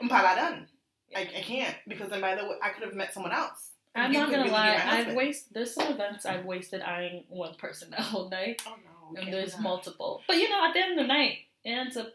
I'm 0.00 0.08
probably 0.08 0.36
done. 0.36 0.68
I, 1.16 1.22
I 1.22 1.40
can't 1.42 1.74
because 1.88 2.10
then 2.10 2.20
by 2.20 2.34
the 2.36 2.44
way, 2.44 2.56
I 2.62 2.68
could 2.70 2.84
have 2.84 2.94
met 2.94 3.12
someone 3.12 3.32
else. 3.32 3.70
I'm 3.96 4.12
You 4.12 4.18
not 4.20 4.26
gonna 4.30 4.38
really 4.42 4.50
lie. 4.52 4.80
I've 4.84 5.14
wasted. 5.14 5.54
There's 5.54 5.74
some 5.74 5.92
events 5.92 6.26
I've 6.26 6.44
wasted 6.44 6.82
eyeing 6.82 7.24
one 7.28 7.54
person 7.54 7.90
the 7.96 8.02
whole 8.02 8.28
night. 8.30 8.62
Oh 8.66 8.74
no, 9.12 9.20
and 9.20 9.32
there's 9.32 9.58
multiple. 9.58 10.20
But 10.28 10.36
you 10.36 10.48
know, 10.48 10.64
at 10.66 10.72
the 10.74 10.80
end 10.80 10.92
of 10.92 11.04
the 11.04 11.08
night, 11.12 11.38
it 11.64 11.70
ends 11.70 11.96
up 11.96 12.08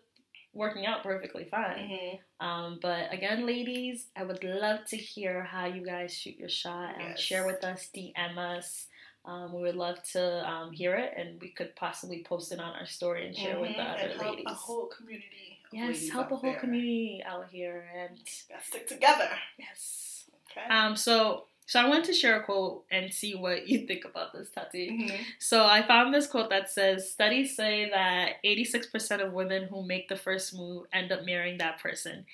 working 0.54 0.86
out 0.86 1.04
perfectly 1.04 1.46
fine. 1.46 1.90
Mhm. 1.90 2.20
Um, 2.46 2.80
but 2.82 3.12
again, 3.14 3.46
ladies, 3.46 4.08
I 4.16 4.24
would 4.24 4.44
love 4.44 4.86
to 4.88 4.98
hear 4.98 5.44
how 5.44 5.66
you 5.66 5.86
guys 5.86 6.14
shoot 6.18 6.38
your 6.38 6.50
shot 6.50 6.96
and 6.96 7.10
Yes. 7.10 7.20
share 7.20 7.46
with 7.46 7.64
us, 7.64 7.90
DM 7.94 8.38
us. 8.38 8.88
Um, 9.26 9.54
we 9.54 9.62
would 9.62 9.76
love 9.76 10.02
to 10.14 10.50
um, 10.50 10.72
hear 10.72 10.96
it, 10.96 11.14
and 11.18 11.40
we 11.42 11.50
could 11.50 11.76
possibly 11.76 12.24
post 12.24 12.52
it 12.52 12.60
on 12.60 12.74
our 12.76 12.86
story 12.88 13.28
and 13.28 13.36
share 13.36 13.60
with 13.60 13.72
Mhm, 13.72 13.76
the 13.76 13.84
other 13.84 14.00
and 14.02 14.22
help 14.22 14.36
ladies. 14.38 14.46
a 14.48 14.54
whole 14.56 14.88
community. 14.88 15.60
yes, 15.72 16.10
help 16.10 16.32
a 16.32 16.36
whole 16.36 16.52
there. 16.52 16.60
community 16.60 17.22
out 17.26 17.48
here, 17.52 17.88
and 17.96 18.18
Gotta 18.50 18.64
stick 18.64 18.88
together. 18.88 19.30
yes. 19.58 20.30
Okay. 20.50 20.66
Um, 20.68 20.96
so 20.96 21.46
so 21.70 21.80
I 21.80 21.88
wanted 21.88 22.06
to 22.06 22.14
share 22.14 22.40
a 22.40 22.44
quote 22.44 22.86
and 22.90 23.14
see 23.14 23.36
what 23.36 23.68
you 23.70 23.86
think 23.86 24.04
about 24.04 24.34
this, 24.34 24.50
Tati. 24.50 24.90
Mhm. 24.90 25.20
So 25.38 25.64
I 25.64 25.84
found 25.84 26.12
this 26.12 26.26
quote 26.26 26.50
that 26.50 26.72
says 26.72 27.12
studies 27.12 27.56
say 27.56 27.92
that 27.92 28.38
86% 28.44 29.22
of 29.22 29.34
women 29.34 29.68
who 29.70 29.86
make 29.86 30.10
the 30.10 30.16
first 30.16 30.56
move 30.56 30.88
end 30.92 31.12
up 31.12 31.26
marrying 31.26 31.60
that 31.60 31.80
person. 31.80 32.26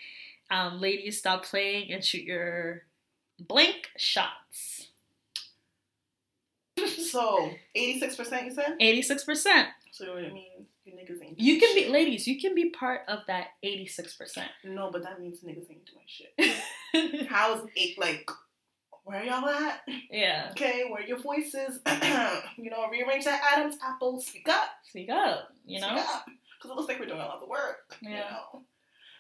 Um, 0.50 0.80
ladies, 0.80 1.18
stop 1.18 1.44
playing 1.44 1.92
and 1.92 2.02
shoot 2.02 2.24
your 2.24 2.84
blank 3.38 3.90
shots. 3.98 4.88
So, 6.98 7.52
86% 7.78 8.46
you 8.46 8.52
said? 8.52 8.78
86%. 8.82 9.66
So 9.92 10.18
it 10.18 10.34
means 10.34 10.68
you 10.84 10.94
niggas 10.94 11.24
ain't 11.24 11.40
You 11.40 11.60
can 11.60 11.74
be, 11.74 11.88
ladies, 11.88 12.28
you 12.28 12.40
can 12.40 12.54
be 12.54 12.70
part 12.70 13.02
of 13.08 13.20
that 13.28 13.48
86%. 13.64 14.44
No, 14.66 14.92
but 14.92 15.04
that 15.04 15.22
means 15.22 15.40
niggas 15.40 15.70
ain't 15.72 15.86
doing 15.86 16.06
shit. 16.08 17.28
How's 17.30 17.66
it 17.76 17.98
like? 17.98 18.30
Where 19.06 19.24
y'all 19.24 19.48
at? 19.48 19.82
yeah. 20.12 20.48
Okay, 20.52 20.84
where 20.90 21.02
your 21.06 21.20
voices? 21.20 21.80
you 22.58 22.70
know, 22.72 22.88
rearrange 22.92 23.24
that 23.26 23.42
Adam's 23.56 23.78
apple. 23.84 24.20
Speak 24.20 24.50
up. 24.50 24.70
Speak 24.90 25.10
up, 25.10 25.54
you 25.66 25.80
know? 25.80 25.88
Speak 25.90 26.00
up. 26.10 26.26
Because 26.26 26.72
it 26.72 26.76
looks 26.76 26.88
like 26.90 27.00
we're 27.00 27.06
doing 27.06 27.20
a 27.20 27.26
lot 27.26 27.40
of 27.42 27.48
work. 27.48 27.96
You 28.02 28.10
Yeah. 28.12 28.32
know? 28.54 28.64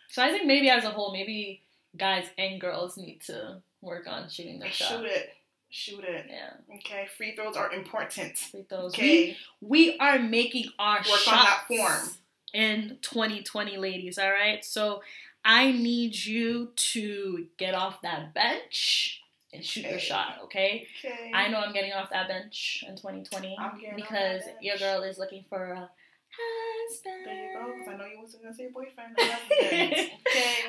So 0.09 0.23
I 0.23 0.29
think 0.29 0.45
maybe 0.47 0.69
as 0.69 0.83
a 0.85 0.89
whole, 0.89 1.13
maybe 1.13 1.61
guys 1.97 2.25
and 2.37 2.59
girls 2.59 2.97
need 2.97 3.21
to 3.27 3.61
work 3.81 4.07
on 4.07 4.27
shooting 4.29 4.59
their 4.59 4.71
shot. 4.71 4.89
Shoot 4.89 5.05
it. 5.05 5.29
Shoot 5.69 6.03
it. 6.03 6.25
Yeah. 6.29 6.53
Okay, 6.77 7.07
free 7.17 7.35
throws 7.35 7.55
are 7.57 7.71
important. 7.73 8.37
Free 8.37 8.63
throws. 8.67 8.97
We 8.97 9.03
Okay. 9.03 9.37
we 9.61 9.97
are 9.99 10.17
making 10.19 10.65
our 10.79 10.97
Work 10.97 11.05
shots 11.05 11.27
on 11.27 11.43
that 11.45 11.65
form. 11.67 12.09
in 12.53 12.97
2020 13.01 13.75
ladies 13.77 14.17
all 14.17 14.31
right 14.31 14.63
so 14.63 15.01
i 15.43 15.71
need 15.73 16.15
you 16.15 16.69
to 16.77 17.47
get 17.57 17.75
off 17.75 18.01
that 18.01 18.33
bench 18.33 19.21
and 19.53 19.63
shoot 19.63 19.85
your 19.85 19.99
shot 19.99 20.39
okay 20.43 20.87
Okay. 21.03 21.31
i 21.33 21.47
know 21.47 21.59
i'm 21.59 21.73
getting 21.73 21.93
off 21.93 22.09
that 22.11 22.27
bench 22.27 22.83
in 22.87 22.95
2020 22.95 23.55
I'm 23.59 23.71
because 23.95 24.41
your 24.61 24.77
girl 24.77 25.03
is 25.03 25.17
looking 25.17 25.43
for 25.49 25.71
a 25.73 25.89
husband 26.37 27.25
There 27.25 27.33
you 27.33 27.49
go. 27.53 27.73
'cause 27.77 27.87
I 27.87 27.97
know 27.97 28.05
you 28.05 28.19
wasn't 28.21 28.43
gonna 28.43 28.55
say 28.55 28.67
boyfriend. 28.73 29.15
Okay. 29.17 30.19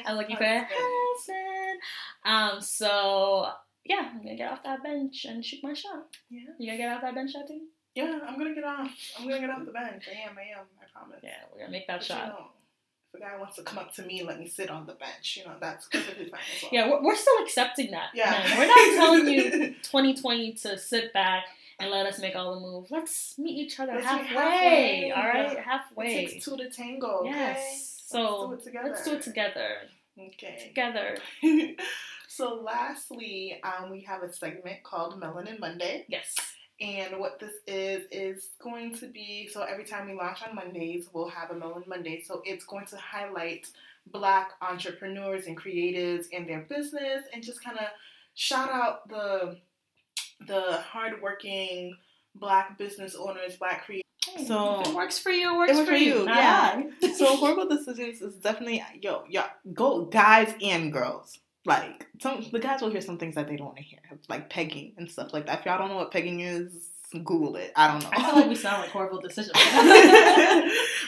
I'm 0.07 0.17
looking 0.17 0.37
for 0.37 0.45
a 0.45 0.59
Husband. 0.61 0.71
husband. 1.17 1.81
Um, 2.25 2.61
so 2.61 3.51
yeah, 3.85 4.11
I'm 4.13 4.23
gonna 4.23 4.37
get 4.37 4.53
off 4.53 4.63
that 4.65 4.83
bench 4.83 5.25
and 5.25 5.45
shoot 5.45 5.63
my 5.65 5.75
shot. 5.75 6.07
Yeah. 6.31 6.41
You 6.59 6.67
gonna 6.69 6.79
get 6.79 6.93
off 6.95 7.03
that 7.03 7.15
bench, 7.15 7.33
too? 7.33 7.61
Yeah, 7.95 8.21
I'm 8.27 8.37
gonna 8.39 8.55
get 8.55 8.65
off. 8.65 8.91
I'm 9.19 9.27
gonna 9.29 9.41
get 9.41 9.51
off 9.51 9.65
the 9.65 9.73
bench. 9.73 10.05
I 10.09 10.29
am. 10.31 10.37
I 10.39 10.59
am. 10.59 10.67
I 10.81 10.85
promise. 10.93 11.21
Yeah, 11.23 11.39
we're 11.53 11.61
gonna 11.61 11.73
make 11.73 11.87
that 11.89 12.01
But, 12.01 12.09
you 12.09 12.15
shot. 12.15 12.29
know, 12.29 12.47
a 13.17 13.21
guy 13.21 13.39
wants 13.39 13.57
to 13.57 13.63
come 13.63 13.79
up 13.79 13.93
to 13.95 14.03
me 14.03 14.19
and 14.21 14.29
let 14.29 14.39
me 14.39 14.49
sit 14.49 14.71
on 14.71 14.87
the 14.87 14.95
bench, 14.95 15.37
you 15.39 15.45
know, 15.45 15.55
that's 15.61 15.87
perfectly 15.89 16.27
fine 16.27 16.41
as 16.57 16.63
well. 16.63 16.71
Yeah, 16.73 16.91
we're, 16.91 17.03
we're 17.03 17.17
still 17.17 17.43
accepting 17.43 17.91
that. 17.93 18.11
Yeah. 18.15 18.31
man. 18.31 18.59
We're 18.59 18.67
not 18.67 18.97
telling 18.97 19.29
you 19.29 19.51
2020 19.83 20.53
to 20.55 20.79
sit 20.79 21.13
back 21.13 21.45
and 21.79 21.91
let 21.91 22.07
us 22.07 22.19
make 22.21 22.35
all 22.37 22.55
the 22.55 22.61
moves. 22.61 22.91
Let's 22.91 23.39
meet 23.39 23.59
each 23.59 23.79
other 23.81 24.01
halfway, 24.01 24.27
halfway. 24.27 25.13
All 25.15 25.23
right, 25.27 25.53
It 25.53 25.59
halfway. 25.61 26.27
takes 26.27 26.45
two 26.45 26.57
to 26.57 26.71
tango. 26.71 27.19
Okay? 27.21 27.31
Yes. 27.31 28.03
So 28.07 28.49
let's 28.49 28.65
do 28.65 28.71
it 28.71 28.73
together. 28.73 28.89
let's 28.89 29.05
do 29.05 29.13
it 29.15 29.23
together. 29.23 29.69
Okay. 30.19 30.65
Together. 30.69 31.19
so, 32.29 32.55
lastly, 32.65 33.61
um, 33.63 33.91
we 33.91 34.01
have 34.03 34.23
a 34.23 34.33
segment 34.33 34.83
called 34.83 35.21
Melanin 35.21 35.59
Monday. 35.61 36.05
Yes. 36.09 36.35
And 36.81 37.19
what 37.19 37.39
this 37.41 37.55
is, 37.67 38.05
is 38.11 38.51
going 38.63 38.95
to 38.97 39.07
be 39.07 39.49
so 39.51 39.63
every 39.63 39.85
time 39.85 40.07
we 40.09 40.15
launch 40.15 40.41
on 40.47 40.55
Mondays, 40.55 41.09
we'll 41.13 41.29
have 41.31 41.51
a 41.51 41.55
Melanin 41.55 41.87
Monday. 41.87 42.23
So, 42.23 42.43
it's 42.45 42.65
going 42.67 42.85
to 42.87 42.97
highlight 42.97 43.67
Black 44.13 44.51
entrepreneurs 44.61 45.47
and 45.47 45.57
creatives 45.57 46.27
and 46.33 46.49
their 46.49 46.61
business 46.69 47.25
and 47.33 47.43
just 47.43 47.65
kind 47.65 47.79
of 47.79 47.87
shout 48.35 48.71
out 48.71 49.09
the 49.09 49.59
the 50.47 50.79
hardworking 50.93 51.97
Black 52.35 52.77
business 52.77 53.15
owners, 53.19 53.57
Black 53.57 53.85
creators. 53.87 54.03
So- 54.47 54.81
if 54.83 54.89
it 54.89 54.95
works 54.95 55.19
for 55.19 55.31
you, 55.31 55.55
it 55.55 55.57
works, 55.57 55.73
It 55.73 55.77
works 55.77 55.89
for 55.89 55.97
you. 55.97 56.25
yeah. 56.27 56.83
Ah. 57.03 57.09
so 57.17 57.37
Whoreible 57.39 57.69
Decisions 57.71 58.21
is 58.21 58.35
definitely 58.37 58.85
yo 59.01 59.25
yo 59.31 59.45
go 59.73 60.05
guys 60.05 60.53
and 60.63 60.93
girls. 60.93 61.39
Like 61.67 62.07
some 62.21 62.45
the 62.51 62.61
guys 62.61 62.81
will 62.81 62.91
hear 62.91 63.01
some 63.01 63.19
things 63.19 63.35
that 63.35 63.49
they 63.49 63.57
don't 63.57 63.67
want 63.67 63.79
to 63.79 63.83
hear, 63.83 63.99
like 64.29 64.49
pegging 64.49 64.93
and 64.97 65.11
stuff 65.11 65.33
like 65.33 65.47
that. 65.47 65.61
If 65.61 65.67
y'all 65.67 65.79
don't 65.79 65.89
know 65.89 65.97
what 65.97 66.11
pegging 66.11 66.41
is, 66.41 66.91
Google 67.13 67.57
it. 67.57 67.73
I 67.77 67.89
don't 67.89 68.03
know. 68.03 68.11
I 68.13 68.25
feel 68.25 68.35
like 68.35 68.49
we 68.49 68.55
sound 68.55 68.83
like 68.83 68.91
Whoreible 68.91 69.23
Decisions. 69.23 69.53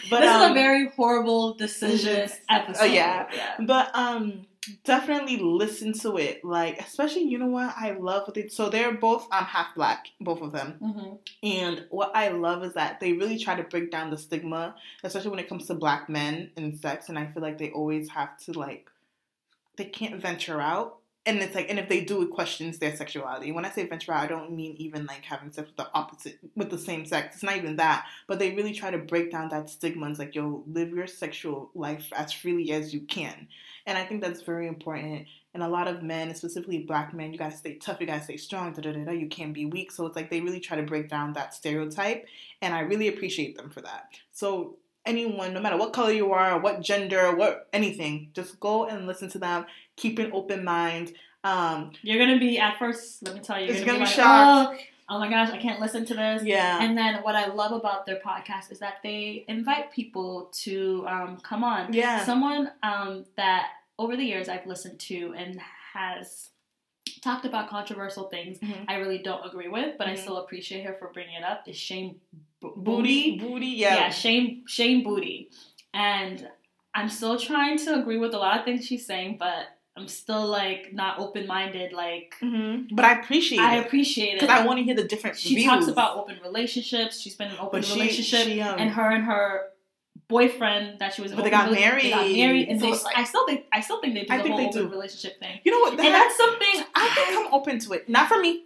but 0.11 0.21
this 0.21 0.31
is 0.31 0.43
um, 0.43 0.51
a 0.53 0.55
very 0.55 0.89
horrible 0.91 1.55
decision 1.55 2.31
episode. 2.49 2.83
Oh, 2.83 2.85
yeah. 2.85 3.29
yeah. 3.35 3.57
But 3.61 3.91
um, 3.95 4.47
definitely 4.85 5.39
listen 5.39 5.93
to 6.01 6.17
it. 6.17 6.45
Like 6.45 6.81
especially, 6.81 7.23
you 7.23 7.39
know 7.39 7.47
what 7.47 7.75
I 7.77 7.93
love 7.93 8.27
with 8.27 8.37
it. 8.37 8.53
So 8.53 8.69
they're 8.69 8.93
both 8.93 9.27
I'm 9.31 9.43
um 9.43 9.47
half 9.47 9.75
black, 9.75 10.07
both 10.21 10.41
of 10.43 10.53
them. 10.53 10.73
hmm 10.81 11.15
And 11.43 11.85
what 11.91 12.13
I 12.15 12.29
love 12.29 12.65
is 12.65 12.75
that 12.75 13.01
they 13.01 13.13
really 13.13 13.39
try 13.39 13.55
to 13.57 13.65
break 13.65 13.91
down 13.91 14.11
the 14.11 14.19
stigma, 14.19 14.77
especially 15.03 15.31
when 15.31 15.41
it 15.41 15.49
comes 15.49 15.67
to 15.67 15.75
black 15.75 16.09
men 16.09 16.51
and 16.57 16.79
sex. 16.79 17.09
And 17.09 17.19
I 17.19 17.27
feel 17.27 17.43
like 17.43 17.59
they 17.59 17.71
always 17.71 18.09
have 18.11 18.39
to 18.45 18.53
like, 18.53 18.89
they 19.79 19.87
can't 19.87 20.21
venture 20.21 20.61
out. 20.61 20.97
And 21.27 21.41
it's 21.41 21.55
like, 21.55 21.69
and 21.69 21.79
if 21.79 21.91
they 21.91 22.01
do, 22.01 22.23
it 22.23 22.31
questions 22.31 22.79
their 22.79 22.97
sexuality. 22.97 23.53
When 23.53 23.67
I 23.67 23.71
say 23.71 23.87
venture 23.87 24.13
out, 24.13 24.23
I 24.23 24.29
don't 24.29 24.53
mean 24.53 24.75
even 24.79 25.05
like 25.05 25.25
having 25.25 25.51
sex 25.51 25.69
with 25.69 25.77
the 25.77 25.93
opposite, 25.93 26.39
with 26.57 26.71
the 26.71 26.79
same 26.79 27.05
sex. 27.05 27.35
It's 27.35 27.43
not 27.43 27.57
even 27.57 27.77
that. 27.77 28.07
But 28.27 28.39
they 28.39 28.55
really 28.55 28.73
try 28.73 28.91
to 28.91 28.97
break 28.97 29.31
down 29.31 29.51
that 29.51 29.69
stigma. 29.69 30.07
And 30.07 30.13
it's 30.13 30.19
like, 30.19 30.35
yo, 30.35 30.65
live 30.67 30.89
your 30.91 31.07
sexual 31.07 31.71
life 31.75 32.11
as 32.17 32.33
freely 32.33 32.73
as 32.73 32.95
you 32.95 33.01
can. 33.01 33.49
And 33.85 33.99
I 33.99 34.07
think 34.07 34.23
that's 34.23 34.41
very 34.41 34.69
important. 34.69 35.27
And 35.53 35.63
a 35.63 35.69
lot 35.69 35.89
of 35.89 36.03
men, 36.03 36.35
specifically 36.35 36.79
black 36.79 37.13
men, 37.13 37.33
you 37.33 37.39
gotta 37.39 37.57
stay 37.57 37.75
tough, 37.75 38.01
you 38.01 38.07
gotta 38.07 38.25
stay 38.25 38.37
strong, 38.39 38.73
da 38.73 38.81
da 38.81 38.93
da 38.93 39.05
da. 39.05 39.13
You 39.13 39.29
can't 39.29 39.53
be 39.53 39.67
weak. 39.67 39.91
So 39.91 40.07
it's 40.07 40.17
like 40.17 40.31
they 40.31 40.41
really 40.41 40.61
try 40.61 40.77
to 40.79 40.83
break 40.83 41.11
down 41.11 41.35
that 41.35 41.53
stereotype, 41.53 42.27
and 42.63 42.75
I 42.75 42.81
really 42.81 43.09
appreciate 43.09 43.57
them 43.57 43.69
for 43.69 43.83
that. 43.83 44.09
So 44.33 44.77
anyone, 45.09 45.53
no 45.55 45.61
matter 45.61 45.77
what 45.77 45.93
color 45.93 46.13
you 46.13 46.33
are, 46.33 46.59
what 46.61 46.81
gender, 46.81 47.35
what 47.35 47.69
anything, 47.73 48.31
just 48.35 48.61
go 48.61 48.87
and 48.87 49.07
listen 49.07 49.29
to 49.31 49.39
them. 49.39 49.65
Keep 49.97 50.19
an 50.21 50.31
open 50.33 50.65
mind. 50.65 51.15
Um, 51.45 51.93
You're 52.03 52.19
gonna 52.19 52.39
be 52.39 52.59
at 52.59 52.79
first. 52.79 53.23
Let 53.25 53.35
me 53.35 53.41
tell 53.41 53.59
you, 53.59 53.67
you're 53.67 53.75
It's 53.77 53.85
gonna, 53.85 53.99
gonna 53.99 54.11
be 54.11 54.15
be 54.15 54.21
like, 54.21 54.27
shocked. 54.27 54.83
oh, 55.09 55.17
oh 55.17 55.19
my 55.19 55.31
gosh, 55.31 55.51
I 55.51 55.59
can't 55.59 55.81
listen 55.81 56.05
to 56.07 56.15
this. 56.15 56.43
yeah, 56.45 56.79
And 56.83 56.97
then 56.99 57.23
what 57.23 57.35
I 57.35 57.47
love 57.47 57.73
about 57.73 58.05
their 58.07 58.21
podcast 58.21 58.71
is 58.71 58.79
that 58.81 58.97
they 59.03 59.45
invite 59.49 59.91
people 59.93 60.51
to 60.65 61.05
um, 61.09 61.39
come 61.43 61.65
on. 61.65 61.93
yeah, 61.93 62.25
Someone 62.25 62.71
um, 62.83 63.25
that 63.37 63.69
over 63.99 64.17
the 64.17 64.25
years 64.25 64.49
I've 64.49 64.67
listened 64.67 64.99
to 65.01 65.35
and 65.37 65.61
has 65.95 66.51
talked 67.23 67.45
about 67.47 67.69
controversial 67.69 68.25
things 68.29 68.59
Mhm. 68.61 68.85
I 68.87 68.97
really 68.97 69.19
don't 69.19 69.45
agree 69.47 69.69
with, 69.69 69.97
but 69.99 70.07
I 70.07 70.13
Mhm. 70.15 70.19
still 70.19 70.37
appreciate 70.37 70.85
her 70.85 70.95
for 70.95 71.09
bringing 71.13 71.35
it 71.35 71.43
up. 71.45 71.67
Is 71.67 71.77
Shane 71.77 72.21
B- 72.61 72.69
booty, 72.77 73.39
booty, 73.39 73.67
Yeah, 73.67 73.95
yeah, 73.95 74.11
Shane 74.11 74.65
Shane 74.67 75.05
Boody, 75.05 75.49
and 75.95 76.49
I'm 76.95 77.09
still 77.09 77.39
trying 77.39 77.79
to 77.79 77.95
agree 78.01 78.19
with 78.19 78.35
a 78.35 78.39
lot 78.39 78.59
of 78.59 78.65
things 78.65 78.85
she's 78.85 79.07
saying, 79.07 79.37
but 79.39 79.67
I'm 79.97 80.09
still 80.09 80.47
like 80.47 80.93
not 80.93 81.19
open 81.21 81.47
minded. 81.47 81.93
Like 81.93 82.35
hmm 82.41 82.83
But 82.93 83.05
I 83.05 83.21
appreciate 83.21 83.61
I 83.61 83.77
it 83.77 83.87
appreciate 83.87 84.35
it. 84.35 84.41
because 84.41 84.51
I 84.61 84.67
want 84.67 84.79
to 84.79 84.85
hear 84.85 84.95
the 84.97 85.05
different 85.05 85.37
she 85.37 85.55
views. 85.55 85.67
talks 85.67 85.87
about 85.89 86.17
open 86.17 86.39
relationships. 86.43 87.21
She's 87.21 87.37
been 87.37 87.49
in 87.49 87.55
an 87.55 87.61
open 87.61 87.83
she, 87.83 87.93
relationship, 87.95 88.47
she, 88.47 88.61
um, 88.61 88.79
and 88.79 88.91
her 88.91 89.11
and 89.11 89.25
her 89.25 89.67
boyfriend 90.29 90.99
that 90.99 91.15
she 91.15 91.23
was. 91.23 91.33
But 91.33 91.45
they 91.45 91.51
got 91.51 91.69
rela- 91.71 91.75
They 92.03 92.11
got 92.11 92.21
married. 92.27 92.37
married, 92.37 92.69
and 92.69 92.81
So 92.81 92.87
they. 92.87 92.93
like- 92.93 93.17
I 93.19 93.25
still 93.25 93.47
think. 93.47 93.65
I 93.73 93.81
still 93.81 94.01
think 94.01 94.15
they 94.15 94.25
do 94.25 94.33
I 94.33 94.37
the 94.39 94.43
think 94.45 94.55
whole 94.55 94.65
they 94.65 94.69
open 94.79 94.83
do. 94.85 94.89
relationship 94.91 95.39
thing, 95.41 95.61
you 95.65 95.71
know 95.73 95.79
what? 95.81 95.91
and 95.93 95.99
that's 96.01 96.37
something. 96.37 96.85
I 96.95 97.09
think 97.15 97.39
I'm 97.47 97.55
open 97.55 97.79
to 97.81 97.93
it. 97.93 98.09
Not 98.09 98.29
for 98.29 98.39
me. 98.41 98.65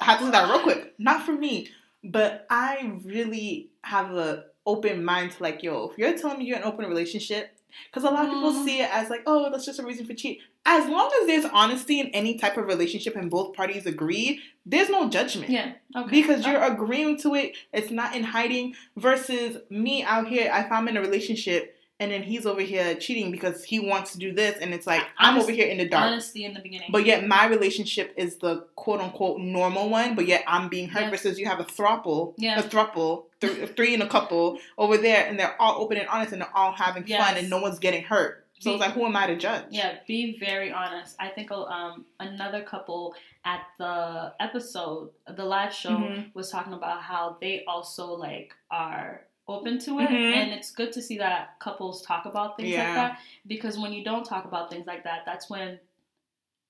I 0.00 0.04
have 0.04 0.18
to 0.20 0.24
say 0.26 0.30
that 0.30 0.48
real 0.48 0.60
quick. 0.60 0.94
Not 0.98 1.24
for 1.26 1.32
me. 1.32 1.68
But 2.02 2.46
I 2.50 2.98
really 3.04 3.70
have 3.82 4.12
a 4.12 4.44
open 4.66 5.04
mind 5.04 5.32
to 5.32 5.42
like, 5.42 5.62
yo, 5.62 5.88
if 5.90 5.98
you're 5.98 6.16
telling 6.16 6.38
me 6.38 6.44
you're 6.44 6.56
in 6.56 6.62
an 6.62 6.68
open 6.68 6.86
relationship, 6.86 7.56
because 7.86 8.04
a 8.04 8.10
lot 8.12 8.24
of 8.26 8.30
people 8.32 8.52
Mm. 8.52 8.64
see 8.64 8.80
it 8.80 8.90
as 8.92 9.10
like, 9.10 9.22
oh, 9.26 9.50
that's 9.50 9.64
just 9.64 9.78
a 9.78 9.84
reason 9.84 10.06
for 10.06 10.14
cheat. 10.14 10.40
As 10.66 10.88
long 10.88 11.10
as 11.20 11.26
there's 11.26 11.44
honesty 11.46 12.00
in 12.00 12.08
any 12.08 12.36
type 12.38 12.56
of 12.56 12.66
relationship 12.66 13.16
and 13.16 13.30
both 13.30 13.54
parties 13.54 13.86
agree, 13.86 14.40
there's 14.66 14.90
no 14.90 15.08
judgment. 15.08 15.50
Yeah. 15.50 15.72
Okay. 15.96 16.10
Because 16.20 16.44
you're 16.46 16.62
agreeing 16.62 17.18
to 17.22 17.34
it, 17.34 17.54
it's 17.72 17.90
not 17.90 18.14
in 18.14 18.24
hiding. 18.24 18.74
Versus 18.96 19.56
me 19.70 20.02
out 20.02 20.28
here, 20.28 20.50
if 20.52 20.70
I'm 20.70 20.88
in 20.88 20.96
a 20.96 21.00
relationship 21.00 21.76
and 22.00 22.10
then 22.10 22.22
he's 22.22 22.46
over 22.46 22.60
here 22.62 22.94
cheating 22.96 23.30
because 23.30 23.62
he 23.62 23.78
wants 23.78 24.12
to 24.12 24.18
do 24.18 24.32
this, 24.32 24.56
and 24.60 24.74
it's 24.74 24.86
like 24.86 25.02
I'm 25.18 25.34
Honest- 25.34 25.44
over 25.44 25.52
here 25.52 25.68
in 25.68 25.78
the 25.78 25.88
dark. 25.88 26.04
honesty 26.06 26.44
in 26.44 26.54
the 26.54 26.60
beginning. 26.60 26.88
But 26.90 27.06
yet 27.06 27.26
my 27.26 27.46
relationship 27.46 28.12
is 28.16 28.38
the 28.38 28.66
quote 28.74 29.00
unquote 29.00 29.38
normal 29.40 29.88
one, 29.90 30.14
but 30.16 30.26
yet 30.26 30.42
I'm 30.48 30.68
being 30.68 30.88
hurt 30.88 31.02
Yeah. 31.02 31.10
versus 31.10 31.38
you 31.38 31.46
have 31.46 31.60
a 31.60 31.64
throuple, 31.64 32.34
Yeah. 32.38 32.58
a 32.58 32.62
throuple, 32.62 33.26
th- 33.40 33.70
three 33.76 33.94
in 33.94 34.02
a 34.02 34.08
couple 34.08 34.58
over 34.78 34.96
there, 34.96 35.26
and 35.26 35.38
they're 35.38 35.54
all 35.60 35.80
open 35.80 35.98
and 35.98 36.08
honest 36.08 36.32
and 36.32 36.40
they're 36.42 36.56
all 36.56 36.72
having 36.72 37.04
Yes. 37.06 37.24
fun 37.24 37.36
and 37.38 37.48
no 37.50 37.58
one's 37.60 37.78
getting 37.78 38.02
hurt. 38.02 38.46
So 38.58 38.70
Be- 38.70 38.74
it's 38.74 38.80
like, 38.82 38.92
who 38.92 39.06
am 39.06 39.16
I 39.16 39.26
to 39.26 39.36
judge? 39.36 39.64
Yeah, 39.70 39.96
be 40.06 40.38
very 40.38 40.70
honest. 40.70 41.16
I 41.18 41.28
think 41.28 41.50
um, 41.50 42.04
another 42.18 42.62
couple 42.62 43.14
at 43.44 43.60
the 43.78 44.34
episode, 44.38 45.10
the 45.26 45.44
live 45.46 45.72
show, 45.72 45.90
Mhm. 45.96 46.34
was 46.34 46.50
talking 46.50 46.74
about 46.74 47.00
how 47.02 47.38
they 47.40 47.64
also 47.66 48.12
like 48.12 48.54
are 48.70 49.26
open 49.50 49.78
to 49.80 49.98
it, 50.00 50.08
Mhm. 50.08 50.32
and 50.34 50.52
it's 50.52 50.70
good 50.70 50.92
to 50.92 51.02
see 51.02 51.18
that 51.18 51.58
couples 51.58 52.02
talk 52.02 52.24
about 52.26 52.56
things 52.56 52.70
Yeah. 52.70 52.84
like 52.84 52.94
that 52.94 53.20
because 53.46 53.78
when 53.78 53.92
you 53.92 54.04
don't 54.04 54.24
talk 54.24 54.44
about 54.44 54.70
things 54.70 54.86
like 54.86 55.04
that, 55.04 55.24
that's 55.26 55.50
when 55.50 55.78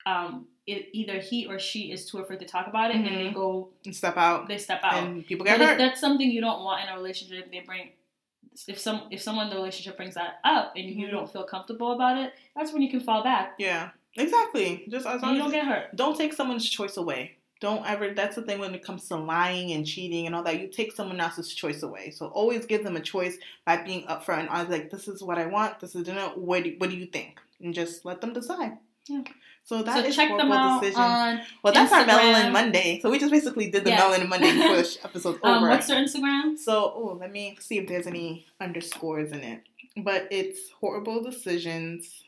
um, 0.07 0.47
it, 0.67 0.89
either 0.93 1.19
he 1.21 1.47
or 1.47 1.59
she 1.59 1.93
is 1.93 2.07
too 2.11 2.19
afraid 2.19 2.41
to 2.41 2.47
talk 2.47 2.67
about 2.67 2.91
it, 2.91 2.97
and 2.97 3.07
they 3.07 3.11
Mhm. 3.31 3.35
go, 3.35 3.69
And 3.85 3.95
step 3.95 4.17
out, 4.17 4.49
they 4.49 4.57
step 4.57 4.81
out. 4.83 4.95
and 4.95 5.27
people 5.27 5.45
get 5.45 5.59
But 5.59 5.63
if 5.65 5.69
hurt. 5.71 5.79
that's 5.79 6.01
something 6.01 6.31
you 6.31 6.41
don't 6.41 6.65
want 6.65 6.83
in 6.83 6.89
a 6.89 6.97
relationship, 6.97 7.51
they 7.51 7.61
bring. 7.61 7.91
If 8.67 8.79
some 8.79 9.03
if 9.11 9.21
someone 9.21 9.45
in 9.47 9.51
the 9.51 9.57
relationship 9.57 9.97
brings 9.99 10.15
that 10.15 10.41
up 10.43 10.73
and 10.75 10.87
you 10.89 11.07
Mhm. 11.07 11.11
don't 11.11 11.31
feel 11.31 11.45
comfortable 11.45 11.93
about 11.93 12.17
it, 12.17 12.33
that's 12.57 12.73
when 12.73 12.81
you 12.81 12.89
can 12.91 13.01
fall 13.01 13.23
back. 13.23 13.57
Yeah, 13.59 13.91
exactly. 14.17 14.87
Just 14.89 15.07
as 15.07 15.21
long 15.23 15.33
you 15.37 15.41
as 15.41 15.45
don't 15.45 15.53
get 15.53 15.67
hurt. 15.67 15.95
don't 15.95 16.17
take 16.17 16.33
someone's 16.33 16.69
choice 16.69 16.97
away. 16.97 17.37
Don't 17.61 17.87
ever. 17.87 18.15
That's 18.15 18.37
the 18.37 18.43
thing 18.43 18.59
when 18.59 18.75
it 18.75 18.83
comes 18.83 19.07
to 19.09 19.17
lying 19.17 19.73
and 19.73 19.87
cheating 19.87 20.27
and 20.27 20.35
all 20.35 20.43
that. 20.45 20.59
You 20.61 20.69
take 20.69 20.93
someone 20.93 21.21
else's 21.21 21.53
choice 21.53 21.83
away. 21.83 22.11
So 22.11 22.27
always 22.29 22.65
give 22.65 22.85
them 22.85 22.97
a 22.97 23.01
choice 23.01 23.37
by 23.67 23.77
being 23.83 24.05
upfront 24.07 24.41
and 24.41 24.49
honest. 24.49 24.71
Like 24.71 24.91
this 24.91 25.09
is 25.09 25.23
what 25.23 25.39
I 25.39 25.47
want. 25.47 25.79
This 25.79 25.95
is 25.95 26.09
you 26.09 26.15
know, 26.15 26.33
what. 26.37 26.65
Do, 26.65 26.75
what 26.79 26.89
do 26.91 26.97
you 26.97 27.07
think? 27.07 27.39
And 27.61 27.75
just 27.75 28.05
let 28.07 28.23
them 28.23 28.33
decide. 28.33 28.79
Yeah. 29.09 29.23
So 29.65 29.83
that 29.83 29.95
so 30.03 30.05
is 30.09 30.17
check 30.17 30.29
them 30.31 30.49
horrible 30.49 30.55
out 30.57 30.81
decisions. 30.81 30.99
on 31.05 31.41
well, 31.63 31.73
that's 31.75 31.93
our 31.93 32.05
Instagram. 32.05 32.35
Melanin 32.35 32.53
Monday. 32.53 32.99
So 33.01 33.11
we 33.11 33.19
just 33.19 33.31
basically 33.31 33.71
did 33.71 33.85
the 33.85 33.91
Yeah. 33.91 34.01
Melanin 34.01 34.29
Monday 34.29 34.53
push 34.67 34.97
episode 35.05 35.39
um, 35.43 35.59
over. 35.59 35.69
what's 35.69 35.87
their 35.87 36.03
Instagram? 36.03 36.57
So, 36.59 36.93
oh, 36.97 37.19
let 37.21 37.31
me 37.31 37.57
see 37.61 37.79
if 37.79 37.87
there's 37.87 38.07
any 38.07 38.47
underscores 38.61 39.33
in 39.33 39.41
it. 39.41 39.61
But 39.99 40.29
it's 40.31 40.71
Whoreible 40.83 41.23
Decisions. 41.25 42.25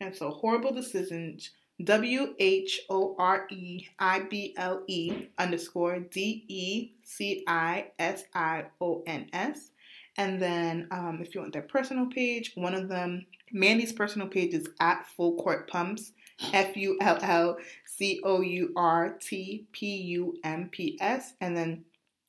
And 0.00 0.14
so, 0.14 0.38
Whoreible 0.42 0.74
Decisions. 0.74 1.50
W 1.84 2.34
H 2.38 2.80
O 2.90 3.14
R 3.18 3.46
E 3.50 3.86
I 3.98 4.20
B 4.20 4.54
L 4.56 4.82
E 4.88 5.28
underscore 5.38 6.00
D 6.00 6.44
E 6.48 6.90
C 7.04 7.44
I 7.46 7.92
S 7.98 8.24
I 8.34 8.66
O 8.80 9.02
N 9.06 9.28
S. 9.32 9.70
And 10.16 10.42
then, 10.42 10.88
um, 10.90 11.20
if 11.22 11.34
you 11.34 11.40
want 11.40 11.52
their 11.52 11.62
personal 11.62 12.06
page, 12.06 12.52
one 12.56 12.74
of 12.74 12.88
them, 12.88 13.26
Mandii's 13.54 13.92
personal 13.92 14.26
page 14.26 14.52
is 14.52 14.66
at 14.80 15.06
Full 15.16 15.36
Court 15.36 15.70
Pumps, 15.70 16.12
F 16.52 16.76
U 16.76 16.98
L 17.00 17.18
L 17.22 17.58
C 17.84 18.20
O 18.24 18.40
U 18.40 18.72
R 18.76 19.16
T 19.20 19.66
P 19.70 19.86
U 19.86 20.36
M 20.42 20.68
P 20.72 20.98
S. 21.00 21.34
And 21.40 21.56
then 21.56 21.84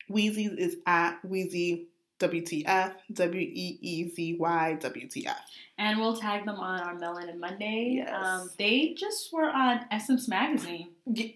Weezy's 0.10 0.54
is 0.58 0.78
at 0.86 1.20
Wheezy 1.24 1.88
WTF, 2.20 2.94
W 3.14 3.42
E 3.42 3.80
E 3.82 4.10
Z 4.10 4.36
Y, 4.40 4.78
WTF. 4.80 5.36
And 5.78 5.98
we'll 6.00 6.18
tag 6.18 6.46
them 6.46 6.58
on 6.58 6.82
our 6.82 6.96
Melanin 7.00 7.40
Monday. 7.40 7.94
Yes. 8.06 8.14
Um, 8.26 8.50
they 8.58 8.94
just 8.98 9.32
were 9.32 9.50
on 9.50 9.86
Essence 9.92 10.28
Magazine. 10.28 10.90
Yeah. 11.06 11.28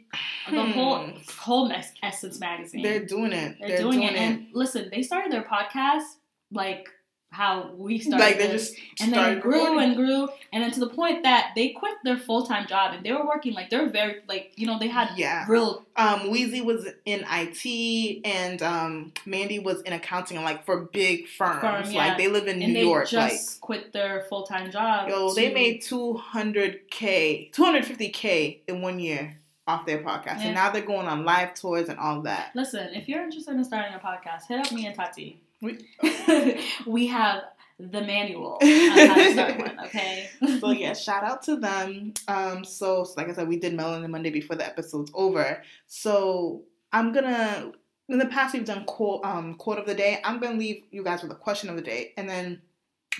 The 0.50 0.64
whole 0.66 0.98
Hmm. 1.08 1.18
whole 1.40 1.70
Mes- 1.70 1.94
Essence 2.04 2.40
Magazine. 2.40 2.84
They're 2.84 3.06
doing 3.06 3.32
it. 3.32 3.58
They're, 3.60 3.78
doing, 3.78 4.04
it. 4.04 4.14
And 4.16 4.48
listen, 4.54 4.90
they 4.92 5.02
started 5.02 5.32
their 5.32 5.44
podcast 5.44 6.04
like 6.52 6.90
how 7.34 7.72
we 7.76 8.00
started. 8.00 8.24
like 8.24 8.38
they 8.38 8.48
this. 8.48 8.70
just 8.72 8.82
and 9.02 9.12
then 9.12 9.38
it 9.38 9.42
grew 9.42 9.54
recording. 9.66 9.80
and 9.90 9.96
grew, 9.96 10.30
and 10.54 10.64
then 10.64 10.72
to 10.72 10.80
the 10.80 10.90
point 10.90 11.24
that 11.24 11.52
they 11.56 11.70
quit 11.70 11.96
their 12.04 12.18
full 12.18 12.46
time 12.46 12.68
job 12.68 12.94
and 12.94 13.04
they 13.04 13.12
were 13.12 13.26
working 13.26 13.54
like 13.54 13.70
they're 13.70 13.90
very 13.90 14.22
like 14.28 14.54
you 14.56 14.68
know 14.68 14.78
they 14.80 14.88
had 14.88 15.10
yeah. 15.18 15.46
real 15.50 15.84
Um, 15.96 16.20
Weezy 16.32 16.64
was 16.64 16.86
in 17.06 17.26
IT 17.30 18.22
and 18.26 18.62
um, 18.62 19.12
Mandii 19.26 19.64
was 19.64 19.82
in 19.82 19.94
accounting, 19.94 20.42
like 20.44 20.64
for 20.66 20.82
big 20.86 21.28
firms. 21.28 21.62
Firm, 21.62 21.92
yeah. 21.92 22.08
Like 22.08 22.18
they 22.18 22.28
live 22.28 22.48
in 22.48 22.62
and 22.62 22.72
New 22.74 22.80
they 22.80 22.86
York. 22.86 23.08
just 23.10 23.60
quit 23.62 23.94
their 23.94 24.26
full 24.30 24.44
time 24.44 24.72
job. 24.72 25.06
like 25.06 25.12
yo, 25.14 25.34
they 25.34 25.54
made 25.54 25.82
two 25.82 26.14
hundred 26.14 26.88
k, 26.90 27.50
two 27.54 27.64
hundred 27.64 27.86
fifty 27.86 28.10
k 28.10 28.62
in 28.68 28.82
one 28.82 29.00
year 29.00 29.38
off 29.66 29.86
their 29.86 30.00
podcast, 30.00 30.40
Yeah. 30.40 30.46
and 30.48 30.56
now 30.56 30.70
they're 30.72 30.82
going 30.86 31.08
on 31.08 31.24
live 31.24 31.54
tours 31.54 31.88
and 31.90 31.98
all 31.98 32.22
that. 32.24 32.52
Listen, 32.54 32.94
if 32.94 33.08
you're 33.08 33.24
interested 33.24 33.56
in 33.56 33.64
starting 33.64 33.94
a 33.96 33.98
podcast, 34.00 34.46
hit 34.50 34.60
up 34.60 34.72
me 34.74 34.86
and 34.86 34.94
Tati. 34.96 35.40
We- 35.64 36.60
we 36.86 37.08
have 37.08 37.44
the 37.80 38.02
manual 38.02 38.60
on 38.62 38.68
how 38.68 39.16
to 39.16 39.32
start 39.34 39.58
one. 39.60 39.80
Okay. 39.86 40.30
so 40.60 40.72
yeah, 40.72 40.94
shout 41.08 41.24
out 41.24 41.42
to 41.44 41.56
them. 41.56 42.14
Um, 42.28 42.64
so, 42.64 43.04
so 43.04 43.14
like 43.18 43.30
I 43.30 43.34
said, 43.34 43.48
we 43.48 43.58
did 43.58 43.74
Melanin 43.74 44.10
Monday 44.10 44.30
before 44.30 44.56
the 44.56 44.66
episode's 44.66 45.12
over. 45.14 45.64
So 45.88 46.64
I'm 46.92 47.12
gonna 47.12 47.72
in 48.10 48.20
the 48.20 48.26
past 48.28 48.54
we've 48.54 48.66
done 48.66 48.86
quote 48.86 49.26
um 49.26 49.56
quote 49.56 49.80
of 49.80 49.86
the 49.86 49.96
day. 49.96 50.22
I'm 50.24 50.40
gonna 50.40 50.58
leave 50.58 50.84
you 50.92 51.04
guys 51.04 51.24
with 51.24 51.32
a 51.32 51.36
question 51.36 51.70
of 51.70 51.76
the 51.76 51.82
day, 51.82 52.14
and 52.18 52.30
then 52.30 52.62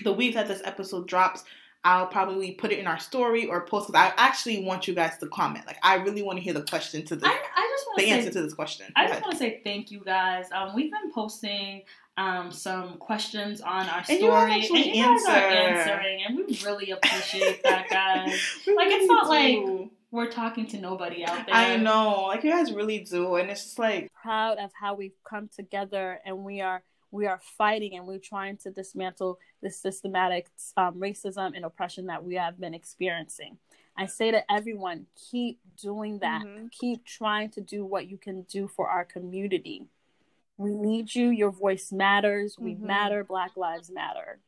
the 0.04 0.12
week 0.12 0.34
that 0.34 0.48
this 0.48 0.62
episode 0.64 1.08
drops. 1.08 1.44
I'll 1.86 2.06
probably 2.06 2.52
put 2.52 2.72
it 2.72 2.78
in 2.78 2.86
our 2.86 2.98
story 2.98 3.44
or 3.44 3.66
post 3.66 3.88
because 3.88 4.00
I 4.00 4.14
actually 4.16 4.64
want 4.64 4.88
you 4.88 4.94
guys 4.94 5.18
to 5.18 5.26
comment. 5.26 5.66
Like, 5.66 5.76
I 5.82 5.96
really 5.96 6.22
want 6.22 6.38
to 6.38 6.42
hear 6.42 6.54
the 6.54 6.62
question 6.62 7.04
to 7.04 7.14
this, 7.14 7.28
I, 7.28 7.32
I 7.32 7.70
just 7.76 7.86
want 7.86 7.98
the 7.98 8.04
say 8.04 8.10
answer 8.10 8.30
to 8.30 8.40
this 8.40 8.54
question. 8.54 8.86
I 8.96 9.06
just 9.06 9.20
want 9.20 9.32
to 9.32 9.38
say 9.38 9.60
thank 9.62 9.90
you 9.90 10.00
guys. 10.00 10.46
Um, 10.50 10.74
we've 10.74 10.90
been 10.90 11.12
posting 11.12 11.82
um, 12.16 12.50
some 12.52 12.96
questions 12.98 13.60
on 13.60 13.88
our 13.88 13.98
And 13.98 14.06
story, 14.06 14.20
you 14.22 14.28
guys 14.30 14.62
actually 14.62 14.84
and 14.88 14.94
you 14.96 15.02
guys 15.04 15.26
are 15.26 15.30
answering, 15.48 16.22
and 16.26 16.36
we 16.38 16.60
really 16.64 16.90
appreciate 16.90 17.62
that, 17.64 17.88
guys. 17.90 18.40
We 18.66 18.74
Like, 18.76 18.88
it's 18.88 19.08
really 19.08 19.08
not 19.08 19.28
like- 19.28 19.90
We're 20.10 20.30
talking 20.30 20.66
to 20.68 20.78
nobody 20.80 21.24
out 21.24 21.46
there. 21.46 21.54
I 21.54 21.76
know, 21.76 22.26
like 22.28 22.44
you 22.44 22.50
guys 22.52 22.72
really 22.72 23.00
do, 23.00 23.34
and 23.36 23.50
it's 23.50 23.64
just 23.64 23.78
like 23.80 24.12
proud 24.12 24.58
of 24.58 24.70
how 24.72 24.94
we've 24.94 25.16
come 25.28 25.48
together 25.48 26.20
and 26.24 26.44
we 26.44 26.60
are 26.60 26.82
we 27.10 27.26
are 27.26 27.40
fighting 27.58 27.94
and 27.96 28.06
we're 28.08 28.18
trying 28.18 28.56
to 28.58 28.70
dismantle 28.72 29.38
the 29.62 29.70
systematic 29.70 30.48
um, 30.76 30.94
racism 31.00 31.52
and 31.54 31.64
oppression 31.64 32.06
that 32.06 32.24
we 32.24 32.34
have 32.34 32.58
been 32.58 32.74
experiencing. 32.74 33.56
I 33.96 34.06
say 34.06 34.32
to 34.32 34.42
everyone, 34.52 35.06
keep 35.30 35.60
doing 35.80 36.18
that. 36.20 36.42
Mhm. 36.44 36.72
Keep 36.72 37.04
trying 37.04 37.50
to 37.50 37.60
do 37.60 37.84
what 37.84 38.08
you 38.08 38.18
can 38.18 38.42
do 38.42 38.66
for 38.66 38.88
our 38.88 39.04
community. 39.04 39.86
We 40.56 40.74
need 40.74 41.14
you. 41.14 41.30
Your 41.30 41.50
voice 41.50 41.90
matters. 41.90 42.58
We 42.58 42.74
Mhm. 42.74 42.80
matter. 42.80 43.24
Black 43.24 43.56
Lives 43.56 43.90
Matter. 43.90 44.40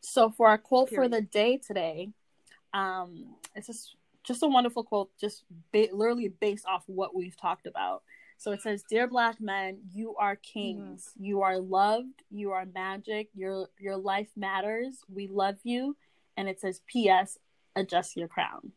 So 0.00 0.30
for 0.30 0.48
our 0.48 0.58
quote 0.58 0.90
for 0.90 1.08
the 1.08 1.20
day 1.20 1.58
today, 1.58 2.12
um, 2.72 3.36
it's 3.54 3.66
just 3.66 3.96
just 4.22 4.42
a 4.42 4.46
wonderful 4.46 4.84
quote, 4.84 5.16
just 5.18 5.44
ba- 5.72 5.88
literally 5.92 6.28
based 6.28 6.66
off 6.66 6.84
what 6.86 7.14
we've 7.14 7.36
talked 7.36 7.66
about. 7.66 8.02
So 8.36 8.52
it 8.52 8.60
says, 8.62 8.82
"Dear 8.82 9.06
Black 9.06 9.40
men, 9.40 9.90
you 9.92 10.14
are 10.16 10.36
kings. 10.36 11.12
You 11.18 11.42
are 11.42 11.58
loved. 11.58 12.22
You 12.30 12.52
are 12.52 12.64
magic. 12.66 13.28
Your 13.34 13.68
your 13.78 13.96
life 13.96 14.30
matters. 14.36 15.04
We 15.08 15.26
love 15.26 15.58
you." 15.64 15.96
And 16.36 16.48
it 16.48 16.60
says, 16.60 16.80
"P.S. 16.86 17.38
Adjust 17.74 18.16
your 18.16 18.28
crown." 18.28 18.72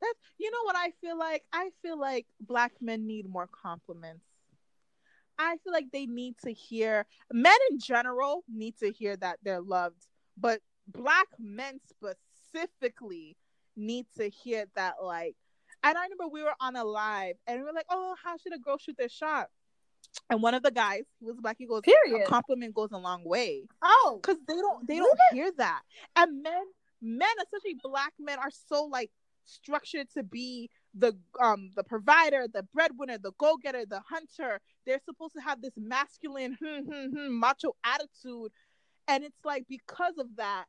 That's 0.00 0.18
you 0.38 0.50
know 0.50 0.62
what 0.64 0.76
I 0.76 0.92
feel 0.92 1.18
like? 1.18 1.44
I 1.52 1.70
feel 1.82 1.98
like 1.98 2.26
black 2.40 2.80
men 2.80 3.06
need 3.06 3.28
more 3.28 3.46
compliments. 3.46 4.24
I 5.38 5.56
feel 5.62 5.72
like 5.72 5.90
they 5.92 6.06
need 6.06 6.36
to 6.44 6.52
hear 6.52 7.06
men 7.32 7.56
in 7.70 7.78
general 7.78 8.44
need 8.48 8.76
to 8.78 8.90
hear 8.90 9.16
that 9.16 9.38
they're 9.42 9.60
loved, 9.60 10.06
but 10.36 10.60
black 10.86 11.26
men 11.38 11.80
specifically 11.88 13.36
need 13.76 14.06
to 14.16 14.28
hear 14.28 14.66
that 14.76 14.94
like 15.02 15.34
and 15.82 15.98
I 15.98 16.04
remember 16.04 16.28
we 16.28 16.42
were 16.42 16.54
on 16.60 16.76
a 16.76 16.84
live 16.84 17.34
and 17.46 17.58
we 17.58 17.64
were 17.64 17.72
like, 17.72 17.86
Oh, 17.90 18.14
how 18.22 18.36
should 18.38 18.54
a 18.54 18.58
girl 18.58 18.78
shoot 18.78 18.96
their 18.96 19.08
shot? 19.08 19.48
And 20.30 20.40
one 20.40 20.54
of 20.54 20.62
the 20.62 20.70
guys, 20.70 21.02
he 21.18 21.26
was 21.26 21.36
black, 21.40 21.56
he 21.58 21.66
goes, 21.66 21.82
Period. 21.82 22.24
A 22.24 22.26
compliment 22.26 22.74
goes 22.74 22.90
a 22.92 22.98
long 22.98 23.24
way 23.24 23.64
Oh, 23.82 24.20
because 24.22 24.38
they 24.46 24.54
don't 24.54 24.86
they 24.86 24.98
don't 24.98 25.18
hear 25.32 25.50
that 25.58 25.82
and 26.16 26.42
men 26.42 26.64
men 27.02 27.28
especially 27.42 27.76
black 27.82 28.12
men 28.18 28.38
are 28.38 28.50
so 28.50 28.84
like 28.84 29.10
structured 29.44 30.08
to 30.14 30.22
be 30.22 30.70
the 30.96 31.16
um 31.40 31.70
the 31.76 31.82
provider 31.84 32.46
the 32.52 32.62
breadwinner 32.74 33.18
the 33.18 33.32
go-getter 33.38 33.84
the 33.86 34.00
hunter 34.08 34.60
they're 34.86 35.00
supposed 35.04 35.34
to 35.34 35.40
have 35.40 35.60
this 35.60 35.72
masculine 35.76 36.56
hmm, 36.62 36.80
hmm, 36.80 37.06
hmm, 37.16 37.38
macho 37.38 37.74
attitude 37.84 38.52
and 39.08 39.24
it's 39.24 39.44
like 39.44 39.64
because 39.68 40.14
of 40.18 40.26
that 40.36 40.64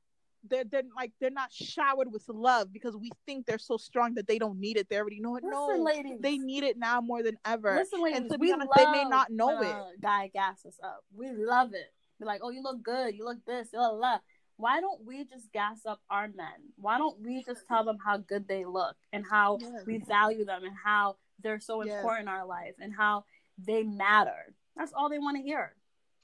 they're, 0.48 0.64
they're 0.64 0.84
like 0.96 1.12
they're 1.20 1.30
not 1.30 1.52
showered 1.52 2.12
with 2.12 2.24
love 2.28 2.72
because 2.72 2.96
we 2.96 3.12
think 3.26 3.46
they're 3.46 3.58
so 3.58 3.78
strong 3.78 4.14
that 4.16 4.28
they 4.28 4.40
don't 4.40 4.60
need 4.60 4.78
it 4.78 4.88
they 4.90 4.98
already 4.98 5.20
know 5.20 5.36
it 5.36 5.44
listen, 5.44 5.78
no 5.78 5.84
ladies. 5.84 6.20
they 6.22 6.38
need 6.38 6.64
it 6.64 6.78
now 6.78 7.02
more 7.02 7.24
than 7.24 7.38
ever 7.46 7.76
Listen, 7.76 8.04
ladies. 8.04 8.22
and 8.22 8.32
to 8.32 8.38
be 8.38 8.52
honest, 8.52 8.72
they 8.76 8.86
may 8.88 9.06
not 9.06 9.32
know 9.32 9.62
it. 9.62 10.02
guy 10.02 10.30
gas 10.34 10.66
us 10.66 10.78
up. 10.84 11.04
We 11.16 11.32
love 11.32 11.74
it. 11.74 11.94
Be 12.20 12.26
like, 12.26 12.42
"Oh, 12.44 12.50
you 12.50 12.62
look 12.62 12.82
good. 12.84 13.16
You 13.16 13.26
look 13.26 13.44
this. 13.46 13.70
You 13.74 13.80
look 13.80 14.00
la." 14.00 14.20
Why 14.58 14.80
don't 14.80 15.04
we 15.06 15.26
just 15.26 15.52
gas 15.52 15.86
up 15.86 16.00
our 16.10 16.28
men? 16.30 16.72
Why 16.78 16.98
don't 16.98 17.20
we 17.20 17.44
just 17.44 17.68
tell 17.68 17.84
them 17.84 17.98
how 18.04 18.18
good 18.18 18.48
they 18.48 18.66
look 18.66 18.96
and 19.12 19.26
how 19.30 19.58
Yes. 19.62 19.84
we 19.86 19.98
value 19.98 20.46
them 20.46 20.64
and 20.64 20.76
how 20.82 21.18
they're 21.40 21.60
so 21.60 21.82
Yes. 21.84 21.98
important 21.98 22.24
in 22.24 22.28
our 22.30 22.46
life 22.46 22.76
and 22.80 22.94
how 22.94 23.26
they 23.58 23.84
matter? 23.84 24.54
That's 24.78 24.94
all 24.94 25.10
they 25.10 25.20
want 25.20 25.38
to 25.38 25.44
hear. 25.44 25.76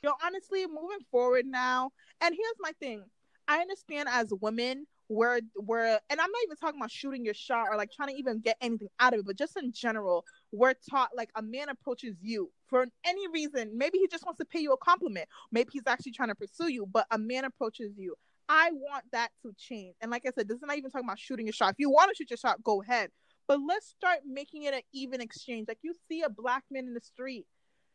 yo 0.03 0.13
honestly 0.25 0.65
moving 0.65 1.05
forward 1.11 1.45
now 1.45 1.91
and 2.21 2.33
here's 2.33 2.55
my 2.59 2.71
thing 2.79 3.03
i 3.47 3.59
understand 3.59 4.09
as 4.09 4.33
women 4.41 4.87
we're 5.11 5.41
we're 5.57 5.99
and 6.09 6.21
i'm 6.21 6.31
not 6.31 6.43
even 6.45 6.55
talking 6.55 6.79
about 6.79 6.89
shooting 6.89 7.25
your 7.25 7.33
shot 7.33 7.67
or 7.69 7.75
like 7.75 7.91
trying 7.91 8.07
to 8.07 8.15
even 8.15 8.39
get 8.39 8.55
anything 8.61 8.87
out 8.99 9.13
of 9.13 9.19
it 9.19 9.25
but 9.25 9.37
just 9.37 9.57
in 9.57 9.71
general 9.73 10.23
we're 10.53 10.73
taught 10.89 11.09
like 11.15 11.29
a 11.35 11.41
man 11.41 11.67
approaches 11.69 12.15
you 12.21 12.49
for 12.71 12.85
any 13.05 13.27
reason. 13.27 13.77
Maybe 13.77 13.97
he 13.99 14.07
just 14.07 14.25
wants 14.25 14.39
to 14.39 14.45
pay 14.45 14.59
you 14.59 14.71
a 14.73 14.77
compliment. 14.77 15.27
Maybe 15.51 15.69
he's 15.73 15.83
actually 15.85 16.13
trying 16.13 16.29
to 16.29 16.35
pursue 16.35 16.71
you 16.71 16.87
but 16.91 17.05
a 17.11 17.17
man 17.17 17.45
approaches 17.45 17.91
you. 17.97 18.15
I 18.49 18.71
want 18.71 19.03
that 19.11 19.29
to 19.43 19.53
change. 19.57 19.95
And 20.01 20.09
like 20.09 20.23
i 20.25 20.31
said 20.35 20.47
this 20.47 20.55
is 20.55 20.63
not 20.63 20.77
even 20.77 20.89
talking 20.89 21.07
about 21.07 21.19
shooting 21.19 21.45
your 21.45 21.53
shot. 21.53 21.71
If 21.71 21.79
you 21.79 21.89
want 21.89 22.09
to 22.09 22.15
shoot 22.15 22.29
your 22.29 22.37
shot 22.37 22.63
go 22.63 22.81
ahead. 22.81 23.11
But 23.47 23.59
let's 23.67 23.87
start 23.87 24.19
making 24.25 24.63
it 24.63 24.73
an 24.73 24.81
even 24.93 25.19
exchange. 25.19 25.67
Like 25.67 25.79
you 25.81 25.93
see 26.07 26.21
a 26.21 26.29
black 26.29 26.63
man 26.71 26.85
in 26.85 26.93
the 26.93 27.01
street. 27.01 27.45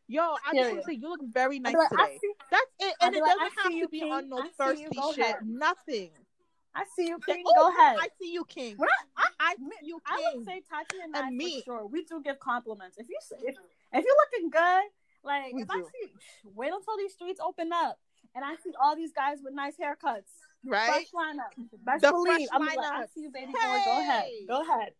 Yo, 0.07 0.21
I 0.21 0.55
just 0.55 0.69
want 0.69 0.81
to 0.81 0.85
say 0.85 0.93
you 0.93 1.09
look 1.09 1.19
very 1.33 1.59
nice 1.59 1.75
like, 1.75 1.89
today. 1.89 2.17
See, 2.21 2.31
That's 2.49 2.63
it, 2.79 2.95
and 3.01 3.15
it 3.15 3.21
like, 3.21 3.35
doesn't 3.35 3.51
have 3.63 3.81
to 3.81 3.87
be 3.89 4.01
on 4.03 4.29
no 4.29 4.37
I 4.37 4.75
see 4.75 4.83
you. 4.83 4.89
thirsty 4.89 5.15
shit. 5.15 5.25
ahead. 5.25 5.35
Nothing. 5.45 6.11
I 6.77 6.83
see 6.95 7.07
you, 7.07 7.17
King. 7.25 7.43
oh, 7.47 7.53
Go 7.55 7.69
ahead. 7.69 7.97
I 7.99 8.07
see 8.21 8.31
you, 8.31 8.45
King. 8.45 8.75
When 8.77 8.87
I, 9.17 9.23
I, 9.23 9.27
I 9.39 9.55
you, 9.81 9.95
king 9.95 9.99
I 10.05 10.17
King. 10.17 10.37
would 10.37 10.45
say 10.45 10.61
Tati 10.69 10.97
and, 11.03 11.15
And 11.15 11.25
I 11.25 11.29
me. 11.31 11.61
for 11.61 11.63
sure. 11.65 11.87
We 11.87 12.03
do 12.05 12.21
give 12.23 12.39
compliments. 12.39 12.97
If 12.97 13.09
you 13.09 13.17
if 13.43 13.55
if 13.93 14.05
you're 14.05 14.15
looking 14.31 14.49
good, 14.51 14.83
like 15.23 15.53
We 15.53 15.63
if 15.63 15.71
I 15.71 15.81
see, 15.81 16.11
wait 16.55 16.71
until 16.71 16.97
these 16.97 17.13
streets 17.13 17.39
open 17.43 17.71
up 17.73 17.99
and 18.35 18.45
I 18.45 18.55
see 18.63 18.71
all 18.79 18.95
these 18.95 19.11
guys 19.11 19.39
with 19.43 19.53
nice 19.55 19.75
haircuts, 19.75 20.29
right? 20.65 20.85
fresh 20.85 21.11
lineup, 21.15 21.51
best 21.83 22.03
The 22.03 22.11
believe 22.11 22.47
I'm 22.51 22.61
like, 22.65 22.77
I 22.79 23.05
see 23.13 23.21
you, 23.21 23.31
baby 23.31 23.47
boy. 23.51 23.79
Go 23.85 23.99
ahead, 23.99 24.25
go 24.47 24.61
ahead, 24.61 24.91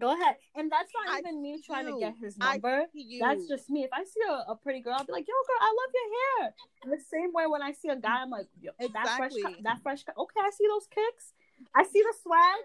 go 0.00 0.12
ahead. 0.12 0.36
And 0.56 0.70
that's 0.70 0.90
not 0.94 1.14
I 1.14 1.18
even 1.20 1.42
me 1.42 1.60
trying 1.64 1.86
to 1.86 1.98
get 2.00 2.14
his 2.20 2.36
number. 2.38 2.86
That's 3.20 3.46
just 3.46 3.70
me. 3.70 3.84
If 3.84 3.90
I 3.92 4.04
see 4.04 4.20
a, 4.28 4.52
a 4.52 4.56
pretty 4.56 4.80
girl, 4.80 4.94
I'll 4.98 5.04
be 5.04 5.12
like, 5.12 5.26
"Yo, 5.28 5.34
girl, 5.46 5.60
I 5.60 5.70
love 5.80 5.92
your 5.94 6.10
hair." 6.44 6.54
And 6.84 6.92
the 6.92 7.04
same 7.04 7.32
way 7.32 7.46
when 7.46 7.62
I 7.62 7.72
see 7.72 7.88
a 7.88 7.96
guy, 7.96 8.22
I'm 8.22 8.30
like, 8.30 8.48
Yo, 8.60 8.72
"That 8.80 9.16
fresh, 9.16 9.32
Exactly. 9.32 9.42
cut- 9.42 9.62
that 9.64 9.82
fresh." 9.82 10.02
cut- 10.04 10.16
Okay, 10.18 10.40
I 10.40 10.50
see 10.50 10.66
those 10.66 10.86
kicks. 10.86 11.32
I 11.74 11.84
see 11.84 12.02
the 12.02 12.14
swag. 12.22 12.60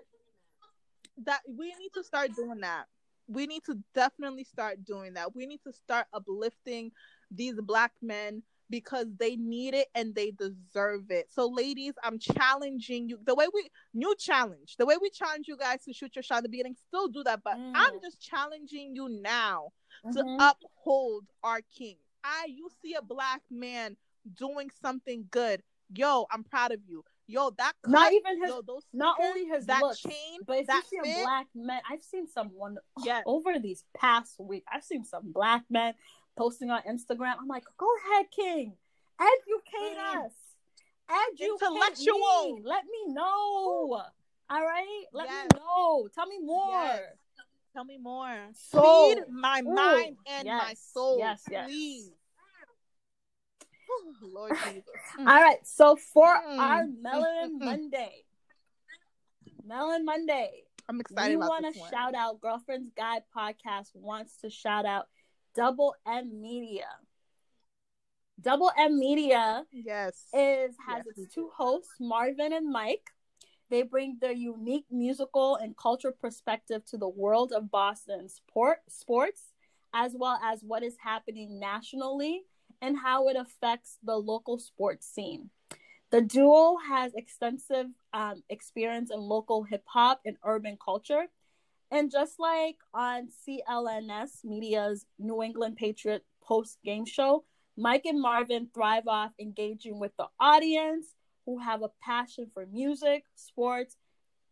that 1.24 1.42
we 1.48 1.68
need 1.80 1.92
to 1.94 2.04
start 2.04 2.36
doing 2.36 2.60
that. 2.62 2.86
We 3.28 3.48
need 3.48 3.64
to 3.66 3.78
definitely 3.94 4.44
start 4.44 4.84
doing 4.84 5.14
that. 5.14 5.34
We 5.36 5.46
need 5.46 5.62
to 5.64 5.72
start 5.72 6.08
uplifting 6.14 6.92
these 7.32 7.56
black 7.62 7.94
men 8.02 8.44
because 8.70 9.08
they 9.20 9.36
need 9.36 9.74
it 9.74 9.88
and 9.96 10.14
they 10.16 10.32
deserve 10.32 11.10
it. 11.12 11.28
So, 11.32 11.48
ladies, 11.48 11.94
I'm 12.04 12.20
challenging 12.20 13.10
you. 13.10 13.20
The 13.24 13.36
way 13.36 13.48
we 13.54 13.70
new 13.94 14.16
challenge, 14.18 14.76
the 14.78 14.86
way 14.86 14.96
we 15.02 15.10
challenge 15.10 15.48
you 15.48 15.58
guys 15.58 15.84
to 15.86 15.94
shoot 15.94 16.16
your 16.16 16.24
shot 16.24 16.38
at 16.38 16.44
the 16.44 16.50
beginning, 16.50 16.76
still 16.88 17.08
do 17.08 17.24
that. 17.24 17.42
But 17.44 17.58
Mm. 17.58 17.72
I'm 17.76 18.02
just 18.02 18.22
challenging 18.22 18.96
you 18.96 19.10
now 19.10 19.70
to 20.14 20.24
Mhm. 20.24 20.38
uphold 20.40 21.26
our 21.44 21.62
king. 21.62 21.98
I 22.24 22.46
you 22.46 22.70
see 22.82 22.94
a 22.96 23.02
black 23.02 23.44
man 23.50 23.98
doing 24.34 24.70
something 24.82 25.28
good. 25.30 25.62
Yo, 25.96 26.26
I'm 26.32 26.44
proud 26.44 26.72
of 26.72 26.82
you. 26.88 27.04
Yo, 27.28 27.50
that 27.52 27.74
cut, 27.82 27.92
Not 27.92 28.14
even 28.14 28.40
his 28.42 28.50
yo, 28.50 28.62
those 28.62 28.86
not 28.94 29.18
sneakers, 29.18 29.30
only 29.36 29.46
his 29.48 29.66
that 29.66 29.82
looks, 29.82 30.00
chain, 30.00 30.40
but 30.46 30.58
if 30.60 30.68
that 30.68 30.84
you 30.92 31.04
see 31.04 31.10
fit, 31.10 31.20
a 31.20 31.22
black 31.24 31.48
man, 31.56 31.82
I've 31.90 32.04
seen 32.04 32.28
some 32.28 32.50
one 32.50 32.78
yes. 33.04 33.24
over 33.28 33.58
these 33.60 33.84
past 33.96 34.40
week. 34.40 34.64
I've 34.72 34.84
seen 34.84 35.04
some 35.04 35.32
black 35.32 35.64
men 35.70 35.94
posting 36.36 36.70
on 36.72 36.82
Instagram. 36.84 37.36
I'm 37.40 37.48
like, 37.48 37.64
go 37.78 37.88
ahead, 37.98 38.26
King, 38.32 38.78
educate 39.20 39.98
Mm. 39.98 40.26
us, 40.26 40.34
educate 41.10 41.46
Intellectual. 41.52 42.56
me. 42.58 42.62
Let 42.64 42.86
me 42.86 43.14
know. 43.14 44.02
All 44.50 44.64
right, 44.64 45.06
let 45.14 45.28
Yes. 45.28 45.48
me 45.54 45.60
know. 45.60 46.08
Tell 46.14 46.28
me 46.28 46.40
more. 46.40 46.70
Yes. 46.72 47.02
Tell 47.74 47.84
me 47.86 47.98
more. 47.98 48.50
So- 48.54 49.16
Feed 49.16 49.28
my 49.30 49.62
Ooh, 49.62 49.74
mind 49.74 50.18
and 50.28 50.48
my 50.48 50.74
soul. 50.76 51.18
yes, 51.20 51.44
yes. 51.50 51.68
Please. 51.68 52.12
Lord 54.22 54.52
Jesus. 54.66 54.84
Mm. 55.18 55.28
All 55.28 55.42
right, 55.42 55.66
so 55.66 55.96
for 55.96 56.28
Mm. 56.28 56.60
our 56.60 56.86
Melon. 56.88 57.58
Monday, 57.60 58.26
Melon 59.64 60.06
Monday, 60.06 60.64
I'm 60.88 61.00
excited 61.00 61.38
we 61.40 61.48
want 61.48 61.66
to 61.74 61.80
shout 61.90 62.14
out 62.14 62.40
Girlfriend's 62.42 62.90
Guide 62.96 63.24
podcast 63.36 63.96
wants 63.96 64.38
to 64.38 64.50
shout 64.50 64.86
out 64.86 65.08
Double 65.56 65.96
M 66.06 66.42
Media. 66.42 66.88
Double 68.42 68.72
M 68.78 69.00
Media 69.00 69.66
Yes. 69.72 70.28
is 70.34 70.76
has 70.88 71.04
Yes, 71.06 71.18
its 71.18 71.34
two 71.34 71.50
hosts, 71.56 71.94
Marvin 72.00 72.54
and 72.54 72.70
Mike. 72.70 73.10
They 73.70 73.82
bring 73.82 74.18
their 74.22 74.32
unique 74.32 74.86
musical 74.92 75.56
and 75.56 75.76
cultural 75.76 76.14
perspective 76.14 76.86
to 76.88 76.98
the 76.98 77.08
world 77.10 77.52
of 77.52 77.72
Boston 77.72 78.30
sport 78.30 78.80
sports, 78.90 79.54
as 79.94 80.14
well 80.16 80.40
as 80.44 80.62
what 80.62 80.84
is 80.84 80.98
happening 81.00 81.60
nationally 81.60 82.44
and 82.82 82.98
how 82.98 83.28
it 83.30 83.38
affects 83.38 83.98
the 84.04 84.16
local 84.16 84.60
sports 84.60 85.08
scene. 85.08 85.50
The 86.12 86.22
duo 86.22 86.78
has 86.88 87.14
extensive 87.16 87.88
um, 88.14 88.44
experience 88.50 89.10
in 89.12 89.20
local 89.20 89.64
hip 89.64 89.84
hop 89.88 90.22
and 90.26 90.38
urban 90.44 90.78
culture. 90.84 91.26
And 91.92 92.12
just 92.12 92.40
like 92.40 92.78
on 92.94 93.30
CLNS 93.48 94.44
Media's 94.44 95.06
New 95.20 95.44
England 95.44 95.78
Patriot 95.78 96.24
post 96.42 96.80
game 96.84 97.06
show, 97.06 97.44
Mike 97.78 98.06
and 98.06 98.22
Marvin 98.22 98.70
thrive 98.74 99.08
off 99.08 99.32
engaging 99.40 100.00
with 100.00 100.12
the 100.18 100.28
audience 100.40 101.08
who 101.46 101.60
have 101.60 101.84
a 101.84 101.90
passion 102.02 102.50
for 102.54 102.66
music, 102.66 103.24
sports, 103.36 103.98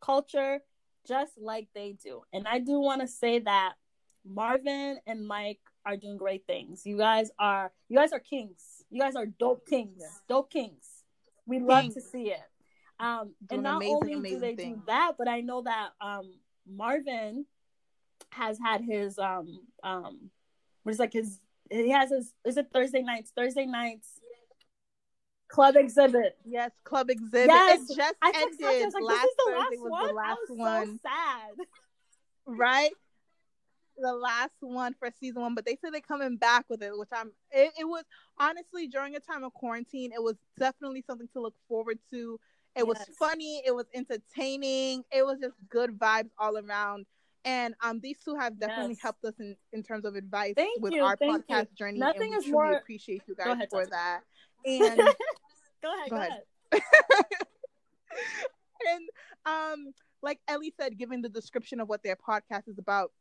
culture, 0.01 0.59
just 1.07 1.33
like 1.37 1.67
they 1.73 1.95
do. 2.03 2.21
And 2.31 2.47
I 2.47 2.59
do 2.59 2.79
want 2.79 3.01
to 3.01 3.07
say 3.07 3.39
that 3.39 3.73
Marvin 4.25 4.99
and 5.07 5.25
Mike 5.27 5.59
are 5.85 5.97
doing 5.97 6.17
great 6.17 6.45
things. 6.45 6.85
You 6.85 6.97
guys 6.97 7.31
are 7.39 7.71
you 7.89 7.97
guys 7.97 8.13
are 8.13 8.19
kings. 8.19 8.83
You 8.89 9.01
guys 9.01 9.15
are 9.15 9.25
dope 9.25 9.67
kings. 9.67 9.97
Yeah. 9.99 10.07
Dope 10.29 10.51
kings. 10.51 10.85
We 11.45 11.59
love 11.59 11.83
Kings. 11.83 11.95
to 11.95 12.01
see 12.01 12.31
it. 12.31 12.39
Um 12.99 13.33
and 13.49 13.63
not 13.63 13.77
amazing, 13.77 13.95
only 13.95 14.29
do 14.29 14.39
they 14.39 14.55
do 14.55 14.81
that, 14.87 15.13
but 15.17 15.27
I 15.27 15.41
know 15.41 15.63
that 15.63 15.89
um 15.99 16.31
Marvin 16.67 17.45
has 18.31 18.57
had 18.59 18.81
his 18.81 19.19
um 19.19 19.59
um 19.83 20.29
what 20.83 20.91
is 20.91 20.99
like 20.99 21.13
his 21.13 21.39
he 21.69 21.89
has 21.89 22.09
his 22.09 22.33
is 22.45 22.57
it 22.57 22.67
Thursday 22.73 23.01
nights? 23.01 23.31
Thursday 23.35 23.65
nights 23.65 24.19
club 25.53 25.75
exhibit. 25.75 26.37
Yes, 26.45 26.71
Club 26.83 27.09
Exhibit. 27.09 27.47
Yes. 27.47 27.89
It 27.89 27.95
just 27.95 28.15
I 28.21 28.31
Sasha, 28.31 28.45
I 28.65 28.73
ended. 28.73 28.85
was 28.85 28.93
like, 28.93 29.03
last 29.03 29.21
this 29.21 29.29
is 29.29 29.35
the 29.37 29.43
Thursday 29.45 29.59
last 29.59 29.81
was 29.81 29.91
one. 29.91 30.07
the 30.07 30.13
last 30.13 30.39
was 30.49 30.57
one, 30.57 30.87
so 30.87 31.09
sad. 31.09 31.67
right? 32.47 32.91
The 33.97 34.13
last 34.13 34.55
one 34.61 34.95
for 34.97 35.09
season 35.19 35.43
one, 35.43 35.53
but 35.53 35.65
they 35.65 35.77
said 35.79 35.93
they're 35.93 36.01
coming 36.01 36.37
back 36.37 36.65
with 36.69 36.81
it, 36.81 36.97
which 36.97 37.09
I'm. 37.13 37.31
It, 37.51 37.71
it 37.79 37.85
was 37.85 38.03
honestly 38.39 38.87
during 38.87 39.15
a 39.15 39.19
time 39.19 39.43
of 39.43 39.53
quarantine. 39.53 40.11
It 40.11 40.21
was 40.21 40.35
definitely 40.57 41.03
something 41.05 41.29
to 41.33 41.41
look 41.41 41.55
forward 41.67 41.99
to. 42.09 42.39
It 42.75 42.87
was 42.87 42.97
funny. 43.19 43.61
It 43.65 43.73
was 43.75 43.85
entertaining. 43.93 45.03
It 45.11 45.23
was 45.25 45.37
just 45.39 45.53
good 45.69 45.97
vibes 45.99 46.29
all 46.39 46.57
around. 46.57 47.05
And 47.45 47.75
um, 47.83 47.99
these 47.99 48.17
two 48.23 48.35
have 48.35 48.57
definitely 48.59 48.93
Yes. 48.93 49.01
helped 49.01 49.25
us 49.25 49.33
in, 49.39 49.55
in 49.73 49.83
terms 49.83 50.05
of 50.05 50.15
advice 50.15 50.53
Thank 50.55 50.81
with 50.81 50.93
you, 50.93 51.03
our 51.03 51.17
thank 51.17 51.43
you. 51.49 51.55
podcast 51.55 51.73
journey. 51.75 51.99
Nothing 51.99 52.21
and 52.21 52.31
we 52.31 52.37
is 52.37 52.43
truly 52.45 52.51
more- 52.69 52.73
appreciate 52.77 53.21
you 53.27 53.35
guys 53.35 53.47
ahead, 53.47 53.67
for 53.69 53.85
that. 53.87 54.21
And 54.65 54.95
go 54.97 55.03
ahead, 55.03 55.15
Go 55.81 55.91
go 56.09 56.15
ahead. 56.15 56.31
ahead. 56.71 56.81
and 58.93 59.09
um 59.45 59.93
like 60.21 60.39
ellie 60.47 60.73
said 60.79 60.97
giving 60.97 61.21
the 61.21 61.29
description 61.29 61.79
of 61.79 61.87
what 61.89 62.01
their 62.03 62.15
podcast 62.15 62.67
is 62.67 62.77
about 62.79 63.11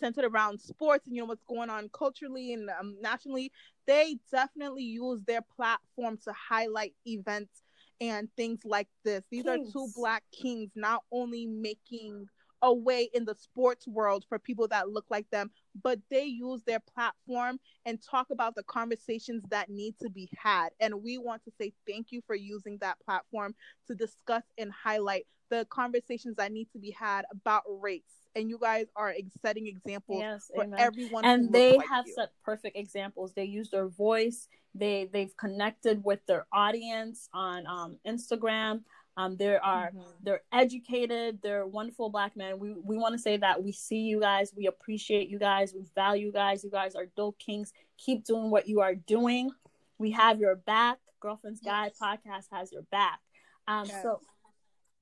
centered 0.00 0.24
around 0.24 0.60
sports 0.60 1.06
and 1.06 1.14
you 1.16 1.22
know 1.22 1.26
what's 1.26 1.42
going 1.48 1.70
on 1.70 1.88
culturally 1.92 2.52
and 2.52 2.68
um, 2.78 2.96
nationally 3.00 3.50
they 3.86 4.18
definitely 4.30 4.82
use 4.82 5.20
their 5.26 5.40
platform 5.56 6.18
to 6.22 6.32
highlight 6.32 6.92
events 7.06 7.62
and 8.00 8.28
things 8.36 8.60
like 8.64 8.88
this. 9.04 9.24
These 9.30 9.46
are 9.46 9.58
two 9.72 9.88
black 9.94 10.22
kings 10.32 10.70
not 10.74 11.02
only 11.12 11.46
making 11.46 12.26
a 12.62 12.72
way 12.72 13.08
in 13.12 13.24
the 13.24 13.34
sports 13.34 13.86
world 13.86 14.24
for 14.28 14.38
people 14.38 14.66
that 14.68 14.88
look 14.88 15.04
like 15.10 15.28
them 15.30 15.50
but 15.82 15.98
they 16.10 16.24
use 16.24 16.62
their 16.66 16.80
platform 16.80 17.58
and 17.84 18.02
talk 18.02 18.28
about 18.30 18.54
the 18.54 18.62
conversations 18.64 19.44
that 19.50 19.68
need 19.68 19.94
to 20.00 20.08
be 20.10 20.28
had. 20.36 20.70
And 20.80 21.02
we 21.02 21.18
want 21.18 21.44
to 21.44 21.52
say 21.60 21.72
thank 21.86 22.08
you 22.10 22.22
for 22.26 22.34
using 22.34 22.78
that 22.80 22.98
platform 23.04 23.54
to 23.88 23.94
discuss 23.94 24.42
and 24.58 24.72
highlight 24.72 25.26
the 25.50 25.64
conversations 25.70 26.36
that 26.36 26.52
need 26.52 26.68
to 26.72 26.78
be 26.78 26.90
had 26.90 27.24
about 27.30 27.62
race. 27.68 28.02
And 28.34 28.50
you 28.50 28.58
guys 28.60 28.86
are 28.96 29.14
setting 29.40 29.66
examples 29.66 30.20
Yes, 30.20 30.50
for 30.54 30.64
amen. 30.64 30.78
everyone. 30.78 31.24
and 31.24 31.52
they 31.52 31.78
like 31.78 31.88
have 31.88 32.06
you. 32.06 32.12
set 32.14 32.32
perfect 32.44 32.76
examples 32.76 33.32
they 33.34 33.44
use 33.44 33.70
their 33.70 33.88
voice 33.88 34.48
they 34.74 35.08
they've 35.10 35.34
connected 35.38 36.04
with 36.04 36.20
their 36.26 36.44
audience 36.52 37.30
on 37.32 37.66
um, 37.66 37.96
instagram 38.06 38.82
um, 39.16 39.38
there 39.38 39.64
are 39.64 39.90
Mhm. 39.92 40.04
they're 40.22 40.42
educated 40.52 41.38
they're 41.42 41.66
wonderful 41.66 42.10
black 42.10 42.36
men 42.36 42.58
we 42.58 42.74
we 42.74 42.98
want 42.98 43.14
to 43.14 43.18
say 43.18 43.38
that 43.38 43.62
we 43.64 43.72
see 43.72 44.00
you 44.00 44.20
guys 44.20 44.52
we 44.54 44.66
appreciate 44.66 45.30
you 45.30 45.38
guys 45.38 45.72
we 45.72 45.86
value 45.94 46.26
you 46.26 46.32
guys 46.32 46.62
you 46.62 46.70
guys 46.70 46.94
are 46.94 47.06
dope 47.16 47.38
kings 47.38 47.72
keep 47.96 48.24
doing 48.26 48.50
what 48.50 48.68
you 48.68 48.80
are 48.82 48.94
doing 48.94 49.50
we 49.98 50.10
have 50.10 50.38
your 50.38 50.56
back 50.56 50.98
girlfriend's 51.20 51.60
guide 51.60 51.92
podcast 51.98 52.48
has 52.52 52.70
your 52.70 52.82
back 52.90 53.20
um 53.66 53.86
Yes. 53.86 54.02
so 54.02 54.20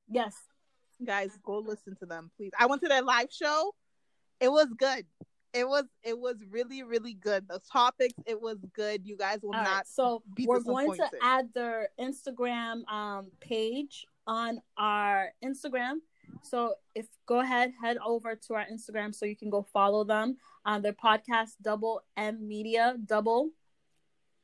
yes 0.08 0.34
guys, 1.04 1.36
go 1.42 1.58
listen 1.58 1.96
to 1.96 2.06
them, 2.06 2.30
please. 2.36 2.52
I 2.58 2.66
went 2.66 2.80
to 2.82 2.88
their 2.88 3.02
live 3.02 3.28
show. 3.30 3.74
It 4.40 4.48
was 4.48 4.68
good. 4.78 5.04
It 5.52 5.68
was 5.68 5.84
it 6.02 6.18
was 6.18 6.36
really 6.50 6.82
really 6.82 7.14
good. 7.14 7.46
The 7.48 7.60
topics 7.70 8.14
it 8.26 8.40
was 8.40 8.58
good. 8.74 9.04
You 9.04 9.16
guys 9.16 9.40
will 9.42 9.54
All 9.54 9.60
right, 9.60 9.64
not. 9.64 9.86
so 9.86 10.22
be 10.34 10.46
we're 10.46 10.60
going 10.60 10.94
to 10.96 11.08
add 11.20 11.52
their 11.52 11.88
Instagram 12.00 12.88
um, 12.90 13.30
page 13.40 14.06
on 14.26 14.60
our 14.76 15.30
Instagram. 15.44 15.96
So 16.42 16.74
if 16.94 17.06
go 17.26 17.40
ahead, 17.40 17.72
head 17.80 17.98
over 18.04 18.34
to 18.36 18.54
our 18.54 18.64
Instagram 18.72 19.14
so 19.14 19.26
you 19.26 19.36
can 19.36 19.50
go 19.50 19.66
follow 19.72 20.04
them. 20.04 20.36
Um, 20.64 20.80
their 20.82 20.92
podcast, 20.94 21.52
Double 21.60 22.02
M 22.16 22.46
Media, 22.48 22.96
Double 23.04 23.50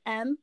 M, 0.04 0.36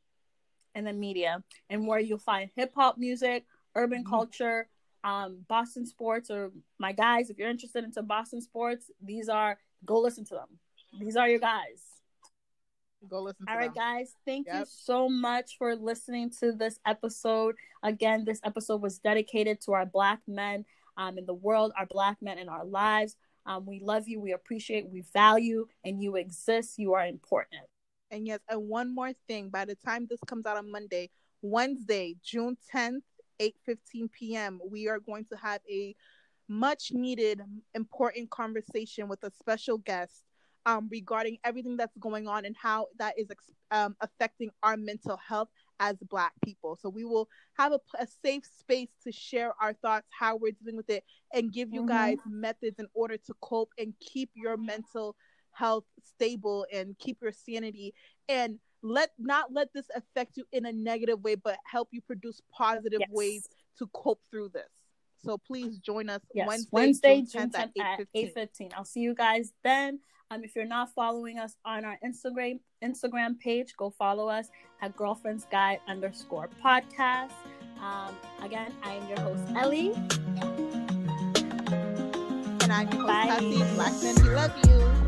and 0.74 0.88
then 0.88 1.00
Media, 1.00 1.44
and 1.70 1.86
where 1.86 2.00
you'll 2.00 2.18
find 2.18 2.50
hip 2.56 2.74
hop 2.76 2.98
music, 2.98 3.46
urban 3.76 4.04
Mhm. 4.04 4.10
culture, 4.10 4.68
um, 5.04 5.46
Boston 5.48 5.86
sports, 5.86 6.30
or 6.30 6.52
my 6.80 6.92
guys. 6.92 7.30
If 7.30 7.38
you're 7.38 7.50
interested 7.50 7.84
into 7.84 8.02
Boston 8.02 8.42
sports, 8.42 8.92
these 9.02 9.30
are 9.30 9.58
go 9.86 10.00
listen 10.00 10.26
to 10.26 10.36
them. 10.36 10.60
These 11.00 11.16
are 11.16 11.28
your 11.28 11.40
guys. 11.40 11.82
Go 13.08 13.22
listen 13.22 13.46
to 13.46 13.52
All 13.52 13.58
right, 13.58 13.74
them. 13.74 13.84
guys. 13.84 14.16
Thank 14.26 14.48
you 14.48 14.66
so 14.68 15.08
much 15.08 15.58
for 15.58 15.76
listening 15.76 16.32
to 16.40 16.52
this 16.52 16.80
episode. 16.86 17.56
Again, 17.84 18.26
this 18.26 18.42
episode 18.44 18.82
was 18.82 18.98
dedicated 19.00 19.62
to 19.62 19.74
our 19.74 19.86
Black 19.86 20.20
men 20.28 20.66
um, 20.98 21.18
in 21.18 21.26
the 21.26 21.34
world, 21.34 21.72
our 21.78 21.86
Black 21.86 22.18
men 22.22 22.38
in 22.38 22.50
our 22.50 22.66
lives. 22.66 23.16
Um, 23.46 23.66
we 23.66 23.80
love 23.80 24.08
you. 24.08 24.20
We 24.20 24.34
appreciate. 24.34 24.90
We 24.90 25.04
value, 25.14 25.68
and 25.86 26.02
you 26.02 26.16
exist. 26.16 26.78
You 26.78 26.94
are 26.94 27.06
important. 27.06 27.62
And 28.12 28.26
yes, 28.26 28.40
and 28.50 28.68
one 28.68 28.94
more 28.94 29.14
thing. 29.28 29.50
By 29.50 29.66
the 29.66 29.76
time 29.76 30.08
this 30.10 30.20
comes 30.28 30.46
out 30.46 30.58
on 30.58 30.72
Monday, 30.72 31.10
Wednesday, 31.42 32.16
June 32.24 32.58
10th, 32.74 33.02
8:15 33.40 34.10
p.m., 34.10 34.60
we 34.70 34.88
are 34.88 35.00
going 35.00 35.26
to 35.26 35.36
have 35.38 35.62
a 35.70 35.96
much 36.48 36.92
needed 36.92 37.42
important 37.74 38.30
conversation 38.30 39.08
with 39.08 39.24
a 39.24 39.32
special 39.32 39.78
guest 39.78 40.24
um, 40.66 40.88
regarding 40.92 41.38
everything 41.44 41.78
that's 41.78 41.96
going 41.98 42.28
on 42.28 42.46
and 42.46 42.56
how 42.62 42.88
that 42.98 43.18
is 43.18 43.28
ex- 43.32 43.52
um, 43.72 43.96
affecting 44.02 44.50
our 44.64 44.76
mental 44.78 45.18
health 45.18 45.50
as 45.80 45.96
black 46.10 46.34
people 46.44 46.76
so 46.76 46.90
we 46.90 47.04
will 47.06 47.28
have 47.58 47.72
a, 47.72 47.80
a 48.00 48.08
safe 48.08 48.44
space 48.46 48.90
to 49.04 49.12
share 49.12 49.54
our 49.62 49.74
thoughts 49.74 50.08
how 50.12 50.36
we're 50.36 50.52
dealing 50.52 50.76
with 50.78 50.90
it 50.90 51.04
and 51.34 51.52
give 51.54 51.72
you 51.72 51.82
Mhm. 51.82 51.88
guys 51.88 52.18
methods 52.26 52.80
in 52.80 52.88
order 52.94 53.18
to 53.18 53.34
cope 53.42 53.72
and 53.78 53.94
keep 54.00 54.30
your 54.36 54.58
mental 54.58 55.16
health 55.52 55.86
stable 56.04 56.66
and 56.74 56.98
keep 57.00 57.18
your 57.22 57.32
sanity 57.32 57.94
and 58.28 58.60
let 58.84 59.10
not 59.18 59.52
let 59.52 59.68
this 59.74 59.86
affect 59.96 60.38
you 60.38 60.46
in 60.52 60.66
a 60.66 60.72
negative 60.72 61.24
way 61.24 61.36
but 61.36 61.58
help 61.66 61.90
you 61.92 62.02
produce 62.02 62.42
positive 62.52 63.00
Yes. 63.02 63.10
ways 63.12 63.50
to 63.80 63.88
cope 63.88 64.22
through 64.30 64.50
this 64.50 64.70
so 65.24 65.38
please 65.38 65.78
join 65.80 66.10
us 66.10 66.22
Yes. 66.34 66.48
Wednesday, 66.48 66.70
Wednesday, 66.72 67.22
June 67.22 67.50
10th, 67.50 67.56
at 67.80 68.00
8:15. 68.00 68.08
eight 68.14 68.34
fifteen. 68.34 68.70
I'll 68.76 68.86
see 68.86 69.00
you 69.02 69.14
guys 69.16 69.52
then. 69.64 70.00
Um, 70.30 70.44
if 70.44 70.56
you're 70.56 70.66
not 70.66 70.94
following 70.94 71.40
us 71.40 71.56
on 71.66 71.86
our 71.86 71.98
Instagram 72.06 72.60
Instagram 72.84 73.40
page, 73.40 73.74
go 73.78 73.90
follow 73.90 74.28
us 74.28 74.50
at 74.82 74.96
Girlfriends 74.96 75.46
Guide 75.50 75.80
underscore 75.88 76.50
podcast. 76.64 77.32
Um, 77.82 78.16
again, 78.44 78.74
I 78.84 78.94
am 78.94 79.08
your 79.08 79.20
host 79.22 79.44
Ellie. 79.56 79.94
And 82.62 82.72
I'm 82.74 82.90
your 82.92 83.02
host, 83.02 83.08
Bye. 83.08 83.28
Cassie. 83.28 83.64
Black 83.76 83.94
men, 84.04 84.16
we 84.22 84.30
love 84.36 84.52
you. 84.68 85.07